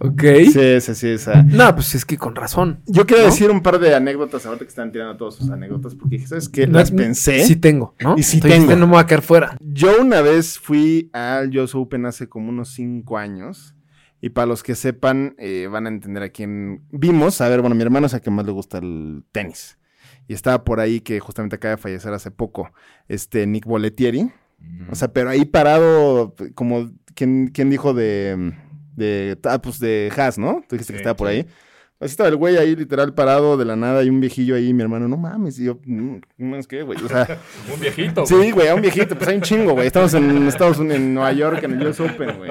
Ok. 0.00 0.22
Sí, 0.52 0.80
sí, 0.80 0.94
sí. 0.94 1.08
Esa. 1.08 1.42
No, 1.42 1.74
pues 1.74 1.92
es 1.96 2.04
que 2.04 2.16
con 2.16 2.36
razón. 2.36 2.80
Yo 2.86 3.04
quiero 3.04 3.24
¿No? 3.24 3.30
decir 3.30 3.50
un 3.50 3.62
par 3.62 3.80
de 3.80 3.96
anécdotas 3.96 4.46
ahorita 4.46 4.64
que 4.64 4.68
están 4.68 4.92
tirando 4.92 5.16
todas 5.16 5.34
sus 5.34 5.50
anécdotas, 5.50 5.96
porque 5.96 6.24
¿sabes 6.24 6.48
qué? 6.48 6.68
No, 6.68 6.78
Las 6.78 6.92
pensé. 6.92 7.42
Sí 7.44 7.56
tengo, 7.56 7.96
¿no? 7.98 8.14
Y 8.16 8.22
sí 8.22 8.36
Entonces, 8.36 8.60
tengo. 8.60 8.76
No 8.78 8.86
me 8.86 8.92
voy 8.92 9.00
a 9.02 9.06
quedar 9.06 9.22
fuera. 9.22 9.56
Yo 9.60 10.00
una 10.00 10.20
vez 10.20 10.56
fui 10.56 11.10
al 11.12 11.50
US 11.58 11.74
Open 11.74 12.06
hace 12.06 12.28
como 12.28 12.48
unos 12.48 12.68
cinco 12.70 13.18
años. 13.18 13.74
Y 14.20 14.30
para 14.30 14.46
los 14.46 14.62
que 14.62 14.76
sepan, 14.76 15.34
eh, 15.36 15.66
van 15.68 15.86
a 15.86 15.88
entender 15.88 16.22
a 16.22 16.28
quién 16.28 16.84
vimos. 16.92 17.40
A 17.40 17.48
ver, 17.48 17.60
bueno, 17.60 17.74
mi 17.74 17.82
hermano 17.82 18.06
es 18.06 18.14
a 18.14 18.20
que 18.20 18.30
más 18.30 18.46
le 18.46 18.52
gusta 18.52 18.78
el 18.78 19.24
tenis. 19.32 19.77
Y 20.28 20.34
estaba 20.34 20.62
por 20.62 20.78
ahí 20.78 21.00
que 21.00 21.18
justamente 21.18 21.56
acaba 21.56 21.76
de 21.76 21.82
fallecer 21.82 22.12
hace 22.12 22.30
poco, 22.30 22.70
este 23.08 23.46
Nick 23.46 23.64
Boletieri. 23.64 24.30
O 24.90 24.94
sea, 24.94 25.08
pero 25.12 25.30
ahí 25.30 25.44
parado, 25.44 26.34
como, 26.54 26.90
¿quién, 27.14 27.48
quién 27.48 27.70
dijo 27.70 27.94
de, 27.94 28.52
de, 28.96 29.38
ah, 29.44 29.60
pues 29.62 29.78
de 29.80 30.12
Haas, 30.16 30.36
¿no? 30.38 30.62
Tú 30.68 30.74
dijiste 30.76 30.92
que 30.92 30.98
estaba 30.98 31.16
por 31.16 31.28
sí. 31.28 31.34
ahí. 31.34 31.46
Así 32.00 32.12
estaba 32.12 32.28
el 32.28 32.36
güey 32.36 32.56
ahí 32.56 32.76
literal 32.76 33.12
parado 33.12 33.56
de 33.56 33.64
la 33.64 33.74
nada 33.74 34.04
y 34.04 34.08
un 34.08 34.20
viejillo 34.20 34.54
ahí, 34.54 34.72
mi 34.72 34.82
hermano, 34.82 35.08
no 35.08 35.16
mames, 35.16 35.58
y 35.58 35.64
yo, 35.64 35.80
"Mm, 35.84 36.18
no 36.36 36.56
es 36.56 36.68
que, 36.68 36.82
güey, 36.82 36.96
o 37.02 37.08
sea, 37.08 37.26
Un 37.74 37.80
viejito. 37.80 38.24
Sí, 38.24 38.52
güey, 38.52 38.68
a 38.68 38.74
un 38.76 38.82
viejito, 38.82 39.16
pues 39.16 39.28
hay 39.28 39.36
un 39.36 39.42
chingo, 39.42 39.72
güey. 39.72 39.86
Estamos 39.88 40.14
en 40.14 40.46
Estados 40.46 40.78
Unidos, 40.78 40.96
en 40.98 41.14
Nueva 41.14 41.32
York, 41.32 41.60
en 41.64 41.72
el 41.72 41.86
US 41.88 42.00
Open, 42.00 42.36
güey. 42.38 42.50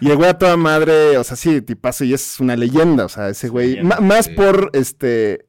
Y 0.00 0.10
el 0.10 0.16
güey 0.16 0.28
a 0.28 0.36
toda 0.38 0.56
madre, 0.56 1.16
o 1.16 1.24
sea, 1.24 1.36
sí, 1.36 1.62
tipazo, 1.62 2.04
y 2.04 2.12
es 2.12 2.40
una 2.40 2.56
leyenda, 2.56 3.06
o 3.06 3.08
sea, 3.08 3.28
ese 3.30 3.48
güey. 3.48 3.70
leyenda, 3.76 4.00
más 4.00 4.26
sí. 4.26 4.32
por, 4.32 4.70
este, 4.74 5.46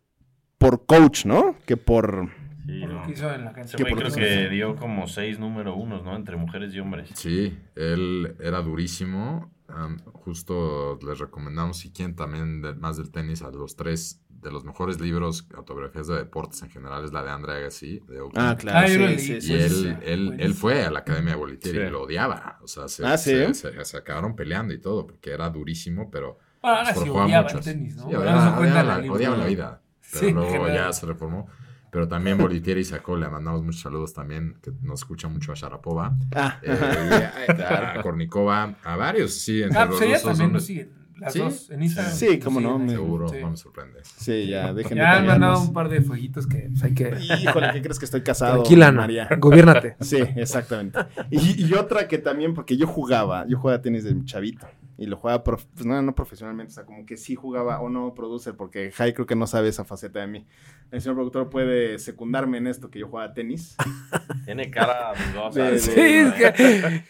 por 0.64 0.86
coach, 0.86 1.26
¿no? 1.26 1.56
Que 1.66 1.76
por... 1.78 2.30
Sí, 2.66 2.80
Por 2.80 2.90
lo 2.90 2.96
no. 3.02 3.06
que 3.06 3.12
hizo 3.12 3.34
en 3.34 3.44
la 3.44 3.52
cancha. 3.52 3.76
Ese 3.76 3.78
¿Qué 3.78 3.84
güey 3.84 3.94
por 3.96 4.04
creo 4.14 4.16
que 4.16 4.50
dio 4.50 4.76
como 4.78 5.06
seis 5.08 5.38
número 5.38 5.76
unos, 5.76 6.04
¿no? 6.06 6.16
Entre 6.16 6.38
mujeres 6.38 6.74
y 6.74 6.80
hombres. 6.80 7.10
Sí, 7.14 7.58
él 7.76 8.36
era 8.40 8.62
durísimo. 8.62 9.52
Am, 9.68 9.98
justo 10.14 10.98
les 11.06 11.20
recomendamos, 11.20 11.78
si 11.78 11.92
quieren 11.92 12.16
también 12.16 12.62
de- 12.62 12.74
más 12.76 12.96
del 12.98 13.12
tenis, 13.12 13.42
a 13.42 13.52
los 13.52 13.76
tres 13.76 14.22
de 14.30 14.52
los 14.52 14.64
mejores 14.66 15.00
libros, 15.02 15.48
autobiografías 15.56 16.08
de 16.08 16.16
deportes 16.18 16.62
en 16.64 16.70
general, 16.70 17.04
es 17.04 17.12
la 17.14 17.24
de 17.24 17.32
Andre 17.32 17.54
Agassi. 17.54 18.00
De 18.08 18.22
Oakland. 18.22 18.50
Ah, 18.52 18.58
claro. 18.58 18.80
Ah, 18.80 18.88
sí, 18.88 18.98
leí. 18.98 19.20
sí, 19.20 19.34
Y 19.36 19.42
sí, 19.42 19.54
él, 19.54 19.70
sí. 19.70 19.88
él, 20.04 20.36
él 20.40 20.54
fue 20.54 20.84
a 20.84 20.92
la 20.92 21.00
Academia 21.00 21.32
de 21.32 21.38
Bolitieri 21.40 21.80
Sí. 21.80 21.86
y 21.86 21.90
lo 21.90 22.04
odiaba. 22.04 22.60
O 22.62 22.68
sea, 22.68 22.88
se, 22.88 23.06
Ah, 23.06 23.18
¿sí? 23.18 23.32
se, 23.32 23.54
se- 23.54 23.86
se 23.86 23.98
acabaron 23.98 24.36
peleando 24.36 24.74
y 24.74 24.80
todo, 24.80 25.06
porque 25.08 25.32
era 25.32 25.50
durísimo, 25.50 26.10
pero... 26.12 26.38
Bueno, 26.62 26.78
ahora 26.78 26.94
sí 26.94 27.10
odiaba 27.10 27.44
mucho. 27.44 27.58
el 27.58 27.64
tenis, 27.66 27.96
¿no? 27.98 28.08
Sí, 28.08 28.16
Ahora 28.16 28.32
odiaba, 28.32 28.60
odiaba 28.60 28.84
la 29.02 29.12
odiaba 29.12 29.38
la 29.38 29.46
vida. 29.48 29.82
Pero 30.14 30.28
Sí, 30.28 30.32
luego 30.34 30.68
ya 30.68 30.92
se 30.94 31.06
reformó. 31.06 31.48
Pero 31.92 32.08
también 32.08 32.40
Bolitieri 32.40 32.84
sacó, 32.84 33.16
le 33.16 33.30
mandamos 33.30 33.64
muchos 33.64 33.82
saludos 33.82 34.14
también, 34.16 34.56
que 34.64 34.72
nos 34.82 35.02
escucha 35.02 35.28
mucho 35.28 35.52
a 35.52 35.56
Sharapova, 35.56 36.18
Ah, 36.36 36.60
eh, 36.64 37.62
a, 37.64 38.00
a 38.00 38.02
Kornikova, 38.02 38.76
a 38.84 38.96
varios, 38.96 39.34
sí, 39.36 39.62
entre 39.62 39.78
Ah, 39.80 39.86
los 39.86 40.00
rusos 40.00 40.22
también 40.24 40.36
son- 40.38 40.54
nos 40.54 40.66
siguen. 40.66 41.04
Las 41.20 41.34
¿Sí? 41.34 41.40
dos 41.40 41.70
en 41.70 41.84
Instagram. 41.84 42.14
Sí, 42.16 42.40
cómo 42.40 42.60
no, 42.60 42.80
ahí. 42.82 42.90
Seguro, 42.90 43.28
Sí. 43.30 43.38
no 43.40 43.52
me 43.52 43.58
sorprende. 43.58 44.00
sí, 44.04 44.48
ya, 44.48 44.74
dejen 44.74 44.98
Ya 44.98 45.18
han 45.18 45.28
mandado 45.28 45.62
un 45.62 45.72
par 45.72 45.88
de 45.88 46.02
fueguitos 46.02 46.48
que 46.48 46.68
pues, 46.72 46.84
hay 46.84 46.94
que. 46.96 47.16
Híjole, 47.44 47.70
¿qué 47.74 47.82
crees 47.84 48.00
que 48.00 48.06
estoy 48.06 48.22
casado? 48.24 48.56
Tranquila. 48.56 48.92
María? 48.92 49.30
Gobiérnate. 49.38 49.96
Sí, 50.02 50.18
exactamente. 50.36 51.00
Y, 51.30 51.64
y 51.68 51.74
otra 51.76 52.08
que 52.08 52.18
también, 52.18 52.56
porque 52.56 52.76
yo 52.76 52.88
jugaba, 52.88 53.46
yo 53.48 53.58
jugaba 53.60 53.80
tenis 53.82 54.04
de 54.04 54.26
chavito. 54.26 54.68
Y 54.98 55.08
lo 55.08 55.18
jugaba, 55.18 55.44
prof- 55.44 55.66
pues 55.74 55.86
no, 55.86 56.00
no 56.02 56.14
profesionalmente, 56.14 56.72
o 56.72 56.76
sea, 56.76 56.86
como 56.86 57.06
que 57.06 57.18
sí 57.18 57.34
jugaba, 57.36 57.80
o 57.82 57.90
no, 57.90 58.14
producer, 58.14 58.56
porque 58.56 58.92
Jai 58.92 59.14
creo 59.14 59.26
que 59.26 59.36
no 59.36 59.48
sabe 59.48 59.70
esa 59.70 59.84
faceta 59.86 60.20
de 60.20 60.28
mí. 60.28 60.46
El 60.92 61.02
señor 61.02 61.16
productor 61.16 61.50
puede 61.50 61.98
secundarme 61.98 62.60
en 62.60 62.68
esto, 62.68 62.90
que 62.92 63.00
yo 63.00 63.08
jugaba 63.08 63.34
tenis. 63.34 63.76
Tiene 64.46 64.70
cara 64.70 65.14
dudosa. 65.34 65.64
De- 65.64 65.72
de-. 65.72 65.80
Sí, 65.80 65.92
es 66.00 66.34
que. 66.34 67.04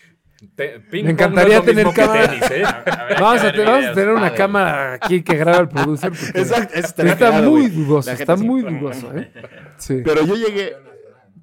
Te- 0.56 0.80
ping 0.82 1.06
Me 1.06 1.12
encantaría 1.12 1.60
no 1.60 1.64
tener 1.64 1.88
cámara. 1.94 2.28
tenis, 2.28 2.52
¿eh? 2.52 2.64
Vamos 3.20 3.42
a, 3.42 3.44
ver 3.46 3.56
te- 3.56 3.60
vamos 3.64 3.74
a 3.76 3.80
videos, 3.80 3.96
tener 3.96 4.10
una 4.10 4.22
padre. 4.24 4.36
cámara 4.38 4.94
aquí 4.96 5.24
que 5.24 5.36
graba 5.38 5.60
el 5.60 5.70
producer. 5.70 6.12
Exacto, 6.36 6.74
Está 6.78 7.42
muy 7.42 7.68
dudoso, 7.70 8.12
está 8.12 8.36
muy 8.36 8.62
dudoso, 8.62 9.16
¿eh? 9.18 9.32
Sí. 9.78 10.02
Pero 10.04 10.26
yo 10.26 10.36
llegué. 10.36 10.74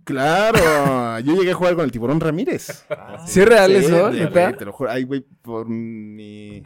Claro, 0.05 1.19
yo 1.21 1.37
llegué 1.37 1.51
a 1.53 1.55
jugar 1.55 1.75
con 1.75 1.85
el 1.85 1.93
tiburón 1.93 2.21
Ramírez. 2.21 2.85
¿Sí 3.27 3.41
es 3.41 3.49
real 3.49 3.71
Sí, 3.71 3.77
eso, 3.77 4.09
güey, 4.09 4.21
neta? 4.21 4.53
Te 4.57 4.65
lo 4.65 4.73
juro. 4.73 4.91
Ay, 4.91 5.05
güey, 5.05 5.21
por 5.43 5.69
mi. 5.69 6.57
¿Y 6.57 6.63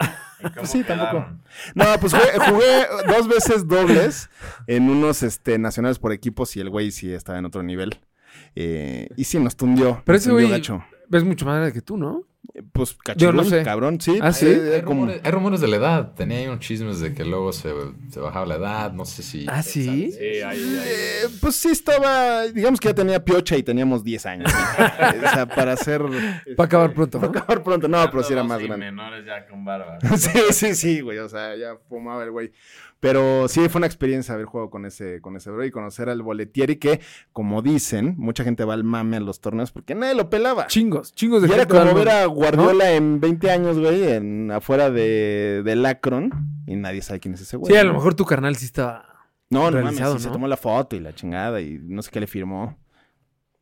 cómo 0.53 0.65
Sí, 0.65 0.83
tampoco. 0.83 1.27
No, 1.75 1.85
pues 1.99 2.13
jugué, 2.13 2.49
jugué 2.49 2.87
dos 3.07 3.27
veces 3.27 3.67
dobles 3.67 4.29
en 4.67 4.89
unos 4.89 5.23
este, 5.23 5.57
nacionales 5.57 5.99
por 5.99 6.11
equipos 6.11 6.55
y 6.55 6.61
el 6.61 6.69
güey 6.69 6.91
sí 6.91 7.13
estaba 7.13 7.37
en 7.37 7.45
otro 7.45 7.63
nivel. 7.63 7.99
Eh, 8.55 9.09
y 9.17 9.23
sí, 9.25 9.39
nos 9.39 9.55
tundió. 9.55 10.01
Pero 10.05 10.15
nos 10.15 10.21
ese 10.21 10.29
tundió 10.29 10.47
güey 10.47 10.59
gacho. 10.59 10.83
es 11.11 11.23
mucho 11.23 11.45
más 11.45 11.55
grande 11.55 11.73
que 11.73 11.81
tú, 11.81 11.97
¿no? 11.97 12.23
Eh, 12.57 12.63
Pues 12.71 12.93
cachorro, 12.93 13.33
no 13.33 13.43
sé. 13.43 13.63
cabrón, 13.63 13.99
sí. 13.99 14.17
¿Ah, 14.21 14.31
sí? 14.31 14.47
eh, 14.47 14.75
Hay 14.75 14.81
como- 14.83 15.01
rumores, 15.01 15.21
hay 15.25 15.31
rumores 15.31 15.59
de 15.61 15.67
la 15.67 15.75
edad. 15.75 16.13
Tenía 16.15 16.37
ahí 16.37 16.47
unos 16.47 16.59
chismes 16.61 17.01
de 17.01 17.13
que 17.13 17.25
luego 17.25 17.51
se, 17.51 17.73
se 18.09 18.19
bajaba 18.21 18.45
la 18.45 18.55
edad. 18.55 18.93
No 18.93 19.03
sé 19.05 19.23
si. 19.23 19.45
¿Ah, 19.49 19.61
sí? 19.61 20.11
Sí, 20.11 20.17
ahí, 20.19 20.41
ahí. 20.41 20.79
Eh, 20.85 21.27
pues 21.41 21.57
sí 21.57 21.67
estaba, 21.69 22.43
digamos 22.47 22.79
que 22.79 22.87
ya 22.87 22.93
tenía 22.95 23.23
piocha 23.23 23.57
y 23.57 23.63
teníamos 23.63 24.03
10 24.05 24.25
años. 24.25 24.51
o 25.25 25.29
sea, 25.33 25.45
para 25.53 25.73
hacer... 25.73 26.01
Para 26.55 26.65
acabar 26.67 26.93
pronto, 26.93 27.19
Para 27.19 27.31
¿no? 27.33 27.39
acabar 27.39 27.61
pronto, 27.63 27.87
no, 27.89 28.09
pero 28.09 28.23
sí 28.23 28.31
era 28.33 28.43
más 28.43 28.61
y 28.61 28.67
grande. 28.67 28.85
menores 28.85 29.25
ya 29.25 29.45
con 29.47 29.65
barba. 29.65 29.99
Sí, 30.17 30.29
sí, 30.51 30.75
sí, 30.75 31.01
güey, 31.01 31.17
o 31.19 31.27
sea, 31.27 31.55
ya 31.57 31.75
fumaba 31.89 32.23
el 32.23 32.31
güey. 32.31 32.51
Pero 33.05 33.47
sí 33.47 33.69
fue 33.69 33.77
una 33.77 33.85
experiencia 33.85 34.33
haber 34.33 34.47
jugado 34.47 34.71
con 34.71 34.83
ese, 34.83 35.21
con 35.21 35.37
ese 35.37 35.51
bro 35.51 35.63
y 35.63 35.69
conocer 35.69 36.09
al 36.09 36.23
boletieri 36.23 36.77
que, 36.77 37.01
como 37.33 37.61
dicen, 37.61 38.15
mucha 38.17 38.43
gente 38.43 38.65
va 38.65 38.73
al 38.73 38.83
mame 38.83 39.17
a 39.17 39.19
los 39.19 39.41
torneos 39.41 39.71
porque 39.71 39.93
nadie 39.93 40.15
lo 40.15 40.31
pelaba. 40.31 40.65
Chingos, 40.65 41.13
chingos 41.13 41.43
de 41.43 41.47
Y 41.47 41.51
era 41.51 41.59
gente 41.59 41.75
como 41.75 41.85
va 41.85 41.91
al 41.91 41.95
ver 41.97 42.09
a 42.09 42.25
Guardiola 42.25 42.93
en 42.93 43.19
20 43.19 43.51
años, 43.51 43.77
güey, 43.77 44.11
en, 44.11 44.49
afuera 44.49 44.89
de, 44.89 45.61
del 45.63 45.85
Akron 45.85 46.31
y 46.65 46.77
nadie 46.77 47.03
sabe 47.03 47.19
quién 47.19 47.35
es 47.35 47.41
ese 47.41 47.57
güey. 47.57 47.71
Sí, 47.71 47.77
a 47.77 47.83
¿no? 47.83 47.89
lo 47.89 47.93
mejor 47.99 48.15
tu 48.15 48.25
carnal 48.25 48.55
sí 48.55 48.65
estaba. 48.65 49.05
No, 49.51 49.69
no 49.69 49.83
mames, 49.83 49.99
sí, 49.99 50.19
se 50.23 50.27
¿no? 50.29 50.33
tomó 50.33 50.47
la 50.47 50.57
foto 50.57 50.95
y 50.95 50.99
la 50.99 51.13
chingada 51.13 51.61
y 51.61 51.77
no 51.83 52.01
sé 52.01 52.09
qué 52.09 52.19
le 52.19 52.25
firmó. 52.25 52.75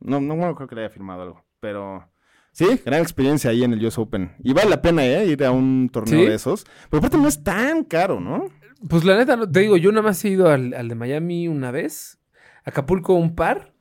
No, 0.00 0.22
no 0.22 0.54
creo 0.54 0.66
que 0.66 0.74
le 0.74 0.84
haya 0.84 0.90
firmado 0.90 1.20
algo, 1.20 1.44
pero 1.60 2.08
sí, 2.52 2.80
gran 2.82 3.02
experiencia 3.02 3.50
ahí 3.50 3.62
en 3.62 3.74
el 3.74 3.84
US 3.84 3.98
Open. 3.98 4.32
Y 4.42 4.54
vale 4.54 4.70
la 4.70 4.80
pena, 4.80 5.04
¿eh? 5.04 5.26
Ir 5.26 5.44
a 5.44 5.50
un 5.50 5.90
torneo 5.92 6.20
¿Sí? 6.20 6.26
de 6.26 6.34
esos. 6.34 6.64
Pero 6.88 7.00
aparte 7.00 7.18
no 7.18 7.28
es 7.28 7.44
tan 7.44 7.84
caro, 7.84 8.20
¿no? 8.20 8.48
Pues 8.88 9.04
la 9.04 9.16
neta, 9.16 9.38
te 9.50 9.60
digo, 9.60 9.76
yo 9.76 9.90
nada 9.90 10.02
más 10.02 10.24
he 10.24 10.30
ido 10.30 10.50
al, 10.50 10.74
al 10.74 10.88
de 10.88 10.94
Miami 10.94 11.48
una 11.48 11.70
vez, 11.70 12.18
Acapulco 12.64 13.14
un 13.14 13.34
par, 13.34 13.72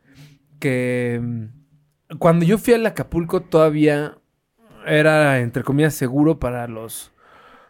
que 0.60 1.20
mm, 1.22 2.18
cuando 2.18 2.46
yo 2.46 2.58
fui 2.58 2.74
al 2.74 2.86
Acapulco 2.86 3.42
todavía 3.42 4.18
era, 4.86 5.40
entre 5.40 5.64
comillas, 5.64 5.94
seguro 5.94 6.40
para 6.40 6.68
los, 6.68 7.12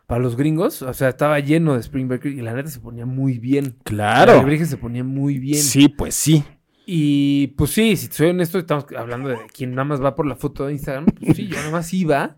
para 0.08 0.22
los 0.22 0.36
gringos. 0.36 0.82
O 0.82 0.94
sea, 0.94 1.10
estaba 1.10 1.40
lleno 1.40 1.74
de 1.74 1.80
Spring 1.80 2.08
Break 2.08 2.26
y 2.26 2.42
la 2.42 2.54
neta 2.54 2.70
se 2.70 2.80
ponía 2.80 3.06
muy 3.06 3.40
bien. 3.40 3.78
Claro. 3.84 4.34
El 4.34 4.40
alebrije 4.40 4.66
se 4.66 4.78
ponía 4.78 5.04
muy 5.04 5.38
bien. 5.38 5.62
Sí, 5.62 5.88
pues 5.90 6.16
sí. 6.16 6.44
Y 6.86 7.48
pues 7.56 7.72
sí, 7.72 7.96
si 7.96 8.10
te 8.10 8.16
soy 8.16 8.30
honesto, 8.30 8.60
estamos 8.60 8.86
hablando 8.98 9.30
de 9.30 9.38
quien 9.54 9.72
nada 9.72 9.86
más 9.86 10.04
va 10.04 10.16
por 10.16 10.26
la 10.26 10.36
foto 10.36 10.66
de 10.66 10.74
Instagram. 10.74 11.06
Pues 11.06 11.38
sí, 11.38 11.48
yo 11.48 11.56
nada 11.56 11.72
más 11.72 11.94
iba 11.94 12.36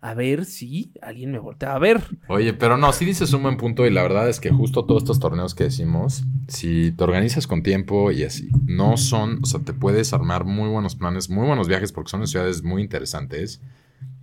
a 0.00 0.14
ver 0.14 0.44
si 0.44 0.92
alguien 1.02 1.32
me 1.32 1.38
volteaba 1.38 1.74
a 1.74 1.78
ver. 1.78 2.02
Oye, 2.28 2.52
pero 2.52 2.76
no, 2.76 2.92
sí 2.92 3.04
dices 3.04 3.32
un 3.32 3.42
buen 3.42 3.56
punto 3.56 3.86
y 3.86 3.90
la 3.90 4.02
verdad 4.02 4.28
es 4.28 4.40
que 4.40 4.50
justo 4.50 4.84
todos 4.84 5.02
estos 5.02 5.18
torneos 5.20 5.54
que 5.54 5.64
decimos, 5.64 6.24
si 6.48 6.92
te 6.92 7.04
organizas 7.04 7.46
con 7.46 7.62
tiempo 7.62 8.10
y 8.12 8.22
así, 8.24 8.50
no 8.66 8.96
son, 8.96 9.40
o 9.42 9.46
sea, 9.46 9.60
te 9.60 9.72
puedes 9.72 10.12
armar 10.12 10.44
muy 10.44 10.68
buenos 10.68 10.94
planes, 10.96 11.30
muy 11.30 11.46
buenos 11.46 11.68
viajes 11.68 11.92
porque 11.92 12.10
son 12.10 12.20
en 12.20 12.26
ciudades 12.26 12.62
muy 12.62 12.82
interesantes 12.82 13.60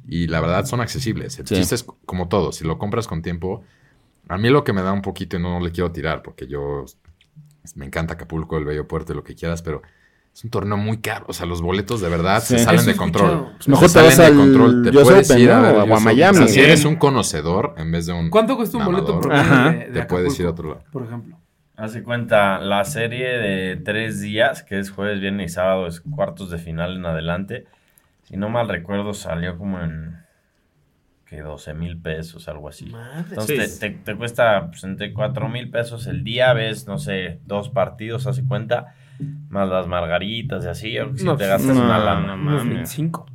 y 0.08 0.28
la 0.28 0.42
verdad 0.42 0.66
son 0.66 0.82
accesibles. 0.82 1.40
El 1.40 1.48
Sí. 1.48 1.56
chiste 1.56 1.76
es 1.76 1.86
como 2.06 2.28
todo, 2.28 2.52
si 2.52 2.64
lo 2.66 2.78
compras 2.78 3.08
con 3.08 3.22
tiempo, 3.22 3.64
a 4.30 4.38
mí 4.38 4.50
lo 4.50 4.64
que 4.64 4.74
me 4.74 4.82
da 4.82 4.94
un 4.94 5.02
poquito 5.02 5.38
y 5.38 5.42
no 5.42 5.60
le 5.60 5.72
quiero 5.72 5.92
tirar 5.92 6.22
porque 6.22 6.48
yo 6.48 6.86
me 7.76 7.86
encanta 7.86 8.14
Acapulco, 8.14 8.58
el 8.58 8.66
Bello 8.66 8.88
Puerto, 8.88 9.14
lo 9.14 9.24
que 9.24 9.36
quieras, 9.36 9.62
pero 9.62 9.82
es 10.34 10.44
un 10.44 10.50
torneo 10.50 10.78
muy 10.78 10.98
caro. 10.98 11.26
O 11.28 11.34
sea, 11.34 11.46
los 11.46 11.62
boletos 11.62 12.02
de 12.02 12.10
verdad 12.10 12.42
Sí. 12.42 12.58
se 12.58 12.64
salen 12.64 12.82
Eso 12.82 12.90
de 12.90 12.96
control. 12.96 13.52
Pues 13.58 13.68
mejor 13.68 13.90
Se 13.90 14.00
te 14.00 14.06
vas 14.06 14.16
salen 14.16 14.36
de 14.38 14.42
al 14.42 14.48
control. 14.48 14.84
Te 14.84 14.90
US 14.98 15.04
puedes 15.04 15.30
Open, 15.30 15.44
ir 15.44 15.52
a 15.52 15.86
¿no? 15.86 15.96
a. 15.96 16.00
Miami, 16.00 16.38
O 16.38 16.40
sea, 16.40 16.48
si 16.48 16.60
eres 16.60 16.86
un 16.86 16.96
conocedor 16.96 17.76
en 17.78 17.92
vez 17.92 18.06
de 18.08 18.14
un. 18.14 18.30
¿Cuánto 18.30 18.56
cuesta 18.58 18.78
un 18.78 18.86
boleto 18.86 19.20
Ajá. 19.32 19.70
de, 19.72 19.78
de 19.90 20.00
Te 20.02 20.06
puedes 20.06 20.40
ir 20.40 20.46
a 20.48 20.50
otro 20.50 20.70
lado. 20.70 20.84
Por 20.92 21.04
ejemplo. 21.06 21.38
Hace 21.76 22.04
cuenta, 22.04 22.60
la 22.60 22.84
serie 22.86 23.28
de 23.40 23.78
tres 23.78 24.22
días, 24.22 24.62
que 24.64 24.78
es 24.80 24.92
jueves, 24.92 25.20
viernes 25.20 25.52
y 25.52 25.54
sábado, 25.56 25.88
es 25.88 26.02
cuartos 26.02 26.52
de 26.52 26.60
final 26.60 26.98
en 26.98 27.06
adelante. 27.08 27.66
Si 28.24 28.38
no 28.38 28.50
mal 28.50 28.70
recuerdo, 28.70 29.14
salió 29.16 29.58
como 29.58 29.80
en 29.82 30.18
que 31.26 31.42
12 31.42 31.74
mil 31.74 31.98
pesos, 32.00 32.48
algo 32.48 32.70
así. 32.70 32.86
Madre. 32.86 33.26
Entonces 33.30 33.80
te, 33.80 33.90
te- 33.90 33.98
te 33.98 34.16
cuesta 34.16 34.68
pues, 34.68 34.84
entre 34.84 35.14
4 35.14 35.50
mil 35.50 35.70
pesos 35.72 36.06
el 36.06 36.24
día, 36.24 36.54
ves, 36.54 36.86
no 36.88 37.00
sé, 37.00 37.40
dos 37.48 37.70
partidos, 37.70 38.28
hace 38.28 38.44
cuenta, 38.46 38.94
más 39.50 39.70
las 39.70 39.88
margaritas 39.88 40.66
y 40.66 40.68
así, 40.68 40.92
yo 40.94 41.04
creo 41.04 41.14
que 41.14 41.20
sí 41.20 41.26
No, 41.26 41.34
te 41.34 41.46
pues, 41.46 41.50
gastas 41.50 41.76
no, 41.76 41.84
una 41.86 41.98
lana. 42.00 42.36
mames. 42.36 42.66
25. 42.66 43.26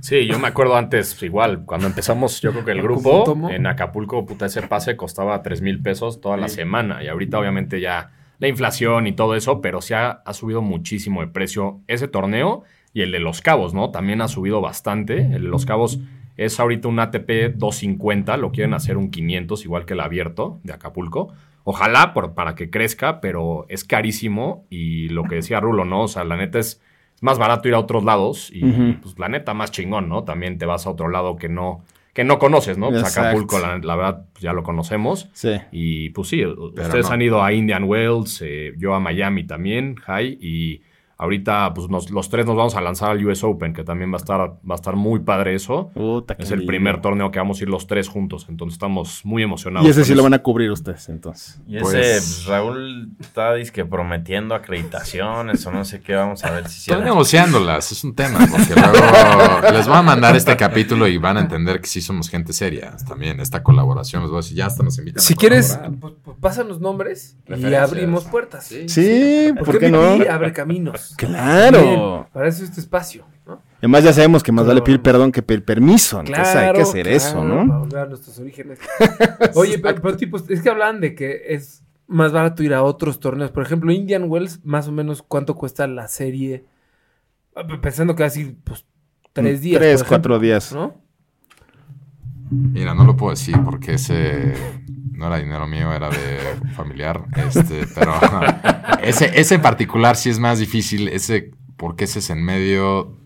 Sí, 0.00 0.26
yo 0.26 0.38
me 0.38 0.48
acuerdo 0.48 0.76
antes, 0.76 1.22
igual, 1.22 1.64
cuando 1.64 1.86
empezamos, 1.86 2.40
yo 2.40 2.50
creo 2.50 2.64
que 2.64 2.72
el 2.72 2.80
¿Cómo 2.82 2.94
grupo 2.94 3.50
en 3.50 3.66
Acapulco, 3.66 4.26
puta, 4.26 4.46
ese 4.46 4.62
pase 4.62 4.96
costaba 4.96 5.42
3 5.42 5.62
mil 5.62 5.80
pesos 5.80 6.20
toda 6.20 6.36
la 6.36 6.48
semana. 6.48 7.02
Y 7.04 7.08
ahorita, 7.08 7.38
obviamente, 7.38 7.80
ya 7.80 8.10
la 8.40 8.48
inflación 8.48 9.06
y 9.06 9.12
todo 9.12 9.36
eso, 9.36 9.60
pero 9.60 9.80
sí 9.80 9.94
ha, 9.94 10.10
ha 10.10 10.34
subido 10.34 10.60
muchísimo 10.60 11.20
de 11.20 11.28
precio 11.28 11.80
ese 11.86 12.08
torneo 12.08 12.64
y 12.92 13.02
el 13.02 13.12
de 13.12 13.20
Los 13.20 13.40
Cabos, 13.40 13.74
¿no? 13.74 13.90
También 13.90 14.20
ha 14.22 14.28
subido 14.28 14.60
bastante. 14.60 15.18
El 15.18 15.42
de 15.44 15.48
Los 15.48 15.64
Cabos 15.66 16.00
es 16.36 16.58
ahorita 16.58 16.88
un 16.88 16.98
ATP 16.98 17.54
250, 17.54 18.36
lo 18.38 18.50
quieren 18.50 18.74
hacer 18.74 18.96
un 18.96 19.10
500, 19.10 19.64
igual 19.64 19.84
que 19.86 19.92
el 19.94 20.00
abierto 20.00 20.58
de 20.64 20.72
Acapulco. 20.72 21.32
Ojalá 21.64 22.12
por, 22.12 22.34
para 22.34 22.54
que 22.54 22.70
crezca, 22.70 23.20
pero 23.20 23.66
es 23.68 23.84
carísimo 23.84 24.66
y 24.70 25.08
lo 25.08 25.24
que 25.24 25.36
decía 25.36 25.60
Rulo, 25.60 25.84
¿no? 25.84 26.02
O 26.02 26.08
sea, 26.08 26.24
la 26.24 26.36
neta 26.36 26.58
es 26.58 26.80
es 27.14 27.22
más 27.22 27.38
barato 27.38 27.68
ir 27.68 27.74
a 27.74 27.78
otros 27.78 28.04
lados 28.04 28.50
y 28.52 28.62
pues 28.94 29.18
la 29.18 29.28
neta 29.28 29.54
más 29.54 29.70
chingón, 29.70 30.08
¿no? 30.08 30.24
También 30.24 30.58
te 30.58 30.66
vas 30.66 30.86
a 30.86 30.90
otro 30.90 31.08
lado 31.08 31.36
que 31.36 31.48
no 31.48 31.84
que 32.12 32.24
no 32.24 32.38
conoces, 32.38 32.76
¿no? 32.76 32.90
Pues. 32.90 33.16
Acapulco, 33.16 33.58
la, 33.58 33.78
la 33.78 33.96
verdad, 33.96 34.26
pues, 34.32 34.42
ya 34.42 34.52
lo 34.52 34.62
conocemos. 34.62 35.30
Sí. 35.32 35.52
Y 35.70 36.10
pues 36.10 36.28
sí, 36.28 36.44
ustedes 36.44 37.06
no. 37.06 37.14
han 37.14 37.22
ido 37.22 37.42
a 37.42 37.52
Indian 37.52 37.84
Wells, 37.84 38.42
eh, 38.44 38.74
yo 38.76 38.94
a 38.94 39.00
Miami 39.00 39.44
también, 39.44 39.96
High, 39.96 40.38
y 40.40 40.82
ahorita 41.22 41.72
pues 41.74 41.88
nos- 41.88 42.10
los 42.10 42.28
tres 42.28 42.44
nos 42.46 42.56
vamos 42.56 42.74
a 42.76 42.80
lanzar 42.80 43.10
al 43.10 43.24
US 43.26 43.42
Open, 43.44 43.72
que 43.72 43.84
también 43.84 44.10
va 44.10 44.16
a 44.16 44.18
estar, 44.18 44.40
va 44.40 44.56
a 44.70 44.74
estar 44.74 44.96
muy 44.96 45.20
padre 45.20 45.54
eso. 45.54 45.90
Puta, 45.94 46.36
qué 46.36 46.42
Es 46.42 46.50
el 46.50 46.60
lindo. 46.60 46.70
primer 46.70 47.00
torneo 47.00 47.30
que 47.30 47.38
vamos 47.38 47.60
a 47.60 47.64
ir 47.64 47.68
los 47.70 47.86
tres 47.86 48.08
juntos, 48.08 48.46
entonces 48.48 48.74
estamos 48.74 49.20
muy 49.24 49.42
emocionados. 49.42 49.86
Y 49.86 49.90
ese 49.90 50.04
sí 50.04 50.14
lo 50.14 50.22
van 50.22 50.34
a 50.34 50.40
cubrir 50.40 50.70
ustedes, 50.70 51.08
entonces. 51.08 51.60
Y 51.66 51.76
ese, 51.76 51.82
Pues- 51.84 51.94
pues, 51.96 52.46
Raúl 52.46 53.10
está 53.20 53.54
disque 53.54 53.84
prometiendo 53.84 54.54
acreditaciones 54.54 55.64
o 55.66 55.72
no 55.72 55.84
sé 55.84 56.00
qué, 56.00 56.14
vamos 56.14 56.44
a 56.44 56.50
ver 56.50 56.68
si 56.68 56.90
Estoy 56.90 57.04
negociándolas, 57.04 57.92
es 57.92 58.04
un 58.04 58.14
tema, 58.14 58.38
porque 58.50 58.74
luego 58.74 59.72
les 59.72 59.86
voy 59.86 59.96
a 59.96 60.02
mandar 60.02 60.36
este 60.36 60.56
capítulo 60.56 61.06
y 61.06 61.16
van 61.18 61.36
a 61.36 61.40
entender 61.40 61.80
que 61.80 61.86
sí 61.86 62.00
somos 62.00 62.28
gente 62.28 62.52
seria. 62.52 62.96
También 63.06 63.40
esta 63.40 63.62
colaboración, 63.62 64.22
les 64.22 64.30
voy 64.30 64.38
a 64.38 64.42
decir, 64.42 64.56
ya 64.56 64.66
hasta 64.66 64.82
nos 64.82 64.98
invitan. 64.98 65.22
Si 65.22 65.34
a 65.34 65.36
quieres, 65.36 65.78
pues, 66.00 66.14
pues, 66.24 66.36
pásanos 66.40 66.80
nombres 66.80 67.36
y 67.48 67.74
abrimos 67.74 68.24
puertas. 68.24 68.64
Sí. 68.66 68.88
Sí, 68.88 69.52
¿por 69.58 69.78
qué 69.78 69.90
no? 69.90 70.16
MVP 70.16 70.28
abre 70.28 70.52
caminos. 70.52 71.11
Claro. 71.16 72.28
Para 72.32 72.48
eso 72.48 72.64
este 72.64 72.80
espacio, 72.80 73.24
¿no? 73.46 73.60
Además 73.78 74.04
ya 74.04 74.12
sabemos 74.12 74.42
que 74.42 74.52
más 74.52 74.66
vale 74.66 74.80
pedir 74.82 75.00
Claro. 75.00 75.18
perdón 75.18 75.32
que 75.32 75.42
pedir 75.42 75.64
permiso. 75.64 76.20
Entonces 76.20 76.46
hay 76.48 76.52
Claro, 76.54 76.74
que 76.76 76.82
hacer 76.82 77.08
eso, 77.08 77.40
claro, 77.40 77.64
¿no? 77.64 77.88
Para 77.88 78.02
a 78.02 78.06
nuestros 78.06 78.38
orígenes. 78.38 78.78
Oye, 79.54 79.78
pero, 79.78 80.00
pero, 80.00 80.16
tipo, 80.16 80.36
es 80.48 80.62
que 80.62 80.68
hablan 80.70 81.00
de 81.00 81.14
que 81.14 81.42
es 81.48 81.82
más 82.06 82.32
barato 82.32 82.62
ir 82.62 82.74
a 82.74 82.82
otros 82.82 83.18
torneos. 83.20 83.50
Por 83.50 83.62
ejemplo, 83.62 83.90
Indian 83.92 84.24
Wells, 84.28 84.60
más 84.64 84.86
o 84.88 84.92
menos, 84.92 85.22
¿cuánto 85.22 85.54
cuesta 85.56 85.86
la 85.86 86.06
serie? 86.08 86.64
Ah, 87.56 87.62
Pensando 87.80 88.14
que 88.14 88.24
así, 88.24 88.56
pues, 88.64 88.84
tres 89.32 89.60
días. 89.62 89.80
Tres, 89.80 90.00
por 90.00 90.08
cuatro 90.08 90.38
días. 90.38 90.72
¿No? 90.72 90.94
Mira, 92.52 92.94
no 92.94 93.04
lo 93.04 93.16
puedo 93.16 93.30
decir 93.30 93.56
porque 93.64 93.94
ese 93.94 94.54
no 95.12 95.26
era 95.26 95.38
dinero 95.38 95.66
mío, 95.66 95.92
era 95.92 96.10
de 96.10 96.38
familiar. 96.74 97.24
Este, 97.36 97.86
pero 97.94 98.12
ese, 99.02 99.30
ese 99.40 99.54
en 99.54 99.62
particular 99.62 100.16
sí 100.16 100.28
es 100.28 100.38
más 100.38 100.58
difícil. 100.58 101.08
Ese, 101.08 101.52
porque 101.76 102.04
ese 102.04 102.18
es 102.18 102.30
en 102.30 102.44
medio. 102.44 103.16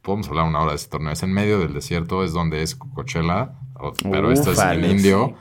Podemos 0.00 0.28
hablar 0.28 0.46
una 0.46 0.60
hora 0.60 0.70
de 0.70 0.76
ese 0.76 0.88
torneo. 0.88 1.12
Es 1.12 1.22
en 1.22 1.32
medio 1.32 1.58
del 1.58 1.74
desierto, 1.74 2.24
es 2.24 2.32
donde 2.32 2.62
es 2.62 2.74
Coachella, 2.74 3.52
pero 4.02 4.32
este 4.32 4.52
es 4.52 4.58
en 4.58 4.64
Ufales. 4.64 4.90
indio. 4.90 5.34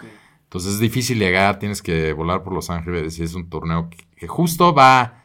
Entonces 0.43 0.73
es 0.73 0.79
difícil 0.79 1.17
llegar, 1.17 1.59
tienes 1.59 1.81
que 1.81 2.13
volar 2.13 2.43
por 2.43 2.53
Los 2.53 2.69
Ángeles 2.69 3.17
y 3.17 3.23
es 3.23 3.33
un 3.33 3.49
torneo 3.49 3.89
que, 3.89 3.97
que 4.15 4.27
justo 4.27 4.73
va. 4.73 5.23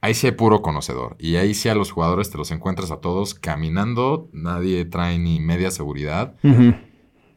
Ahí 0.00 0.14
sí 0.14 0.26
hay 0.26 0.32
puro 0.32 0.62
conocedor. 0.62 1.16
Y 1.18 1.36
ahí 1.36 1.52
sí 1.54 1.68
a 1.68 1.74
los 1.74 1.90
jugadores 1.92 2.30
te 2.30 2.38
los 2.38 2.50
encuentras 2.50 2.90
a 2.90 3.00
todos 3.00 3.34
caminando. 3.34 4.28
Nadie 4.32 4.86
trae 4.86 5.18
ni 5.18 5.40
media 5.40 5.70
seguridad. 5.70 6.34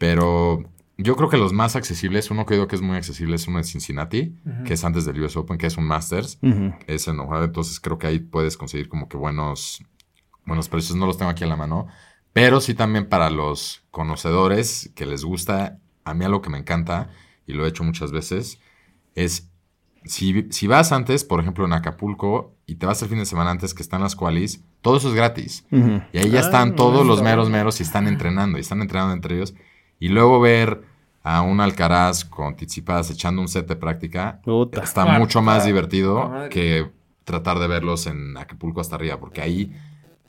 Pero 0.04 0.62
yo 0.98 1.16
creo 1.16 1.30
que 1.30 1.38
los 1.38 1.54
más 1.54 1.78
accesibles, 1.78 2.30
uno 2.30 2.46
que 2.46 2.56
digo 2.56 2.68
que 2.68 2.76
es 2.76 2.82
muy 2.82 2.98
accesible 2.98 3.38
es 3.38 3.48
uno 3.48 3.60
de 3.60 3.64
Cincinnati, 3.64 4.36
que 4.66 4.74
es 4.74 4.84
antes 4.84 5.06
del 5.06 5.22
US 5.22 5.38
Open, 5.38 5.58
que 5.58 5.66
es 5.68 5.78
un 5.78 5.86
Masters. 5.86 6.40
Es 6.88 7.08
en 7.08 7.22
Ohio, 7.22 7.46
entonces 7.46 7.80
creo 7.80 7.98
que 7.98 8.08
ahí 8.08 8.20
puedes 8.20 8.58
conseguir 8.58 8.90
como 8.90 9.08
que 9.08 9.16
buenos, 9.16 9.82
buenos 10.46 10.68
precios. 10.68 10.98
No 10.98 11.06
los 11.06 11.18
tengo 11.18 11.32
aquí 11.32 11.46
a 11.46 11.48
la 11.48 11.56
mano. 11.56 11.88
Pero 12.34 12.60
sí 12.60 12.74
también 12.74 13.08
para 13.08 13.30
los 13.30 13.86
conocedores 13.92 14.92
que 14.94 15.06
les 15.06 15.24
gusta, 15.24 15.80
a 16.04 16.14
mí 16.14 16.26
algo 16.26 16.42
que 16.42 16.50
me 16.50 16.58
encanta, 16.58 17.10
y 17.48 17.54
lo 17.54 17.66
he 17.66 17.70
hecho 17.70 17.86
muchas 17.86 18.12
veces, 18.12 18.60
es 19.16 19.52
si, 20.04 20.48
si 20.50 20.68
vas 20.68 20.92
antes, 20.92 21.24
por 21.24 21.40
ejemplo, 21.40 21.64
en 21.64 21.72
Acapulco, 21.72 22.58
y 22.66 22.76
te 22.76 22.86
vas 22.88 23.02
el 23.04 23.08
fin 23.08 23.20
de 23.20 23.26
semana 23.26 23.52
antes 23.52 23.74
que 23.74 23.82
están 23.82 24.02
las 24.02 24.18
qualis, 24.18 24.66
todo 24.82 24.98
eso 24.98 25.08
es 25.08 25.16
gratis. 25.16 25.66
Y 25.72 26.18
ahí 26.18 26.30
ya 26.30 26.40
Ah, 26.40 26.44
están 26.44 26.76
todos 26.76 26.96
eso 26.96 27.04
los 27.06 27.22
meros 27.22 27.50
meros 27.50 27.80
y 27.80 27.84
están 27.84 28.10
entrenando, 28.10 28.58
y 28.58 28.62
están 28.62 28.82
entrenando 28.82 29.14
entre 29.14 29.36
ellos. 29.38 29.54
Y 30.04 30.10
luego 30.10 30.42
ver 30.42 30.84
a 31.24 31.44
un 31.44 31.62
Alcaraz 31.62 32.26
con 32.26 32.58
Tsitsipas 32.58 33.10
echando 33.10 33.42
un 33.42 33.48
set 33.48 33.66
de 33.70 33.78
práctica 33.78 34.42
Puta. 34.44 34.84
está 34.84 35.04
Claro, 35.04 35.18
mucho 35.18 35.42
más 35.42 35.60
claro. 35.60 35.68
divertido 35.68 36.34
que 36.50 36.92
tratar 37.24 37.58
de 37.60 37.70
verlos 37.70 38.06
en 38.08 38.36
Acapulco 38.36 38.82
hasta 38.82 38.98
arriba, 38.98 39.18
porque 39.18 39.40
ahí 39.40 39.72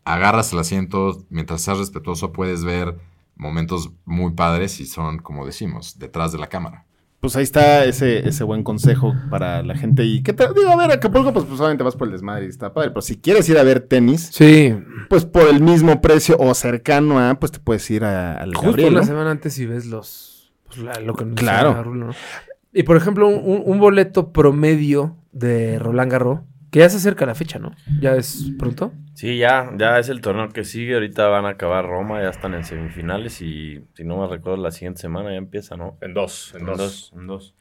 agarras 0.05 0.53
el 0.53 0.61
asiento, 0.61 1.25
mientras 1.29 1.63
seas 1.63 1.79
respetuoso 1.79 2.33
puedes 2.33 2.63
ver 2.63 2.97
momentos 3.35 3.91
muy 4.05 4.31
padres 4.35 4.79
y 4.79 4.87
son, 4.87 5.19
como 5.19 5.45
decimos, 5.45 5.99
detrás 5.99 6.31
de 6.31 6.39
la 6.39 6.47
cámara. 6.47 6.84
Pues 7.25 7.37
ahí 7.37 7.43
está 7.43 7.87
ese, 7.87 8.29
ese 8.29 8.45
buen 8.45 8.63
consejo 8.63 9.15
para 9.31 9.63
la 9.63 9.75
gente. 9.75 10.05
Y 10.05 10.23
qué 10.23 10.35
te 10.35 10.47
digo, 10.55 10.69
a 10.69 10.77
ver, 10.77 10.91
Acapulco, 10.93 11.33
pues, 11.33 11.47
pues 11.47 11.59
obviamente 11.59 11.83
vas 11.83 11.97
por 11.97 12.07
el 12.09 12.13
desmadre 12.13 12.45
y 12.45 12.49
está 12.51 12.75
padre. 12.75 12.91
Pero 12.91 13.01
si 13.01 13.17
quieres 13.17 13.49
ir 13.49 13.57
a 13.57 13.63
ver 13.63 13.81
tenis, 13.81 14.29
Sí. 14.31 14.77
pues 15.09 15.25
por 15.25 15.49
el 15.49 15.63
mismo 15.63 16.03
precio 16.03 16.37
o 16.39 16.53
cercano 16.53 17.19
a, 17.19 17.41
pues 17.41 17.51
te 17.51 17.61
puedes 17.61 17.91
ir 17.91 18.05
a- 18.05 18.37
al 18.37 18.51
Justo 18.55 18.73
Gabriel, 18.73 18.93
¿no? 18.93 19.05
semana 19.05 19.31
antes 19.31 19.55
si 19.55 19.65
ves 19.65 19.87
los... 19.87 20.53
pues, 20.67 20.81
la- 20.81 21.01
lo 21.01 21.15
que 21.15 21.25
nos 21.25 21.37
Claro. 21.37 21.83
Rulo, 21.83 22.09
¿no? 22.09 22.13
Y 22.75 22.83
por 22.83 22.99
ejemplo, 22.99 23.27
un, 23.27 23.63
un 23.65 23.79
boleto 23.79 24.31
promedio 24.31 25.17
de 25.33 25.79
Roland 25.79 26.13
Garros, 26.13 26.41
que 26.71 26.81
ya 26.81 26.91
se 26.91 26.99
acerca 26.99 27.25
la 27.25 27.35
fecha, 27.35 27.59
¿no? 27.59 27.73
Ya 28.03 28.17
es 28.17 28.51
pronto. 28.59 28.93
Sí, 29.15 29.39
ya, 29.39 29.71
ya 29.77 29.99
es 29.99 30.09
el 30.09 30.21
torneo 30.21 30.49
que 30.49 30.65
sigue. 30.65 30.95
Ahorita 30.95 31.29
van 31.29 31.47
a 31.47 31.51
acabar 31.51 31.87
Roma, 31.87 32.21
ya 32.21 32.31
están 32.31 32.55
en 32.55 32.65
semifinales 32.65 33.41
y 33.43 33.85
si 33.95 34.05
no 34.05 34.19
me 34.19 34.27
recuerdo 34.27 34.61
la 34.63 34.71
siguiente 34.73 35.01
semana 35.03 35.31
ya 35.31 35.37
empieza, 35.37 35.77
¿no? 35.77 35.97
En 36.01 36.15
dos, 36.15 36.53
en, 36.55 36.61
En 36.63 36.67
dos. 36.67 36.79
dos, 36.79 37.13
en 37.17 37.27
dos. 37.29 37.55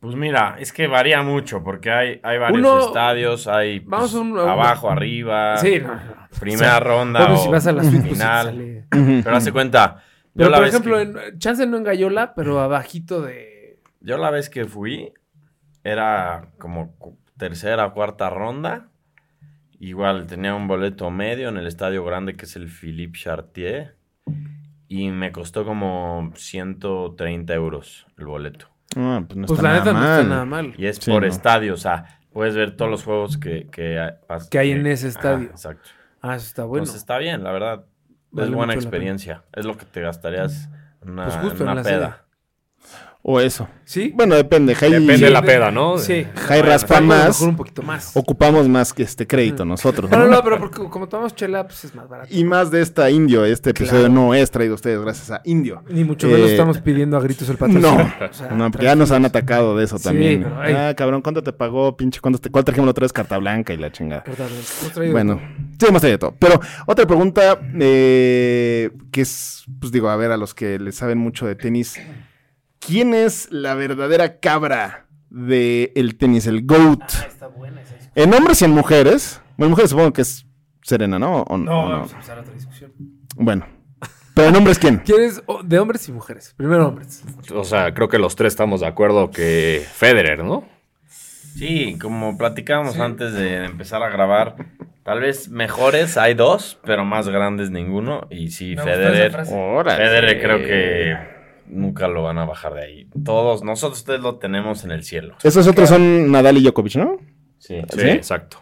Pues 0.00 0.14
mira, 0.16 0.56
es 0.58 0.70
que 0.74 0.86
varía 0.86 1.22
mucho 1.22 1.64
porque 1.64 1.90
hay, 1.90 2.20
hay 2.22 2.36
varios 2.36 2.58
Uno- 2.60 2.86
estadios, 2.86 3.46
hay 3.46 3.78
Vamos 3.80 4.10
pues, 4.12 4.22
un- 4.22 4.38
a 4.38 4.42
un- 4.44 4.48
abajo, 4.50 4.90
arriba, 4.90 5.56
Sí, 5.56 5.80
no, 5.80 5.94
no. 5.94 6.00
primera 6.38 6.66
O 6.76 6.78
sea, 6.78 6.80
ronda 6.80 7.32
o 7.32 7.36
si 7.38 7.48
vas 7.48 7.66
a 7.66 7.72
la 7.72 7.80
pues, 7.82 8.02
final. 8.02 8.84
Ujú. 8.94 9.20
Pero 9.24 9.36
hace 9.36 9.52
cuenta, 9.52 10.02
Pero 10.36 10.52
por 10.52 10.66
ejemplo, 10.66 10.96
que, 10.98 11.02
en, 11.28 11.38
chance 11.38 11.66
no 11.66 11.78
en 11.78 11.84
Gallola, 11.84 12.34
pero 12.34 12.60
abajito 12.60 13.22
de... 13.22 13.78
yo 14.00 14.18
la 14.18 14.28
vez 14.30 14.50
que 14.50 14.66
fui 14.66 15.14
era 15.82 16.50
como 16.58 16.94
tercera 17.38 17.86
o 17.86 17.94
cuarta 17.94 18.28
ronda. 18.28 18.88
Igual 19.88 20.26
tenía 20.26 20.54
un 20.54 20.66
boleto 20.66 21.10
medio 21.10 21.48
en 21.50 21.56
el 21.58 21.66
estadio 21.66 22.04
grande 22.04 22.34
que 22.34 22.46
es 22.46 22.56
el 22.56 22.68
Philippe 22.68 23.18
Chartier. 23.18 23.96
Y 24.88 25.10
me 25.10 25.30
costó 25.32 25.64
como 25.64 26.32
130 26.34 27.52
euros 27.54 28.06
el 28.18 28.26
boleto. 28.26 28.68
Ah, 28.96 29.22
pues 29.26 29.36
no 29.36 29.46
Pues 29.46 29.58
está 29.58 29.72
la 29.72 29.78
neta 29.78 29.92
no 29.92 29.98
está 30.00 30.22
nada 30.24 30.44
mal. 30.44 30.74
Y 30.78 30.86
es 30.86 30.96
Sí, 30.96 31.10
por 31.10 31.22
no. 31.22 31.28
estadio, 31.28 31.74
o 31.74 31.76
sea, 31.76 32.20
puedes 32.32 32.54
ver 32.54 32.76
todos 32.76 32.90
los 32.90 33.02
juegos 33.02 33.36
que, 33.38 33.68
que, 33.70 33.98
hay- 33.98 34.12
pas- 34.28 34.48
Que 34.48 34.58
hay 34.58 34.70
en 34.70 34.86
ese 34.86 35.08
estadio. 35.08 35.48
exacto. 35.50 35.88
Ah, 36.22 36.36
eso 36.36 36.46
está 36.46 36.64
bueno. 36.64 36.84
Entonces 36.84 37.02
está 37.02 37.18
bien, 37.18 37.42
la 37.44 37.52
verdad. 37.52 37.84
Vale 38.30 38.48
es 38.48 38.54
buena 38.54 38.74
experiencia. 38.74 39.42
Es 39.52 39.64
lo 39.64 39.76
que 39.76 39.84
te 39.84 40.00
gastarías 40.00 40.68
en 41.02 41.10
una, 41.10 41.24
Pues 41.24 41.36
justo 41.36 41.56
en 41.56 41.62
en 41.62 41.66
una 41.68 41.74
la 41.74 41.84
sede. 41.84 41.94
peda. 41.96 42.23
O 43.26 43.40
eso. 43.40 43.66
¿Sí? 43.86 44.12
Bueno, 44.14 44.34
depende. 44.34 44.74
Jai, 44.74 44.90
Depende 44.90 45.16
Sí, 45.16 45.24
de 45.24 45.30
la 45.30 45.40
peda, 45.40 45.70
¿no? 45.70 45.96
Sí. 45.96 46.26
Jai 46.34 46.58
Bueno, 46.60 46.72
raspa 46.74 46.98
a 46.98 47.00
lo 47.00 47.06
más. 47.06 47.26
mejor 47.28 47.48
un 47.48 47.56
poquito 47.56 47.82
más. 47.82 48.14
Ocupamos 48.14 48.68
más 48.68 48.92
que 48.92 49.02
este 49.02 49.26
crédito 49.26 49.64
nosotros. 49.64 50.10
No, 50.10 50.18
¿no? 50.18 50.24
no, 50.26 50.30
no, 50.30 50.42
pero 50.44 50.58
porque 50.58 50.82
como 50.90 51.08
tomamos 51.08 51.34
chela, 51.34 51.66
pues 51.66 51.86
es 51.86 51.94
más 51.94 52.06
barato. 52.06 52.28
Y 52.30 52.44
más 52.44 52.70
de 52.70 52.82
esta 52.82 53.08
Indio. 53.08 53.46
Este 53.46 53.70
episodio 53.70 54.00
Claro. 54.08 54.14
no 54.14 54.34
es 54.34 54.50
traído 54.50 54.72
a 54.72 54.74
ustedes 54.74 55.00
gracias 55.00 55.30
a 55.30 55.40
Indio. 55.44 55.82
Ni 55.88 56.04
mucho 56.04 56.26
menos 56.28 56.48
Eh, 56.48 56.52
estamos 56.52 56.78
pidiendo 56.82 57.16
a 57.16 57.20
gritos 57.22 57.48
el 57.48 57.56
patrocinio. 57.56 57.96
No, 57.96 58.26
O 58.30 58.32
sea, 58.34 58.50
no, 58.50 58.70
porque 58.70 58.84
ya 58.84 58.94
nos 58.94 59.10
han 59.10 59.24
atacado 59.24 59.74
de 59.78 59.84
eso 59.84 59.96
Sí, 59.96 60.04
también. 60.04 60.42
pero, 60.42 60.60
ay. 60.60 60.74
Ah, 60.74 60.94
cabrón, 60.94 61.22
¿cuánto 61.22 61.42
te 61.42 61.54
pagó, 61.54 61.96
pinche? 61.96 62.20
¿Cuánto 62.20 62.38
te, 62.38 62.50
¿Cuál 62.50 62.64
trajimos 62.64 62.84
la 62.86 62.90
otra 62.90 63.04
vez? 63.06 63.12
Carta 63.14 63.38
blanca 63.38 63.72
y 63.72 63.78
la 63.78 63.90
chingada. 63.90 64.24
Bueno, 65.10 65.40
sí, 65.80 65.86
hemos 65.88 66.02
traído 66.02 66.18
todo. 66.18 66.34
Pero 66.38 66.60
otra 66.86 67.06
pregunta 67.06 67.58
eh, 67.80 68.90
que 69.10 69.22
es, 69.22 69.64
pues 69.80 69.92
digo, 69.92 70.10
a 70.10 70.16
ver, 70.16 70.30
a 70.30 70.36
los 70.36 70.52
que 70.52 70.78
le 70.78 70.92
saben 70.92 71.16
mucho 71.16 71.46
de 71.46 71.54
tenis. 71.54 71.98
¿Quién 72.86 73.14
es 73.14 73.50
la 73.50 73.74
verdadera 73.74 74.38
cabra 74.40 75.06
del 75.30 76.16
tenis, 76.18 76.46
el 76.46 76.64
GOAT? 76.66 77.00
Ah, 77.02 77.24
está 77.26 77.46
buena 77.48 77.80
esa 77.82 77.94
discusión. 77.94 78.12
En 78.14 78.34
hombres 78.34 78.62
y 78.62 78.64
en 78.66 78.70
mujeres. 78.72 79.40
Bueno, 79.56 79.66
en 79.66 79.70
mujeres 79.70 79.90
supongo 79.90 80.12
que 80.12 80.22
es 80.22 80.46
Serena, 80.82 81.18
¿no? 81.18 81.42
¿O, 81.42 81.56
No, 81.56 81.84
o 81.86 81.88
vamos 81.90 82.12
a 82.12 82.14
empezar 82.16 82.38
otra 82.38 82.52
discusión. 82.54 82.92
Bueno. 83.36 83.66
Pero 84.34 84.48
en 84.48 84.56
hombres, 84.56 84.78
¿quién? 84.80 84.96
¿Quieres 84.98 85.42
o- 85.46 85.62
de 85.62 85.78
hombres 85.78 86.08
y 86.08 86.12
mujeres? 86.12 86.54
Primero 86.56 86.88
hombres. 86.88 87.22
O 87.54 87.62
sea, 87.62 87.94
creo 87.94 88.08
que 88.08 88.18
los 88.18 88.34
tres 88.34 88.52
estamos 88.52 88.80
de 88.80 88.86
acuerdo 88.88 89.30
que 89.30 89.86
Federer, 89.92 90.42
¿no? 90.42 90.66
Sí, 91.08 91.96
como 92.00 92.36
platicábamos 92.36 92.98
antes 92.98 93.32
de 93.32 93.64
empezar 93.64 94.02
a 94.02 94.08
grabar, 94.08 94.56
tal 95.04 95.20
vez 95.20 95.48
mejores 95.48 96.16
hay 96.16 96.34
dos, 96.34 96.80
pero 96.84 97.04
más 97.04 97.28
grandes 97.28 97.70
ninguno. 97.70 98.26
Y 98.28 98.50
sí, 98.50 98.74
Me 98.74 98.82
Federer. 98.82 99.30
Federer 99.46 100.42
creo 100.42 100.58
que 100.58 101.33
nunca 101.66 102.08
lo 102.08 102.22
van 102.22 102.38
a 102.38 102.44
bajar 102.44 102.74
de 102.74 102.82
ahí. 102.84 103.08
Todos, 103.24 103.62
nosotros 103.64 103.98
ustedes 104.00 104.20
lo 104.20 104.36
tenemos 104.38 104.84
en 104.84 104.90
el 104.90 105.02
cielo. 105.04 105.36
Esos 105.42 105.66
otros 105.66 105.88
son 105.88 106.30
Nadal 106.30 106.58
y 106.58 106.62
Djokovic, 106.62 106.96
¿no? 106.96 107.16
Sí. 107.58 107.80
Sí, 107.90 108.00
¿Sí? 108.00 108.08
exacto. 108.08 108.58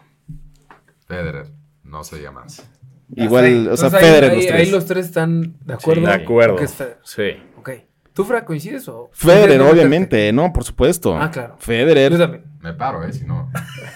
Federer, 1.07 1.47
no 1.83 2.03
se 2.03 2.17
diga 2.17 2.31
más. 2.31 2.67
Igual, 3.15 3.67
o 3.69 3.77
sea, 3.77 3.89
ahí- 3.89 4.03
Federer 4.05 4.31
ahí, 4.31 4.35
los 4.37 4.45
ahí 4.45 4.51
tres. 4.51 4.71
los 4.71 4.85
tres 4.85 5.05
están 5.07 5.55
de 5.65 5.73
acuerdo. 5.73 6.07
de 6.07 6.13
acuerdo. 6.13 6.55
Que 6.55 6.63
es 6.65 6.73
Federer. 6.73 6.97
Sí. 7.03 7.31
Ok. 7.57 7.69
¿Tú, 8.13 8.23
Fra, 8.25 8.45
coincides 8.45 8.87
o...? 8.89 9.09
Federer, 9.11 9.45
¿Quieres 9.45 9.57
no 9.65 9.69
obviamente, 9.71 10.31
no, 10.33 10.53
por 10.53 10.63
supuesto. 10.63 11.17
Ah, 11.17 11.31
claro. 11.31 11.55
Yo 11.59 11.65
Federer, 11.65 12.15
también. 12.17 12.43
Me 12.61 12.73
paro, 12.73 13.03
¿eh? 13.03 13.11
Si 13.11 13.25
no. 13.25 13.51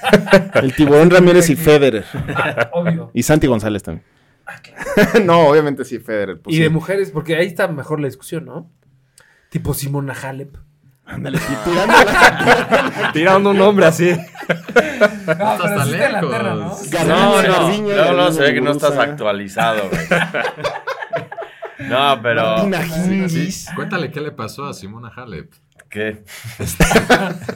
el 0.55 0.75
tiburón 0.75 1.09
Ramírez 1.11 1.49
y 1.51 1.55
Federer. 1.55 2.03
Obvio. 2.73 3.11
Y 3.13 3.21
Santi 3.23 3.45
González 3.47 3.83
también. 3.83 4.03
no, 5.25 5.47
obviamente 5.47 5.85
sí, 5.85 5.99
Federer. 5.99 6.39
pues 6.41 6.53
y 6.53 6.57
sí. 6.57 6.63
de 6.63 6.69
mujeres, 6.69 7.11
porque 7.11 7.35
ahí 7.35 7.45
está 7.47 7.67
mejor 7.67 7.99
la 7.99 8.07
discusión, 8.07 8.45
¿no? 8.45 8.71
Tipo 9.49 9.73
Simona 9.73 10.13
Halep. 10.13 10.55
Ándale, 11.05 11.37
y 11.37 11.69
tirándola. 11.69 13.09
Tirando 13.13 13.49
un 13.51 13.57
nombre 13.57 13.85
así. 13.85 14.09
No, 14.11 14.17
sí 14.17 15.29
está 15.29 15.75
la 15.75 15.85
lejos. 15.85 16.31
terra, 16.31 16.53
¿no? 16.53 16.77
No, 17.07 17.41
no, 17.43 17.81
no, 17.81 18.13
no, 18.13 18.31
se 18.33 18.41
ve 18.41 18.53
que 18.53 18.61
no 18.61 18.71
estás 18.71 18.97
actualizado, 18.97 19.89
güey. 19.89 20.01
No, 21.79 22.19
pero... 22.23 22.65
Martina 22.67 22.83
Sí, 23.05 23.13
Hingis. 23.13 23.69
Cuéntale 23.75 24.11
qué 24.11 24.19
le 24.19 24.31
pasó 24.31 24.65
a 24.65 24.73
Simona 24.73 25.09
Halep. 25.15 25.53
¿Qué? 25.89 26.25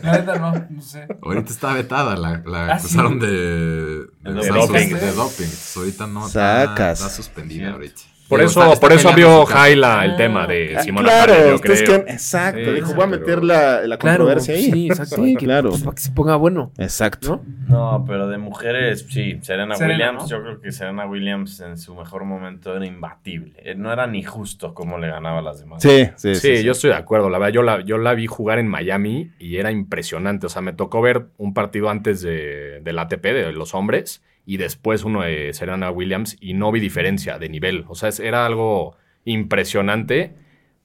La 0.03 0.11
neta 0.13 0.35
no, 0.37 0.53
no 0.69 0.81
sé. 0.81 1.07
Ahorita 1.21 1.51
está 1.51 1.73
vetada, 1.73 2.15
la, 2.15 2.41
la 2.45 2.67
Ah, 2.67 2.75
acusaron 2.75 3.13
sí. 3.19 3.25
de, 3.25 3.27
de, 3.31 4.33
De 4.33 4.47
doping. 4.47 4.89
de 4.93 5.11
doping. 5.11 5.43
Entonces, 5.43 5.75
ahorita 5.75 6.07
no 6.07 6.27
está, 6.27 6.65
Sacas. 6.67 6.99
está 7.01 7.11
suspendida 7.13 7.59
Cierto. 7.61 7.75
ahorita. 7.77 8.01
Por 8.31 8.39
Digo, 8.39 8.49
eso, 8.49 8.61
está- 8.61 8.73
está 8.73 8.87
por 8.87 8.91
eso 8.93 9.09
casa. 9.45 9.45
Jaila 9.59 10.05
el 10.05 10.15
tema 10.15 10.47
de 10.47 10.75
Ah, 10.77 10.83
Simona 10.83 11.09
claro, 11.09 11.33
yo 11.49 11.59
creen- 11.59 12.05
exacto. 12.07 12.63
Sí, 12.63 12.71
dijo, 12.71 12.93
voy 12.93 13.03
a 13.03 13.09
pero- 13.09 13.19
meter 13.19 13.43
la, 13.43 13.81
la 13.85 13.97
Claro, 13.97 14.19
controversia 14.25 14.55
ahí. 14.55 14.71
sí, 14.71 14.87
exacto. 14.87 15.15
Sí, 15.17 15.35
que- 15.35 15.45
claro. 15.45 15.69
pues, 15.71 15.83
para 15.83 15.95
que 15.95 16.01
se 16.01 16.11
ponga 16.11 16.35
bueno, 16.37 16.71
Exacto. 16.77 17.43
¿no? 17.67 17.97
No, 17.99 18.05
pero 18.07 18.27
de 18.29 18.37
mujeres, 18.37 19.05
sí, 19.09 19.37
Serena, 19.41 19.75
Serena, 19.75 19.93
Williams, 20.11 20.23
¿no? 20.23 20.29
yo 20.29 20.41
creo 20.43 20.61
que 20.61 20.71
Serena 20.71 21.05
Williams 21.05 21.59
en 21.59 21.77
su 21.77 21.93
mejor 21.93 22.23
momento 22.23 22.73
era 22.75 22.85
imbatible. 22.85 23.53
Eh, 23.57 23.75
No 23.75 23.91
era 23.91 24.07
ni 24.07 24.23
justo 24.23 24.73
cómo 24.73 24.97
le 24.97 25.09
ganaba 25.09 25.39
a 25.39 25.41
las 25.41 25.59
demás. 25.59 25.81
Sí, 25.81 26.07
sí, 26.15 26.35
Sí, 26.35 26.57
sí. 26.57 26.63
yo 26.63 26.71
estoy 26.71 26.91
de 26.91 26.95
acuerdo. 26.95 27.29
La 27.29 27.37
verdad, 27.37 27.53
yo 27.53 27.63
la, 27.63 27.81
yo 27.81 27.97
la 27.97 28.13
vi 28.13 28.27
jugar 28.27 28.59
en 28.59 28.67
Miami 28.69 29.31
y 29.39 29.57
era 29.57 29.71
impresionante. 29.71 30.45
O 30.45 30.49
sea, 30.49 30.61
me 30.61 30.71
tocó 30.71 31.01
ver 31.01 31.25
un 31.37 31.53
partido 31.53 31.89
antes 31.89 32.21
de, 32.21 32.79
del 32.81 32.97
ATP, 32.97 33.33
de 33.33 33.51
los 33.51 33.73
hombres, 33.73 34.23
y 34.45 34.57
después 34.57 35.03
uno 35.03 35.21
de 35.21 35.53
Serena 35.53 35.91
Williams, 35.91 36.37
y 36.39 36.53
no 36.53 36.71
vi 36.71 36.79
diferencia 36.79 37.37
de 37.39 37.49
nivel. 37.49 37.85
O 37.87 37.95
sea, 37.95 38.09
es- 38.09 38.19
era 38.19 38.45
algo 38.45 38.95
impresionante. 39.25 40.35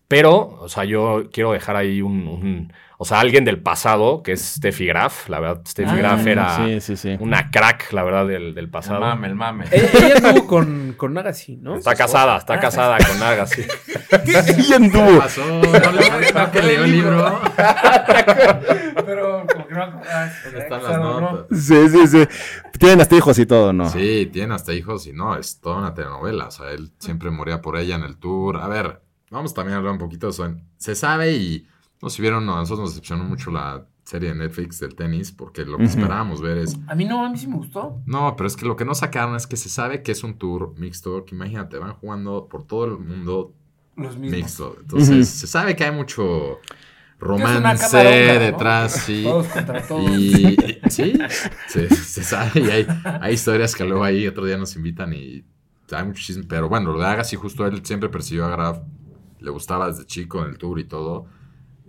Pero, 0.08 0.56
o 0.60 0.68
sea, 0.68 0.84
yo 0.84 1.24
quiero 1.32 1.50
dejar 1.50 1.74
ahí 1.74 2.00
un, 2.00 2.28
un- 2.28 2.72
o 2.96 3.04
sea, 3.04 3.18
alguien 3.18 3.44
del 3.44 3.58
pasado, 3.58 4.22
que 4.22 4.30
es 4.32 4.40
Steffi 4.54 4.86
Graf. 4.86 5.28
La 5.28 5.40
verdad, 5.40 5.62
Steffi 5.66 5.90
Ah, 5.94 5.96
Graf 5.96 6.26
era 6.28 6.56
Sí, 6.64 6.80
sí, 6.80 6.96
sí. 6.96 7.16
una 7.18 7.50
crack, 7.50 7.92
la 7.92 8.04
verdad, 8.04 8.24
del, 8.28 8.54
del 8.54 8.66
El 8.66 8.70
pasado. 8.70 9.00
mame, 9.00 9.26
el 9.26 9.34
mame. 9.34 9.64
Ella, 9.72 9.88
ella 9.94 10.14
anduvo 10.28 10.46
con, 10.46 10.94
con 10.96 11.18
Agassi, 11.18 11.56
¿no? 11.56 11.74
Está 11.76 11.96
casada, 11.96 12.36
está 12.38 12.60
casada 12.60 12.98
con 12.98 13.20
Agassi. 13.20 13.62
Y 14.68 14.72
anduvo. 14.72 15.18
pasó? 15.18 15.44
¿No, 15.44 15.62
le- 15.92 16.32
no 16.34 16.50
que 16.52 16.62
leyó 16.62 16.84
el 16.84 16.92
libro? 16.92 17.40
¿Dónde 20.44 20.58
están 20.58 20.82
las 20.82 20.98
notas? 20.98 21.58
Sí, 21.58 21.88
sí, 21.88 22.06
sí. 22.06 22.28
Tienen 22.78 23.00
hasta 23.00 23.16
hijos 23.16 23.38
y 23.38 23.46
todo, 23.46 23.72
¿no? 23.72 23.88
Sí, 23.90 24.28
tiene 24.32 24.54
hasta 24.54 24.72
hijos 24.74 25.06
y 25.06 25.12
no, 25.12 25.36
es 25.36 25.60
toda 25.60 25.78
una 25.78 25.94
telenovela. 25.94 26.46
O 26.46 26.50
sea, 26.50 26.70
él 26.70 26.90
siempre 26.98 27.30
moría 27.30 27.60
por 27.62 27.76
ella 27.76 27.96
en 27.96 28.02
el 28.02 28.16
tour. 28.16 28.56
A 28.56 28.68
ver, 28.68 29.00
vamos 29.30 29.54
también 29.54 29.74
a 29.74 29.78
hablar 29.78 29.92
un 29.92 29.98
poquito 29.98 30.26
de 30.26 30.30
eso. 30.32 30.54
Se 30.78 30.94
sabe 30.94 31.32
y 31.32 31.66
no 32.02 32.10
si 32.10 32.22
vieron, 32.22 32.44
no, 32.46 32.54
a 32.54 32.60
nosotros 32.60 32.80
nos 32.80 32.90
decepcionó 32.90 33.24
mucho 33.24 33.50
la 33.50 33.86
serie 34.04 34.28
de 34.28 34.36
Netflix 34.36 34.78
del 34.78 34.94
tenis 34.94 35.32
porque 35.32 35.64
lo 35.64 35.78
que 35.78 35.84
esperábamos 35.84 36.40
ver 36.40 36.58
es... 36.58 36.78
A 36.86 36.94
mí 36.94 37.04
no, 37.04 37.24
a 37.24 37.28
mí 37.30 37.36
sí 37.38 37.48
me 37.48 37.56
gustó. 37.56 38.00
No, 38.06 38.36
pero 38.36 38.46
es 38.46 38.54
que 38.54 38.64
lo 38.64 38.76
que 38.76 38.84
no 38.84 38.94
sacaron 38.94 39.34
es 39.34 39.46
que 39.48 39.56
se 39.56 39.68
sabe 39.68 40.02
que 40.02 40.12
es 40.12 40.22
un 40.22 40.34
tour 40.38 40.74
mixto, 40.78 41.24
que 41.24 41.34
imagínate, 41.34 41.78
van 41.78 41.94
jugando 41.94 42.46
por 42.48 42.64
todo 42.64 42.84
el 42.84 42.98
mundo 42.98 43.52
Los 43.96 44.16
mismos. 44.16 44.38
mixto. 44.40 44.76
Entonces, 44.80 45.28
se 45.28 45.46
sabe 45.48 45.74
que 45.74 45.84
hay 45.84 45.90
mucho 45.90 46.60
romance 47.18 47.96
detrás, 48.38 48.92
sí. 49.04 49.22
Todos 49.24 49.46
contra 49.48 49.82
todos. 49.86 50.10
Y 50.18 50.56
sí, 50.90 51.12
se, 51.68 51.88
se 51.94 52.22
sabe 52.24 52.60
y 52.60 52.70
hay, 52.70 52.86
hay 53.20 53.34
historias 53.34 53.74
que 53.74 53.84
luego 53.84 54.04
ahí 54.04 54.26
otro 54.26 54.44
día 54.44 54.56
nos 54.56 54.76
invitan 54.76 55.12
y 55.12 55.44
hay 55.90 56.04
mucho 56.04 56.22
chisme. 56.22 56.44
Pero 56.48 56.68
bueno, 56.68 56.92
lo 56.92 56.98
de 56.98 57.06
Agassi, 57.06 57.36
justo 57.36 57.66
él 57.66 57.84
siempre 57.84 58.08
persiguió 58.08 58.44
a 58.44 58.50
Graf, 58.50 58.80
le 59.40 59.50
gustaba 59.50 59.88
desde 59.88 60.04
chico 60.06 60.42
en 60.44 60.50
el 60.50 60.58
tour 60.58 60.78
y 60.78 60.84
todo. 60.84 61.26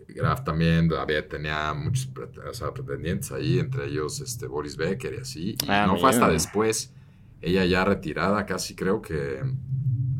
Graf 0.07 0.43
también 0.43 0.89
había, 0.93 1.27
tenía 1.27 1.73
muchos 1.73 2.07
pre- 2.07 2.25
o 2.49 2.53
sea, 2.53 2.73
pretendientes 2.73 3.31
ahí, 3.31 3.59
entre 3.59 3.85
ellos 3.87 4.19
este, 4.21 4.47
Boris 4.47 4.75
Becker 4.77 5.13
y 5.13 5.17
así. 5.17 5.49
Y 5.51 5.65
Ah, 5.67 5.85
no 5.85 5.97
fue 5.97 6.09
hasta 6.09 6.29
después, 6.29 6.93
ella 7.41 7.65
ya 7.65 7.83
retirada, 7.85 8.45
casi 8.45 8.73
creo 8.75 9.01
que 9.01 9.41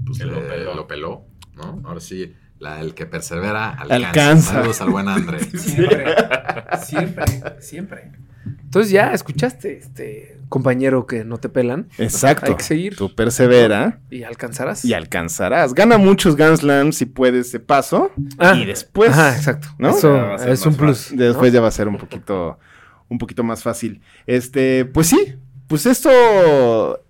pues, 0.06 0.20
peló. 0.20 0.76
lo 0.76 0.86
peló, 0.88 1.26
¿no? 1.56 1.82
Ahora 1.86 2.00
sí, 2.00 2.34
la, 2.60 2.80
el 2.82 2.94
que 2.94 3.06
persevera 3.06 3.70
alcanza. 3.70 3.96
Alcanza. 4.08 4.54
Saludos 4.54 4.82
al 4.82 4.90
buen 4.90 5.08
André. 5.08 5.40
Siempre, 5.58 6.06
siempre, 6.84 7.26
siempre. 7.62 8.12
Entonces 8.64 8.92
ya 8.92 9.14
escuchaste, 9.14 9.78
este 9.78 10.38
compañero 10.50 11.06
que 11.06 11.24
no 11.26 11.38
te 11.38 11.50
pelan. 11.50 11.88
Exacto. 11.98 12.48
Hay 12.52 12.56
que 12.56 12.64
seguir. 12.64 12.96
Tú 12.96 13.14
persevera 13.14 14.00
Y 14.10 14.24
alcanzarás. 14.24 14.86
y 14.86 14.94
alcanzarás. 14.94 15.74
Gana 15.74 15.98
muchos 15.98 16.36
Grand 16.36 16.58
Slams 16.58 16.96
si 16.98 17.06
puedes 17.06 17.52
de 17.52 17.60
paso. 17.60 18.12
Ah, 18.38 18.56
y 18.56 18.66
después. 18.66 19.10
Ajá, 19.12 19.36
exacto. 19.36 19.68
¿no? 19.78 19.90
Eso 19.90 20.36
es 20.36 20.66
un 20.66 20.76
plus. 20.76 21.12
Después 21.16 21.52
ya 21.52 21.62
va 21.62 21.68
a 21.68 21.72
ser 21.72 21.88
un 21.88 21.98
poquito, 21.98 22.60
un 23.10 23.18
poquito 23.18 23.44
más 23.44 23.62
fácil. 23.64 24.02
Este, 24.26 24.86
pues 24.86 25.08
sí, 25.08 25.36
pues 25.68 25.86
esto, 25.86 26.10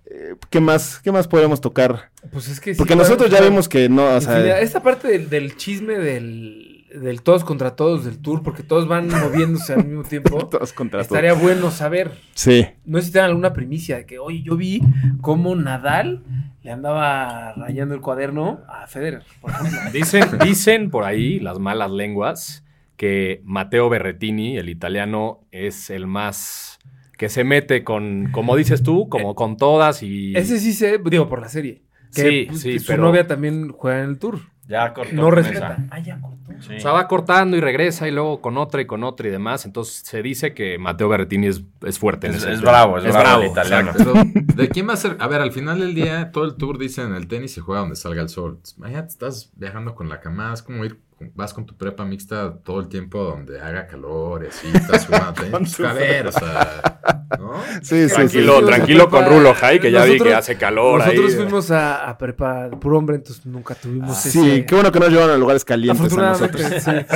eh, 0.06 0.36
¿qué 0.50 0.60
más, 0.60 1.00
qué 1.04 1.12
más 1.12 1.28
podemos 1.28 1.62
tocar? 1.62 2.10
Pues 2.32 2.48
es 2.50 2.60
que 2.60 2.74
sí, 2.74 2.78
Porque 2.78 2.96
nosotros 2.96 3.30
ya 3.30 3.42
vimos 3.42 3.70
que 3.70 3.90
no, 3.90 4.04
o 4.06 4.16
infinidad. 4.16 4.44
sea, 4.44 4.62
Esta 4.62 4.82
parte 4.84 5.08
del, 5.08 5.30
del 5.30 5.56
chisme 5.58 5.98
del, 5.98 6.86
del 6.94 7.22
todos 7.22 7.44
contra 7.44 7.76
todos 7.76 8.06
del 8.06 8.20
tour, 8.20 8.44
porque 8.44 8.64
todos 8.64 8.88
van 8.88 9.08
moviéndose 9.22 9.74
al 9.74 9.86
mismo 9.86 10.04
tiempo. 10.04 10.46
todos 10.52 10.74
contra 10.74 11.00
todos. 11.00 11.08
Estaría 11.08 11.34
bueno 11.34 11.72
saber. 11.72 12.12
Sí, 12.34 12.66
No 12.86 13.00
sé 13.00 13.06
si 13.06 13.12
tienen 13.12 13.30
alguna 13.30 13.54
primicia 13.54 13.98
de 13.98 14.06
que, 14.06 14.20
oye, 14.20 14.42
yo 14.42 14.56
vi 14.58 14.82
cómo 15.22 15.56
Nadal 15.56 16.24
le 16.64 16.72
andaba 16.72 17.54
rayando 17.54 17.96
el 17.96 18.02
cuaderno 18.02 18.62
a 18.68 18.88
Federer, 18.88 19.24
por. 19.42 19.52
Dicen, 19.94 20.26
dicen 20.44 20.90
por 20.90 21.04
ahí 21.04 21.40
las 21.40 21.60
malas 21.60 21.92
lenguas 21.92 22.64
que 22.98 23.42
Matteo 23.44 23.90
Berretini, 23.90 24.58
el 24.58 24.70
italiano, 24.70 25.42
es 25.52 25.90
el 25.90 26.08
más 26.08 26.80
que 27.18 27.30
se 27.30 27.44
mete 27.44 27.84
con, 27.84 28.30
como 28.32 28.56
dices 28.56 28.84
tú, 28.84 29.10
como 29.10 29.34
con 29.36 29.58
todas 29.58 30.04
y... 30.04 30.36
Ese 30.36 30.60
sí 30.60 30.74
sé, 30.74 31.00
digo, 31.04 31.28
por 31.28 31.42
la 31.42 31.50
serie. 31.50 31.82
Que, 32.24 32.30
Sí, 32.30 32.46
pues, 32.50 32.62
sí, 32.62 32.80
su 32.80 32.88
pero- 32.88 33.04
novia 33.04 33.28
también 33.28 33.70
juega 33.72 34.04
en 34.04 34.10
el 34.12 34.20
tour. 34.20 34.40
Ya 34.70 34.94
cortó 34.94 35.14
No 35.16 35.32
respeta. 35.32 35.78
Ah, 35.92 36.00
ya 36.00 36.20
cortó. 36.20 36.38
Sí. 36.60 36.76
O 36.76 36.80
sea, 36.82 36.92
va 36.92 37.08
cortando 37.08 37.56
y 37.56 37.62
regresa 37.62 38.06
y 38.08 38.12
luego 38.12 38.42
con 38.42 38.58
otra 38.58 38.82
y 38.82 38.86
con 38.86 39.06
otra 39.06 39.28
y 39.28 39.32
demás. 39.32 39.66
Entonces 39.66 40.02
se 40.06 40.22
dice 40.22 40.54
que 40.54 40.78
Matteo 40.78 41.08
Berretini 41.08 41.48
es, 41.48 41.64
es 41.86 41.98
fuerte. 42.00 42.28
en 42.28 42.34
Es- 42.34 42.44
ese 42.44 42.52
es 42.54 42.62
bravo, 42.62 42.98
es 42.98 43.06
bravo 43.06 43.44
el 43.44 43.52
italiano. 43.52 43.92
Pero, 43.98 44.14
¿de 44.34 44.68
quién 44.68 44.90
va 44.90 44.94
a 44.94 44.98
ser? 44.98 45.16
A 45.22 45.28
ver, 45.28 45.40
al 45.40 45.54
final 45.54 45.80
del 45.80 45.96
día, 45.96 46.32
todo 46.34 46.44
el 46.44 46.56
tour 46.56 46.78
dice 46.78 47.02
en 47.04 47.14
el 47.16 47.28
tenis 47.30 47.54
se 47.54 47.62
juega 47.62 47.80
donde 47.82 47.96
salga 47.96 48.22
el 48.22 48.28
sol. 48.28 48.60
Imagínate, 48.78 49.08
estás 49.08 49.52
viajando 49.56 49.96
con 49.96 50.10
la 50.10 50.20
cama, 50.20 50.52
es 50.54 50.62
como 50.64 50.84
ir, 50.84 51.00
vas 51.34 51.54
con 51.54 51.66
tu 51.66 51.78
prepa 51.78 52.04
mixta 52.04 52.58
todo 52.58 52.82
el 52.82 52.90
tiempo 52.90 53.24
donde 53.24 53.62
haga 53.62 53.88
calor 53.88 54.44
y 54.44 54.48
así, 54.48 54.68
estás 54.74 55.06
jugando 55.06 55.32
tenis. 55.34 55.80
A 55.80 55.94
ver, 55.94 56.28
o 56.28 56.32
sea, 56.34 57.17
¿no? 57.40 57.54
sí, 57.82 58.08
sí, 58.08 58.16
Tranquilo, 58.16 58.60
sí. 58.60 58.66
tranquilo 58.66 59.10
con 59.10 59.26
Rulo 59.26 59.54
Jai, 59.54 59.80
que 59.80 59.92
ya 59.92 60.04
vi 60.06 60.20
que 60.20 60.34
hace 60.34 60.58
calor 60.58 61.02
ahí. 61.02 61.16
Nosotros 61.16 61.36
fuimos 61.36 61.72
a, 61.72 62.10
a 62.10 62.18
prepa 62.18 62.70
puro 62.70 62.98
hombre, 62.98 63.18
entonces 63.18 63.46
nunca 63.46 63.76
tuvimos 63.76 64.18
Sí, 64.18 64.40
ese... 64.40 64.66
qué 64.66 64.76
bueno 64.76 64.92
que 64.92 65.00
nos 65.00 65.10
llevan 65.10 65.30
a 65.30 65.38
lugares 65.38 65.66
calientes 65.66 66.14
a 66.18 66.30
nosotros. 66.30 66.62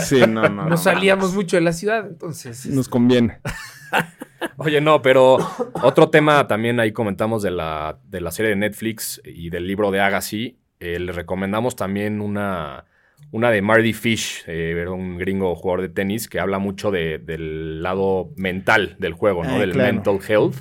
Sí, 0.03 0.21
no, 0.27 0.47
no. 0.49 0.67
No 0.67 0.77
salíamos 0.77 1.33
mucho 1.33 1.57
de 1.57 1.61
la 1.61 1.73
ciudad, 1.73 2.05
entonces... 2.07 2.65
Nos 2.67 2.89
conviene. 2.89 3.39
Oye, 4.57 4.81
no, 4.81 5.01
pero 5.01 5.37
otro 5.81 6.09
tema 6.09 6.47
también 6.47 6.79
ahí 6.79 6.91
comentamos 6.91 7.43
de 7.43 7.51
la, 7.51 7.99
de 8.05 8.21
la 8.21 8.31
serie 8.31 8.49
de 8.49 8.55
Netflix 8.55 9.21
y 9.23 9.49
del 9.49 9.67
libro 9.67 9.91
de 9.91 10.01
Agassi. 10.01 10.57
Eh, 10.79 10.99
le 10.99 11.11
recomendamos 11.11 11.75
también 11.75 12.21
una, 12.21 12.85
una 13.31 13.49
de 13.51 13.61
Marty 13.61 13.93
Fish, 13.93 14.43
eh, 14.47 14.85
un 14.89 15.17
gringo 15.17 15.55
jugador 15.55 15.81
de 15.81 15.89
tenis 15.89 16.27
que 16.27 16.39
habla 16.39 16.59
mucho 16.59 16.91
de- 16.91 17.17
del 17.19 17.81
lado 17.81 18.29
mental 18.35 18.95
del 18.99 19.13
juego, 19.13 19.43
¿no? 19.43 19.57
Del 19.59 19.71
claro. 19.71 19.93
mental 19.93 20.19
health. 20.27 20.55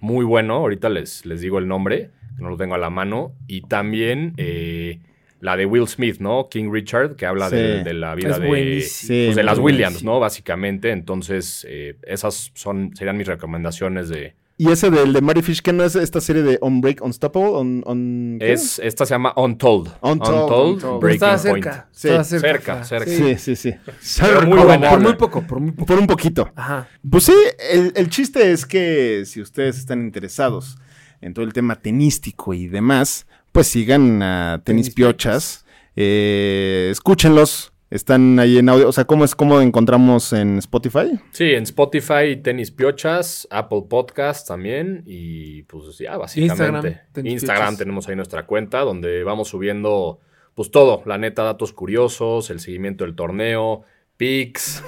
Muy 0.00 0.24
bueno, 0.24 0.54
ahorita 0.54 0.88
les, 0.88 1.24
les 1.26 1.40
digo 1.40 1.58
el 1.58 1.68
nombre, 1.68 2.10
que 2.36 2.42
no 2.42 2.48
lo 2.50 2.56
tengo 2.56 2.74
a 2.74 2.78
la 2.78 2.90
mano. 2.90 3.34
Y 3.46 3.60
también 3.62 4.32
eh, 4.36 4.98
la 5.40 5.56
de 5.56 5.66
Will 5.66 5.86
Smith, 5.86 6.18
¿no? 6.18 6.48
King 6.50 6.70
Richard, 6.72 7.14
que 7.14 7.24
habla 7.26 7.48
Sí. 7.50 7.56
de, 7.56 7.84
de 7.84 7.94
la 7.94 8.16
vida 8.16 8.30
Es 8.30 8.40
de, 8.40 8.46
pues, 8.48 9.08
de 9.36 9.42
las 9.44 9.58
Williams. 9.58 10.02
¿no? 10.02 10.18
Básicamente. 10.18 10.90
Entonces, 10.90 11.64
eh, 11.68 11.94
esas 12.02 12.50
son, 12.54 12.90
serían 12.96 13.16
mis 13.16 13.26
recomendaciones 13.28 14.08
de... 14.08 14.34
Y 14.60 14.72
ese 14.72 14.90
del 14.90 15.12
de 15.12 15.20
Mary 15.20 15.40
Fish, 15.40 15.62
que 15.62 15.72
no 15.72 15.84
es 15.84 15.94
esta 15.94 16.20
serie 16.20 16.42
de 16.42 16.58
On 16.60 16.80
Break, 16.80 17.00
Unstoppable, 17.00 17.50
on, 17.50 17.82
on 17.86 18.38
¿qué? 18.40 18.52
Es, 18.54 18.80
esta 18.80 19.06
se 19.06 19.14
llama 19.14 19.32
Untold. 19.36 19.88
Untold, 20.00 20.52
Untold. 20.74 21.00
Breaking 21.00 21.14
estaba 21.28 21.50
Point. 21.50 21.64
cerca, 21.64 21.88
Sí, 21.92 22.08
estaba 22.08 22.24
cerca. 22.24 22.84
cerca, 22.84 22.84
cerca. 22.84 23.10
Sí, 23.10 23.38
sí, 23.38 23.54
sí. 23.56 23.74
Pero 24.20 24.42
muy 24.48 24.58
Por, 24.58 24.66
buena. 24.66 24.90
por 24.90 25.00
muy 25.00 25.14
poco, 25.14 25.42
por 25.46 25.60
muy 25.60 25.70
poco. 25.70 25.86
Por 25.86 25.98
un 26.00 26.06
poquito. 26.08 26.50
Ajá. 26.56 26.88
Pues 27.08 27.22
sí, 27.24 27.34
el, 27.72 27.92
el 27.94 28.10
chiste 28.10 28.50
es 28.50 28.66
que 28.66 29.22
si 29.26 29.40
ustedes 29.40 29.78
están 29.78 30.00
interesados 30.02 30.76
en 31.20 31.34
todo 31.34 31.44
el 31.44 31.52
tema 31.52 31.76
tenístico 31.76 32.52
y 32.52 32.66
demás, 32.66 33.28
pues 33.52 33.68
sigan 33.68 34.20
a 34.24 34.60
Tenis, 34.64 34.86
Tenis 34.86 34.94
Piochas, 34.96 35.64
eh, 35.94 36.88
escúchenlos, 36.90 37.72
están 37.90 38.38
ahí 38.38 38.58
en 38.58 38.68
audio, 38.68 38.88
o 38.88 38.92
sea, 38.92 39.04
¿cómo 39.04 39.24
es 39.24 39.34
cómo 39.34 39.60
encontramos 39.60 40.32
en 40.32 40.58
Spotify? 40.58 41.18
Sí, 41.32 41.52
en 41.52 41.62
Spotify, 41.62 42.36
Tenis 42.42 42.70
Piochas, 42.70 43.48
Apple 43.50 43.84
Podcast 43.88 44.46
también 44.46 45.02
y 45.06 45.62
pues 45.64 45.96
ya, 45.98 46.16
básicamente. 46.16 46.56
Instagram, 46.56 47.12
Tenis 47.12 47.32
Instagram 47.32 47.64
Piochas. 47.64 47.78
tenemos 47.78 48.08
ahí 48.08 48.16
nuestra 48.16 48.46
cuenta 48.46 48.80
donde 48.80 49.24
vamos 49.24 49.48
subiendo 49.48 50.20
pues 50.54 50.70
todo, 50.70 51.02
la 51.06 51.18
neta, 51.18 51.44
datos 51.44 51.72
curiosos, 51.72 52.50
el 52.50 52.60
seguimiento 52.60 53.04
del 53.04 53.14
torneo, 53.14 53.84
pics, 54.16 54.82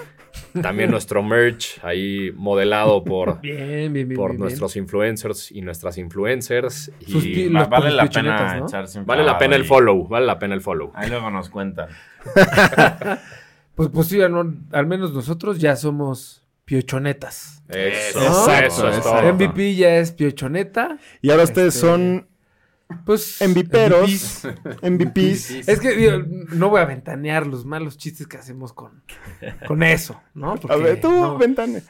también 0.63 0.91
nuestro 0.93 1.23
merch 1.23 1.79
ahí 1.83 2.33
modelado 2.35 3.03
por, 3.05 3.41
Bien, 3.43 3.93
bien, 3.93 4.09
bien. 4.09 4.15
por 4.15 4.31
bien, 4.33 4.41
nuestros 4.41 4.77
influencers 4.77 5.51
y 5.53 5.61
nuestras 5.63 5.99
influencers. 5.99 6.91
Y 7.07 7.49
Va- 7.49 7.65
vale 7.67 7.91
la 7.91 8.03
pena 8.05 8.09
pichonetas, 8.09 8.57
¿no? 8.59 8.67
echarse 8.67 8.99
un 9.01 9.07
vale 9.07 9.25
la 9.25 9.39
pena 9.39 9.57
el 9.57 9.65
follow, 9.65 10.07
vale 10.09 10.27
la 10.27 10.39
pena 10.39 10.55
el 10.55 10.61
follow. 10.61 10.91
Ahí 10.95 11.09
luego 11.09 11.31
nos 11.31 11.49
cuentan. 11.51 11.89
Pues, 13.75 13.89
pues 13.95 14.09
sí, 14.09 14.19
no- 14.29 14.55
al 14.73 14.87
menos 14.87 15.13
nosotros 15.15 15.59
ya 15.59 15.75
somos 15.75 16.45
piochonetas. 16.67 17.63
Eso, 17.69 18.21
Exacto, 18.21 18.67
eso 18.67 18.89
es 18.89 18.97
exacto. 18.99 19.21
todo. 19.23 19.33
MVP 19.35 19.75
ya 19.75 19.97
es 19.97 20.13
piochoneta. 20.13 20.99
Y 21.23 21.31
ahora 21.31 21.45
ustedes 21.45 21.75
Este- 21.77 21.87
son 21.87 22.29
Pues. 23.05 23.39
MVPeros, 23.41 24.43
MVPs. 24.83 25.51
Es 25.69 25.81
que 25.81 25.95
digo, 25.95 26.19
no 26.53 26.69
voy 26.71 26.81
a 26.81 26.85
ventanear 26.85 27.47
los 27.47 27.65
malos 27.65 27.97
chistes 27.97 28.27
que 28.27 28.37
hacemos 28.37 28.73
con, 28.73 29.03
con 29.67 29.83
eso, 29.83 30.21
¿no? 30.35 30.53
A 30.53 30.57
Porque, 30.57 30.77
ver, 30.77 31.01
tú, 31.01 31.11
no. 31.11 31.39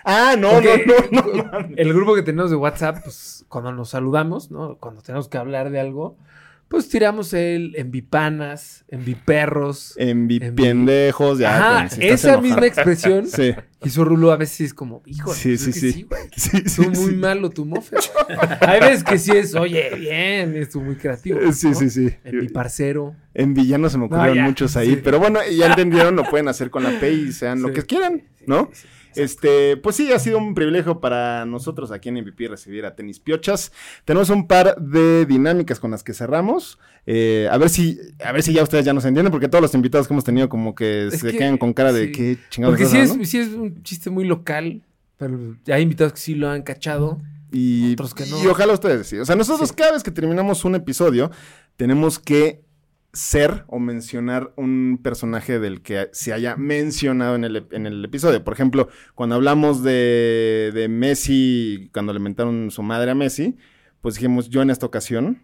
Ah, 0.04 0.36
no, 0.38 0.52
Porque 0.52 0.84
no, 1.10 1.22
no, 1.22 1.32
no. 1.34 1.44
mames. 1.44 1.78
El 1.78 1.92
grupo 1.92 2.14
que 2.14 2.22
tenemos 2.22 2.50
de 2.50 2.56
WhatsApp, 2.56 3.02
pues 3.04 3.44
cuando 3.48 3.72
nos 3.72 3.90
saludamos, 3.90 4.50
¿no? 4.50 4.76
Cuando 4.76 5.02
tenemos 5.02 5.28
que 5.28 5.38
hablar 5.38 5.70
de 5.70 5.80
algo, 5.80 6.16
pues 6.70 6.88
tiramos 6.88 7.34
el 7.34 7.74
envipanas, 7.74 8.84
enviperros. 8.86 9.94
Envipendejos, 9.98 11.40
ya. 11.40 11.56
Ajá, 11.80 11.86
esa 11.98 12.28
enojado. 12.34 12.42
misma 12.42 12.66
expresión 12.66 13.26
Sí. 13.26 13.54
hizo 13.84 14.04
Rulo 14.04 14.30
a 14.30 14.36
veces 14.36 14.60
es 14.60 14.74
como, 14.74 15.02
hijo, 15.04 15.34
Sí, 15.34 15.58
sí, 15.58 15.72
sí. 15.72 15.90
Sí, 15.92 16.06
sí, 16.36 16.56
Estuvo 16.64 16.90
muy 16.90 17.10
sí. 17.10 17.16
malo 17.16 17.50
tu 17.50 17.66
mofe. 17.66 17.96
Hay 18.60 18.78
veces 18.80 19.02
que 19.02 19.18
sí 19.18 19.32
es, 19.32 19.56
oye, 19.56 19.90
bien, 19.98 20.56
estuvo 20.56 20.84
muy 20.84 20.94
creativo. 20.94 21.40
Eh, 21.40 21.52
Sí, 21.52 21.74
sí, 21.74 21.90
sí. 21.90 22.08
En 22.22 22.38
mi 22.38 22.48
parcero. 22.48 23.16
En 23.34 23.52
villano 23.52 23.90
se 23.90 23.98
me 23.98 24.04
ocurrieron 24.04 24.36
ya, 24.36 24.44
muchos 24.44 24.76
ahí, 24.76 24.90
sí. 24.94 25.00
pero 25.02 25.18
bueno, 25.18 25.40
ya 25.50 25.66
entendieron, 25.66 26.14
lo 26.14 26.22
pueden 26.22 26.46
hacer 26.46 26.70
con 26.70 26.84
la 26.84 27.00
P 27.00 27.12
y 27.12 27.32
sean 27.32 27.62
lo 27.62 27.68
Sí. 27.68 27.74
que 27.74 27.82
quieran, 27.82 28.22
¿no? 28.46 28.70
Este, 29.16 29.76
pues 29.76 29.96
sí, 29.96 30.12
ha 30.12 30.18
sido 30.18 30.38
un 30.38 30.54
privilegio 30.54 31.00
para 31.00 31.44
nosotros 31.46 31.90
aquí 31.92 32.08
en 32.08 32.16
MVP 32.16 32.48
recibir 32.48 32.84
a 32.86 32.94
Tenis 32.94 33.20
Piochas. 33.20 33.72
Tenemos 34.04 34.30
un 34.30 34.46
par 34.46 34.76
de 34.80 35.26
dinámicas 35.26 35.80
con 35.80 35.90
las 35.90 36.02
que 36.04 36.12
cerramos. 36.14 36.78
Eh, 37.06 37.48
a 37.50 37.56
ver 37.58 37.70
si, 37.70 37.98
a 38.24 38.32
ver 38.32 38.42
si 38.42 38.52
ya 38.52 38.62
ustedes 38.62 38.84
ya 38.84 38.92
nos 38.92 39.04
entienden, 39.04 39.30
porque 39.32 39.48
todos 39.48 39.62
los 39.62 39.74
invitados 39.74 40.06
que 40.06 40.14
hemos 40.14 40.24
tenido 40.24 40.48
como 40.48 40.74
que 40.74 41.08
Es 41.08 41.20
se 41.20 41.30
que- 41.32 41.38
quedan 41.38 41.58
con 41.58 41.72
cara 41.72 41.92
de 41.92 42.06
sí. 42.06 42.12
qué 42.12 42.38
chingados. 42.50 42.76
Porque 42.78 42.86
sí 42.90 42.96
es, 42.98 43.10
hablando?" 43.10 43.24
sí 43.24 43.38
es 43.38 43.48
un 43.48 43.82
chiste 43.82 44.10
muy 44.10 44.24
local, 44.24 44.82
pero 45.16 45.38
hay 45.68 45.82
invitados 45.82 46.12
que 46.14 46.20
sí 46.20 46.34
lo 46.34 46.48
han 46.50 46.62
cachado. 46.62 47.18
y, 47.52 47.94
otros 47.94 48.14
que 48.14 48.26
no. 48.26 48.42
y 48.44 48.46
ojalá 48.46 48.72
ustedes 48.74 49.08
sí. 49.08 49.18
O 49.18 49.24
sea, 49.24 49.34
nosotros 49.34 49.70
Sí. 49.70 49.74
cada 49.76 49.90
vez 49.92 50.04
que 50.04 50.12
terminamos 50.12 50.64
un 50.64 50.76
episodio, 50.76 51.32
tenemos 51.76 52.20
que 52.20 52.60
ser 53.12 53.64
o 53.66 53.78
mencionar 53.78 54.52
un 54.56 55.00
personaje 55.02 55.58
del 55.58 55.82
que 55.82 56.08
se 56.12 56.32
haya 56.32 56.56
mencionado 56.56 57.34
en 57.34 57.44
el, 57.44 57.66
en 57.72 57.86
el 57.86 58.04
episodio. 58.04 58.44
Por 58.44 58.54
ejemplo, 58.54 58.88
cuando 59.14 59.34
hablamos 59.34 59.82
de, 59.82 60.70
de 60.74 60.88
Messi, 60.88 61.90
cuando 61.92 62.12
le 62.12 62.20
mentaron 62.20 62.70
su 62.70 62.82
madre 62.82 63.10
a 63.10 63.14
Messi, 63.14 63.56
pues 64.00 64.14
dijimos, 64.14 64.48
yo 64.48 64.62
en 64.62 64.70
esta 64.70 64.86
ocasión, 64.86 65.42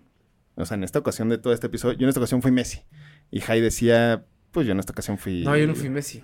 o 0.54 0.64
sea, 0.64 0.76
en 0.76 0.84
esta 0.84 0.98
ocasión 0.98 1.28
de 1.28 1.38
todo 1.38 1.52
este 1.52 1.66
episodio, 1.66 1.98
yo 1.98 2.04
en 2.04 2.08
esta 2.08 2.20
ocasión 2.20 2.40
fui 2.40 2.52
Messi. 2.52 2.82
Y 3.30 3.40
Jai 3.40 3.60
decía, 3.60 4.24
pues 4.52 4.66
yo 4.66 4.72
en 4.72 4.78
esta 4.78 4.92
ocasión 4.92 5.18
fui... 5.18 5.42
No, 5.42 5.56
yo 5.56 5.66
no 5.66 5.74
fui 5.74 5.90
Messi. 5.90 6.22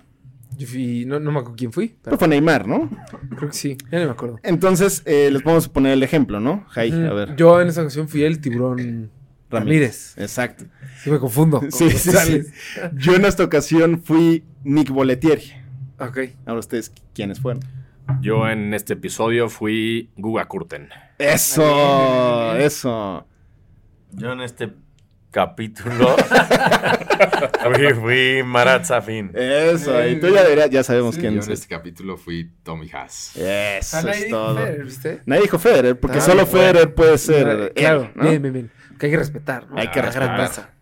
Yo 0.57 0.67
fui, 0.67 1.03
no, 1.05 1.19
no 1.19 1.31
me 1.31 1.39
acuerdo 1.39 1.55
quién 1.57 1.73
fui, 1.73 1.87
Pero 1.87 1.99
pero 2.03 2.17
fue 2.19 2.27
Neymar, 2.27 2.67
¿no? 2.67 2.89
creo 3.35 3.49
que 3.49 3.55
sí, 3.55 3.75
ya 3.91 3.99
no 3.99 4.05
me 4.05 4.11
acuerdo. 4.11 4.39
Entonces, 4.43 5.01
eh, 5.05 5.29
les 5.31 5.41
podemos 5.41 5.67
poner 5.67 5.93
el 5.93 6.03
ejemplo, 6.03 6.39
¿no? 6.39 6.63
Jai, 6.69 6.91
a 6.91 7.13
ver. 7.13 7.35
Yo 7.35 7.59
en 7.59 7.69
esa 7.69 7.81
ocasión 7.81 8.07
fui 8.07 8.23
el 8.23 8.39
tiburón 8.39 9.09
Ramírez. 9.53 10.13
Exacto. 10.17 10.65
Sí 11.03 11.09
me 11.11 11.19
confundo. 11.19 11.59
con 11.59 11.71
Sí, 11.71 11.89
sí, 11.91 12.11
sí. 12.11 12.41
Yo 12.95 13.15
en 13.15 13.25
esta 13.25 13.43
ocasión 13.43 14.01
fui 14.03 14.43
Nick 14.63 14.89
Boletieri. 14.89 15.53
Ok. 15.99 16.19
Ahora 16.45 16.59
ustedes, 16.59 16.91
¿quiénes 17.13 17.39
fueron? 17.39 17.63
Yo 18.21 18.49
en 18.49 18.73
este 18.73 18.93
episodio 18.93 19.47
fui 19.49 20.09
Guga 20.17 20.45
Kurten. 20.45 20.89
Eso, 21.17 22.55
eso. 22.57 23.25
Yo 24.11 24.33
en 24.33 24.41
este 24.41 24.73
capítulo 25.31 26.15
fui, 27.75 27.93
fui 27.93 28.43
Marat 28.43 28.85
Safin. 28.85 29.31
Eso. 29.33 30.05
Y 30.07 30.19
tú 30.19 30.27
ya, 30.29 30.47
dirás- 30.47 30.69
ya 30.69 30.83
sabemos 30.83 31.15
Yo 31.15 31.21
quién 31.21 31.33
en 31.33 31.39
es. 31.39 31.47
este 31.47 31.67
capítulo 31.67 32.17
fui 32.17 32.51
Tommy 32.63 32.89
Haas. 32.91 33.35
Eso 33.37 33.97
Ah, 33.97 34.01
nadie 34.03 34.17
es 34.19 34.25
dijo 34.25 34.37
todo. 34.37 34.55
Federer, 34.57 34.83
¿viste? 34.85 35.21
Nadie 35.25 35.41
dijo 35.43 35.59
Federer, 35.59 35.99
porque 35.99 36.17
Ah, 36.17 36.21
solo 36.21 36.45
bueno. 36.45 36.51
Federer 36.51 36.93
puede 36.93 37.17
ser. 37.17 37.47
Él, 37.47 37.71
claro, 37.73 38.11
¿no? 38.15 38.23
bien, 38.29 38.41
bien, 38.41 38.53
bien. 38.53 38.71
Que 39.03 39.07
hay 39.07 39.11
que 39.11 39.17
respetar, 39.17 39.69
¿no? 39.69 39.77
Hay 39.77 39.91
que 39.91 39.99
gran 39.99 40.13
respetar. 40.13 40.73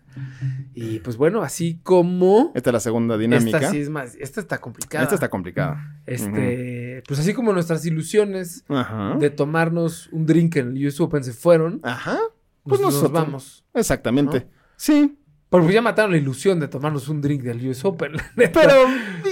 Y 0.76 1.00
pues 1.00 1.18
bueno, 1.18 1.42
así 1.42 1.80
como. 1.82 2.52
Esta 2.54 2.70
es 2.70 2.74
la 2.76 2.80
segunda 2.80 3.18
dinámica. 3.18 3.58
Esta 3.58 3.72
sí 3.72 3.80
es 3.80 3.90
más. 3.90 4.14
Esta 4.14 4.40
está 4.40 4.62
complicada. 4.62 5.06
Esta 5.06 5.16
está 5.16 5.30
complicada. 5.32 6.00
Este. 6.06 7.02
Pues 7.08 7.20
así 7.20 7.34
como 7.34 7.52
nuestras 7.52 7.84
ilusiones 7.84 8.64
de 9.20 9.30
tomarnos 9.32 10.08
un 10.12 10.28
drink 10.28 10.58
en 10.58 10.78
el 10.78 10.86
US 10.86 11.02
Open 11.02 11.24
se 11.24 11.34
fueron, 11.34 11.80
Ajá. 11.82 12.20
Pues 12.62 12.80
pues 12.80 12.82
nos, 12.82 12.94
nosotros. 12.94 13.12
vamos. 13.12 13.66
Exactamente. 13.74 14.48
Sí. 14.76 15.18
Porque 15.52 15.74
ya 15.74 15.82
mataron 15.82 16.12
la 16.12 16.18
ilusión 16.18 16.62
de 16.62 16.70
tomarnos 16.70 17.10
un 17.10 17.20
drink 17.20 17.42
del 17.42 17.68
US 17.68 17.84
Open. 17.84 18.14
la 18.14 18.24
neta. 18.38 18.62
Pero 18.62 18.74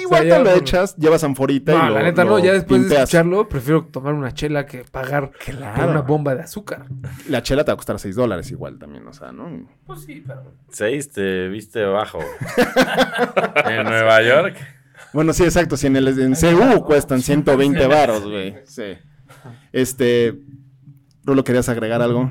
igual 0.01 0.25
O 0.25 0.29
sea, 0.29 0.37
te 0.37 0.43
lo 0.43 0.55
echas, 0.57 0.97
llevas 0.97 1.23
anforita 1.23 1.71
y 1.71 1.77
No, 1.77 1.87
lo 1.87 1.93
la 1.95 2.03
neta 2.03 2.25
lo 2.25 2.31
no, 2.31 2.39
ya 2.39 2.51
después 2.51 2.89
de 2.89 2.95
escucharlo, 2.95 3.47
prefiero 3.47 3.85
tomar 3.85 4.13
una 4.13 4.33
chela 4.33 4.65
que 4.65 4.83
pagar 4.83 5.31
por 5.31 5.85
una 5.85 6.01
bomba 6.01 6.35
de 6.35 6.41
azúcar. 6.41 6.87
La 7.29 7.41
chela 7.41 7.63
te 7.63 7.71
va 7.71 7.75
a 7.75 7.77
costar 7.77 7.97
6 7.99 8.17
dólares 8.17 8.51
igual 8.51 8.77
también, 8.77 9.07
o 9.07 9.13
sea, 9.13 9.31
¿no? 9.31 9.65
Pues 9.85 10.01
sí, 10.01 10.21
pero. 10.27 10.43
Seis 10.67 11.09
te 11.09 11.47
viste 11.47 11.85
bajo. 11.85 12.19
en 13.65 13.85
Nueva 13.85 14.21
York. 14.21 14.57
Bueno, 15.13 15.31
sí, 15.31 15.45
exacto. 15.45 15.77
Si 15.77 15.87
en 15.87 15.95
el 15.95 16.07
en 16.19 16.35
CU 16.35 16.83
cuestan 16.83 17.21
120 17.21 17.87
varos, 17.87 18.23
güey. 18.23 18.55
Sí. 18.65 18.97
Este. 19.71 20.37
Rulo, 21.23 21.45
¿querías 21.45 21.69
agregar 21.69 22.01
algo? 22.01 22.29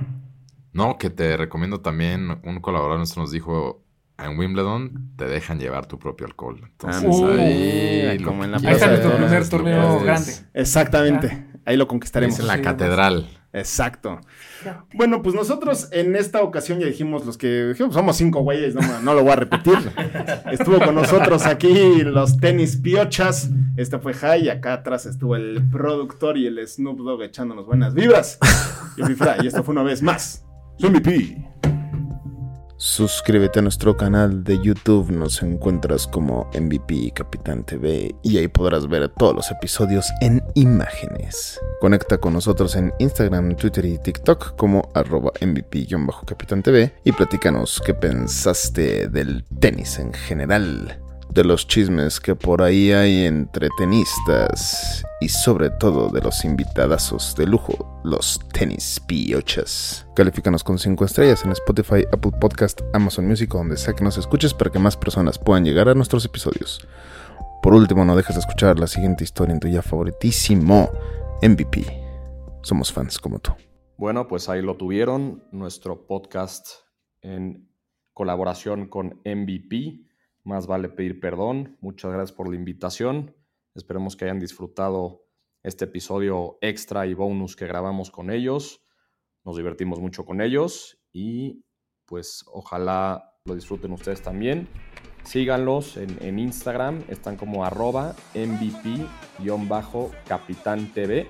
No, 0.72 0.98
que 0.98 1.10
te 1.10 1.36
recomiendo 1.36 1.80
también, 1.80 2.40
un 2.44 2.60
colaborador 2.60 2.98
nuestro 2.98 3.22
nos 3.22 3.30
dijo, 3.32 3.82
en 4.18 4.38
Wimbledon 4.38 5.12
te 5.16 5.26
dejan 5.26 5.58
llevar 5.58 5.86
tu 5.86 5.98
propio 5.98 6.26
alcohol. 6.26 6.60
Entonces 6.64 7.04
Ah, 7.04 8.10
ahí... 8.10 8.18
como 8.24 8.44
en 8.44 8.52
la 8.52 8.58
quieras 8.58 8.78
plaza 8.78 8.90
de 8.92 8.96
hacer, 8.98 9.10
toros. 9.10 9.26
primer 9.28 9.48
torneo 9.48 10.00
grande. 10.00 10.32
Exactamente. 10.54 11.46
Ahí 11.64 11.76
lo 11.76 11.86
conquistaremos. 11.86 12.34
Es 12.36 12.40
en 12.40 12.46
la 12.48 12.56
Sí, 12.56 12.62
catedral. 12.62 13.28
Exacto. 13.52 14.20
Bueno, 14.94 15.22
pues 15.22 15.34
nosotros 15.34 15.88
en 15.92 16.16
esta 16.16 16.42
ocasión 16.42 16.80
ya 16.80 16.86
dijimos 16.86 17.24
los 17.24 17.38
que 17.38 17.68
dijimos, 17.68 17.94
somos 17.94 18.16
cinco 18.16 18.40
güeyes, 18.40 18.74
no, 18.74 18.82
no 19.00 19.14
lo 19.14 19.22
voy 19.22 19.32
a 19.32 19.36
repetir. 19.36 19.78
Estuvo 20.52 20.78
con 20.80 20.94
nosotros 20.94 21.46
aquí 21.46 22.02
los 22.02 22.36
tenis 22.38 22.76
piochas. 22.76 23.50
Este 23.76 23.98
fue 23.98 24.12
Jai, 24.14 24.44
y 24.44 24.48
acá 24.50 24.74
atrás 24.74 25.06
estuvo 25.06 25.34
el 25.36 25.62
productor 25.70 26.36
y 26.36 26.46
el 26.46 26.66
Snoop 26.66 26.98
Dogg 26.98 27.22
echándonos 27.22 27.66
buenas 27.66 27.94
vibras. 27.94 28.38
Fra, 29.16 29.36
y 29.42 29.46
esto 29.46 29.62
fue 29.62 29.72
una 29.72 29.82
vez 29.82 30.02
más. 30.02 30.44
Su 30.78 30.88
MVP. 30.88 31.44
Suscríbete 32.76 33.58
a 33.58 33.62
nuestro 33.62 33.96
canal 33.96 34.44
de 34.44 34.62
YouTube, 34.62 35.10
nos 35.10 35.42
encuentras 35.42 36.06
como 36.06 36.48
MVP 36.54 37.10
Capitán 37.12 37.64
TV 37.64 38.14
y 38.22 38.38
ahí 38.38 38.46
podrás 38.46 38.86
ver 38.86 39.08
todos 39.08 39.34
los 39.34 39.50
episodios 39.50 40.06
en 40.20 40.40
imágenes. 40.54 41.60
Conecta 41.80 42.18
con 42.18 42.34
nosotros 42.34 42.76
en 42.76 42.92
Instagram, 43.00 43.56
Twitter 43.56 43.84
y 43.86 43.98
TikTok 43.98 44.54
como 44.54 44.88
arroba 44.94 45.32
MVP-Capitán 45.40 46.62
TV 46.62 46.94
y 47.02 47.10
platícanos 47.10 47.82
qué 47.84 47.94
pensaste 47.94 49.08
del 49.08 49.44
tenis 49.58 49.98
en 49.98 50.12
general, 50.12 51.00
de 51.30 51.44
los 51.44 51.66
chismes 51.66 52.20
que 52.20 52.34
por 52.34 52.62
ahí 52.62 52.92
hay 52.92 53.26
entre 53.26 53.68
tenistas 53.76 55.04
y 55.20 55.28
sobre 55.28 55.70
todo 55.70 56.08
de 56.08 56.20
los 56.20 56.44
invitadazos 56.44 57.34
de 57.36 57.46
lujo, 57.46 58.00
los 58.04 58.40
tenis 58.52 59.00
piochas. 59.06 60.06
Califícanos 60.14 60.64
con 60.64 60.78
5 60.78 61.04
estrellas 61.04 61.44
en 61.44 61.52
Spotify, 61.52 62.04
Apple 62.12 62.32
Podcast, 62.40 62.80
Amazon 62.94 63.26
Music 63.26 63.54
o 63.54 63.58
donde 63.58 63.76
sea 63.76 63.94
que 63.94 64.04
nos 64.04 64.18
escuches 64.18 64.54
para 64.54 64.70
que 64.70 64.78
más 64.78 64.96
personas 64.96 65.38
puedan 65.38 65.64
llegar 65.64 65.88
a 65.88 65.94
nuestros 65.94 66.24
episodios. 66.24 66.86
Por 67.62 67.74
último, 67.74 68.04
no 68.04 68.16
dejes 68.16 68.36
de 68.36 68.40
escuchar 68.40 68.78
la 68.78 68.86
siguiente 68.86 69.24
historia 69.24 69.52
en 69.52 69.60
tu 69.60 69.68
ya 69.68 69.82
favoritísimo 69.82 70.90
MVP. 71.42 71.84
Somos 72.62 72.92
fans 72.92 73.18
como 73.18 73.38
tú. 73.38 73.52
Bueno, 73.96 74.28
pues 74.28 74.48
ahí 74.48 74.62
lo 74.62 74.76
tuvieron, 74.76 75.44
nuestro 75.50 76.06
podcast 76.06 76.68
en 77.20 77.68
colaboración 78.14 78.88
con 78.88 79.20
MVP. 79.24 80.07
Más 80.48 80.66
vale 80.66 80.88
pedir 80.88 81.20
perdón. 81.20 81.76
Muchas 81.82 82.10
gracias 82.10 82.32
por 82.32 82.48
la 82.48 82.56
invitación. 82.56 83.36
Esperemos 83.74 84.16
que 84.16 84.24
hayan 84.24 84.40
disfrutado 84.40 85.26
este 85.62 85.84
episodio 85.84 86.56
extra 86.62 87.06
y 87.06 87.12
bonus 87.12 87.54
que 87.54 87.66
grabamos 87.66 88.10
con 88.10 88.30
ellos. 88.30 88.80
Nos 89.44 89.58
divertimos 89.58 90.00
mucho 90.00 90.24
con 90.24 90.40
ellos 90.40 90.98
y 91.12 91.66
pues 92.06 92.46
ojalá 92.50 93.38
lo 93.44 93.54
disfruten 93.54 93.92
ustedes 93.92 94.22
también. 94.22 94.66
Síganlos 95.22 95.98
en, 95.98 96.38
Instagram, 96.38 97.04
están 97.08 97.36
como 97.36 97.66
arroba 97.66 98.16
MVP-Capitán 98.34 99.04
TV 100.94 101.28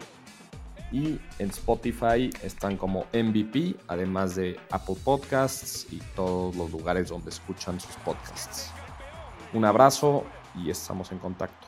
y 0.93 1.19
en 1.41 1.51
Spotify 1.51 2.31
están 2.45 2.77
como 2.77 3.07
MVP, 3.13 3.75
además 3.89 4.37
de 4.37 4.61
Apple 4.71 4.95
Podcasts 5.03 5.89
y 5.91 5.99
todos 6.15 6.55
los 6.55 6.71
lugares 6.71 7.09
donde 7.09 7.31
escuchan 7.31 7.81
sus 7.81 7.97
podcasts. 7.97 8.73
Un 9.53 9.65
abrazo 9.65 10.25
y 10.55 10.71
estamos 10.71 11.13
en 11.13 11.19
contacto. 11.19 11.68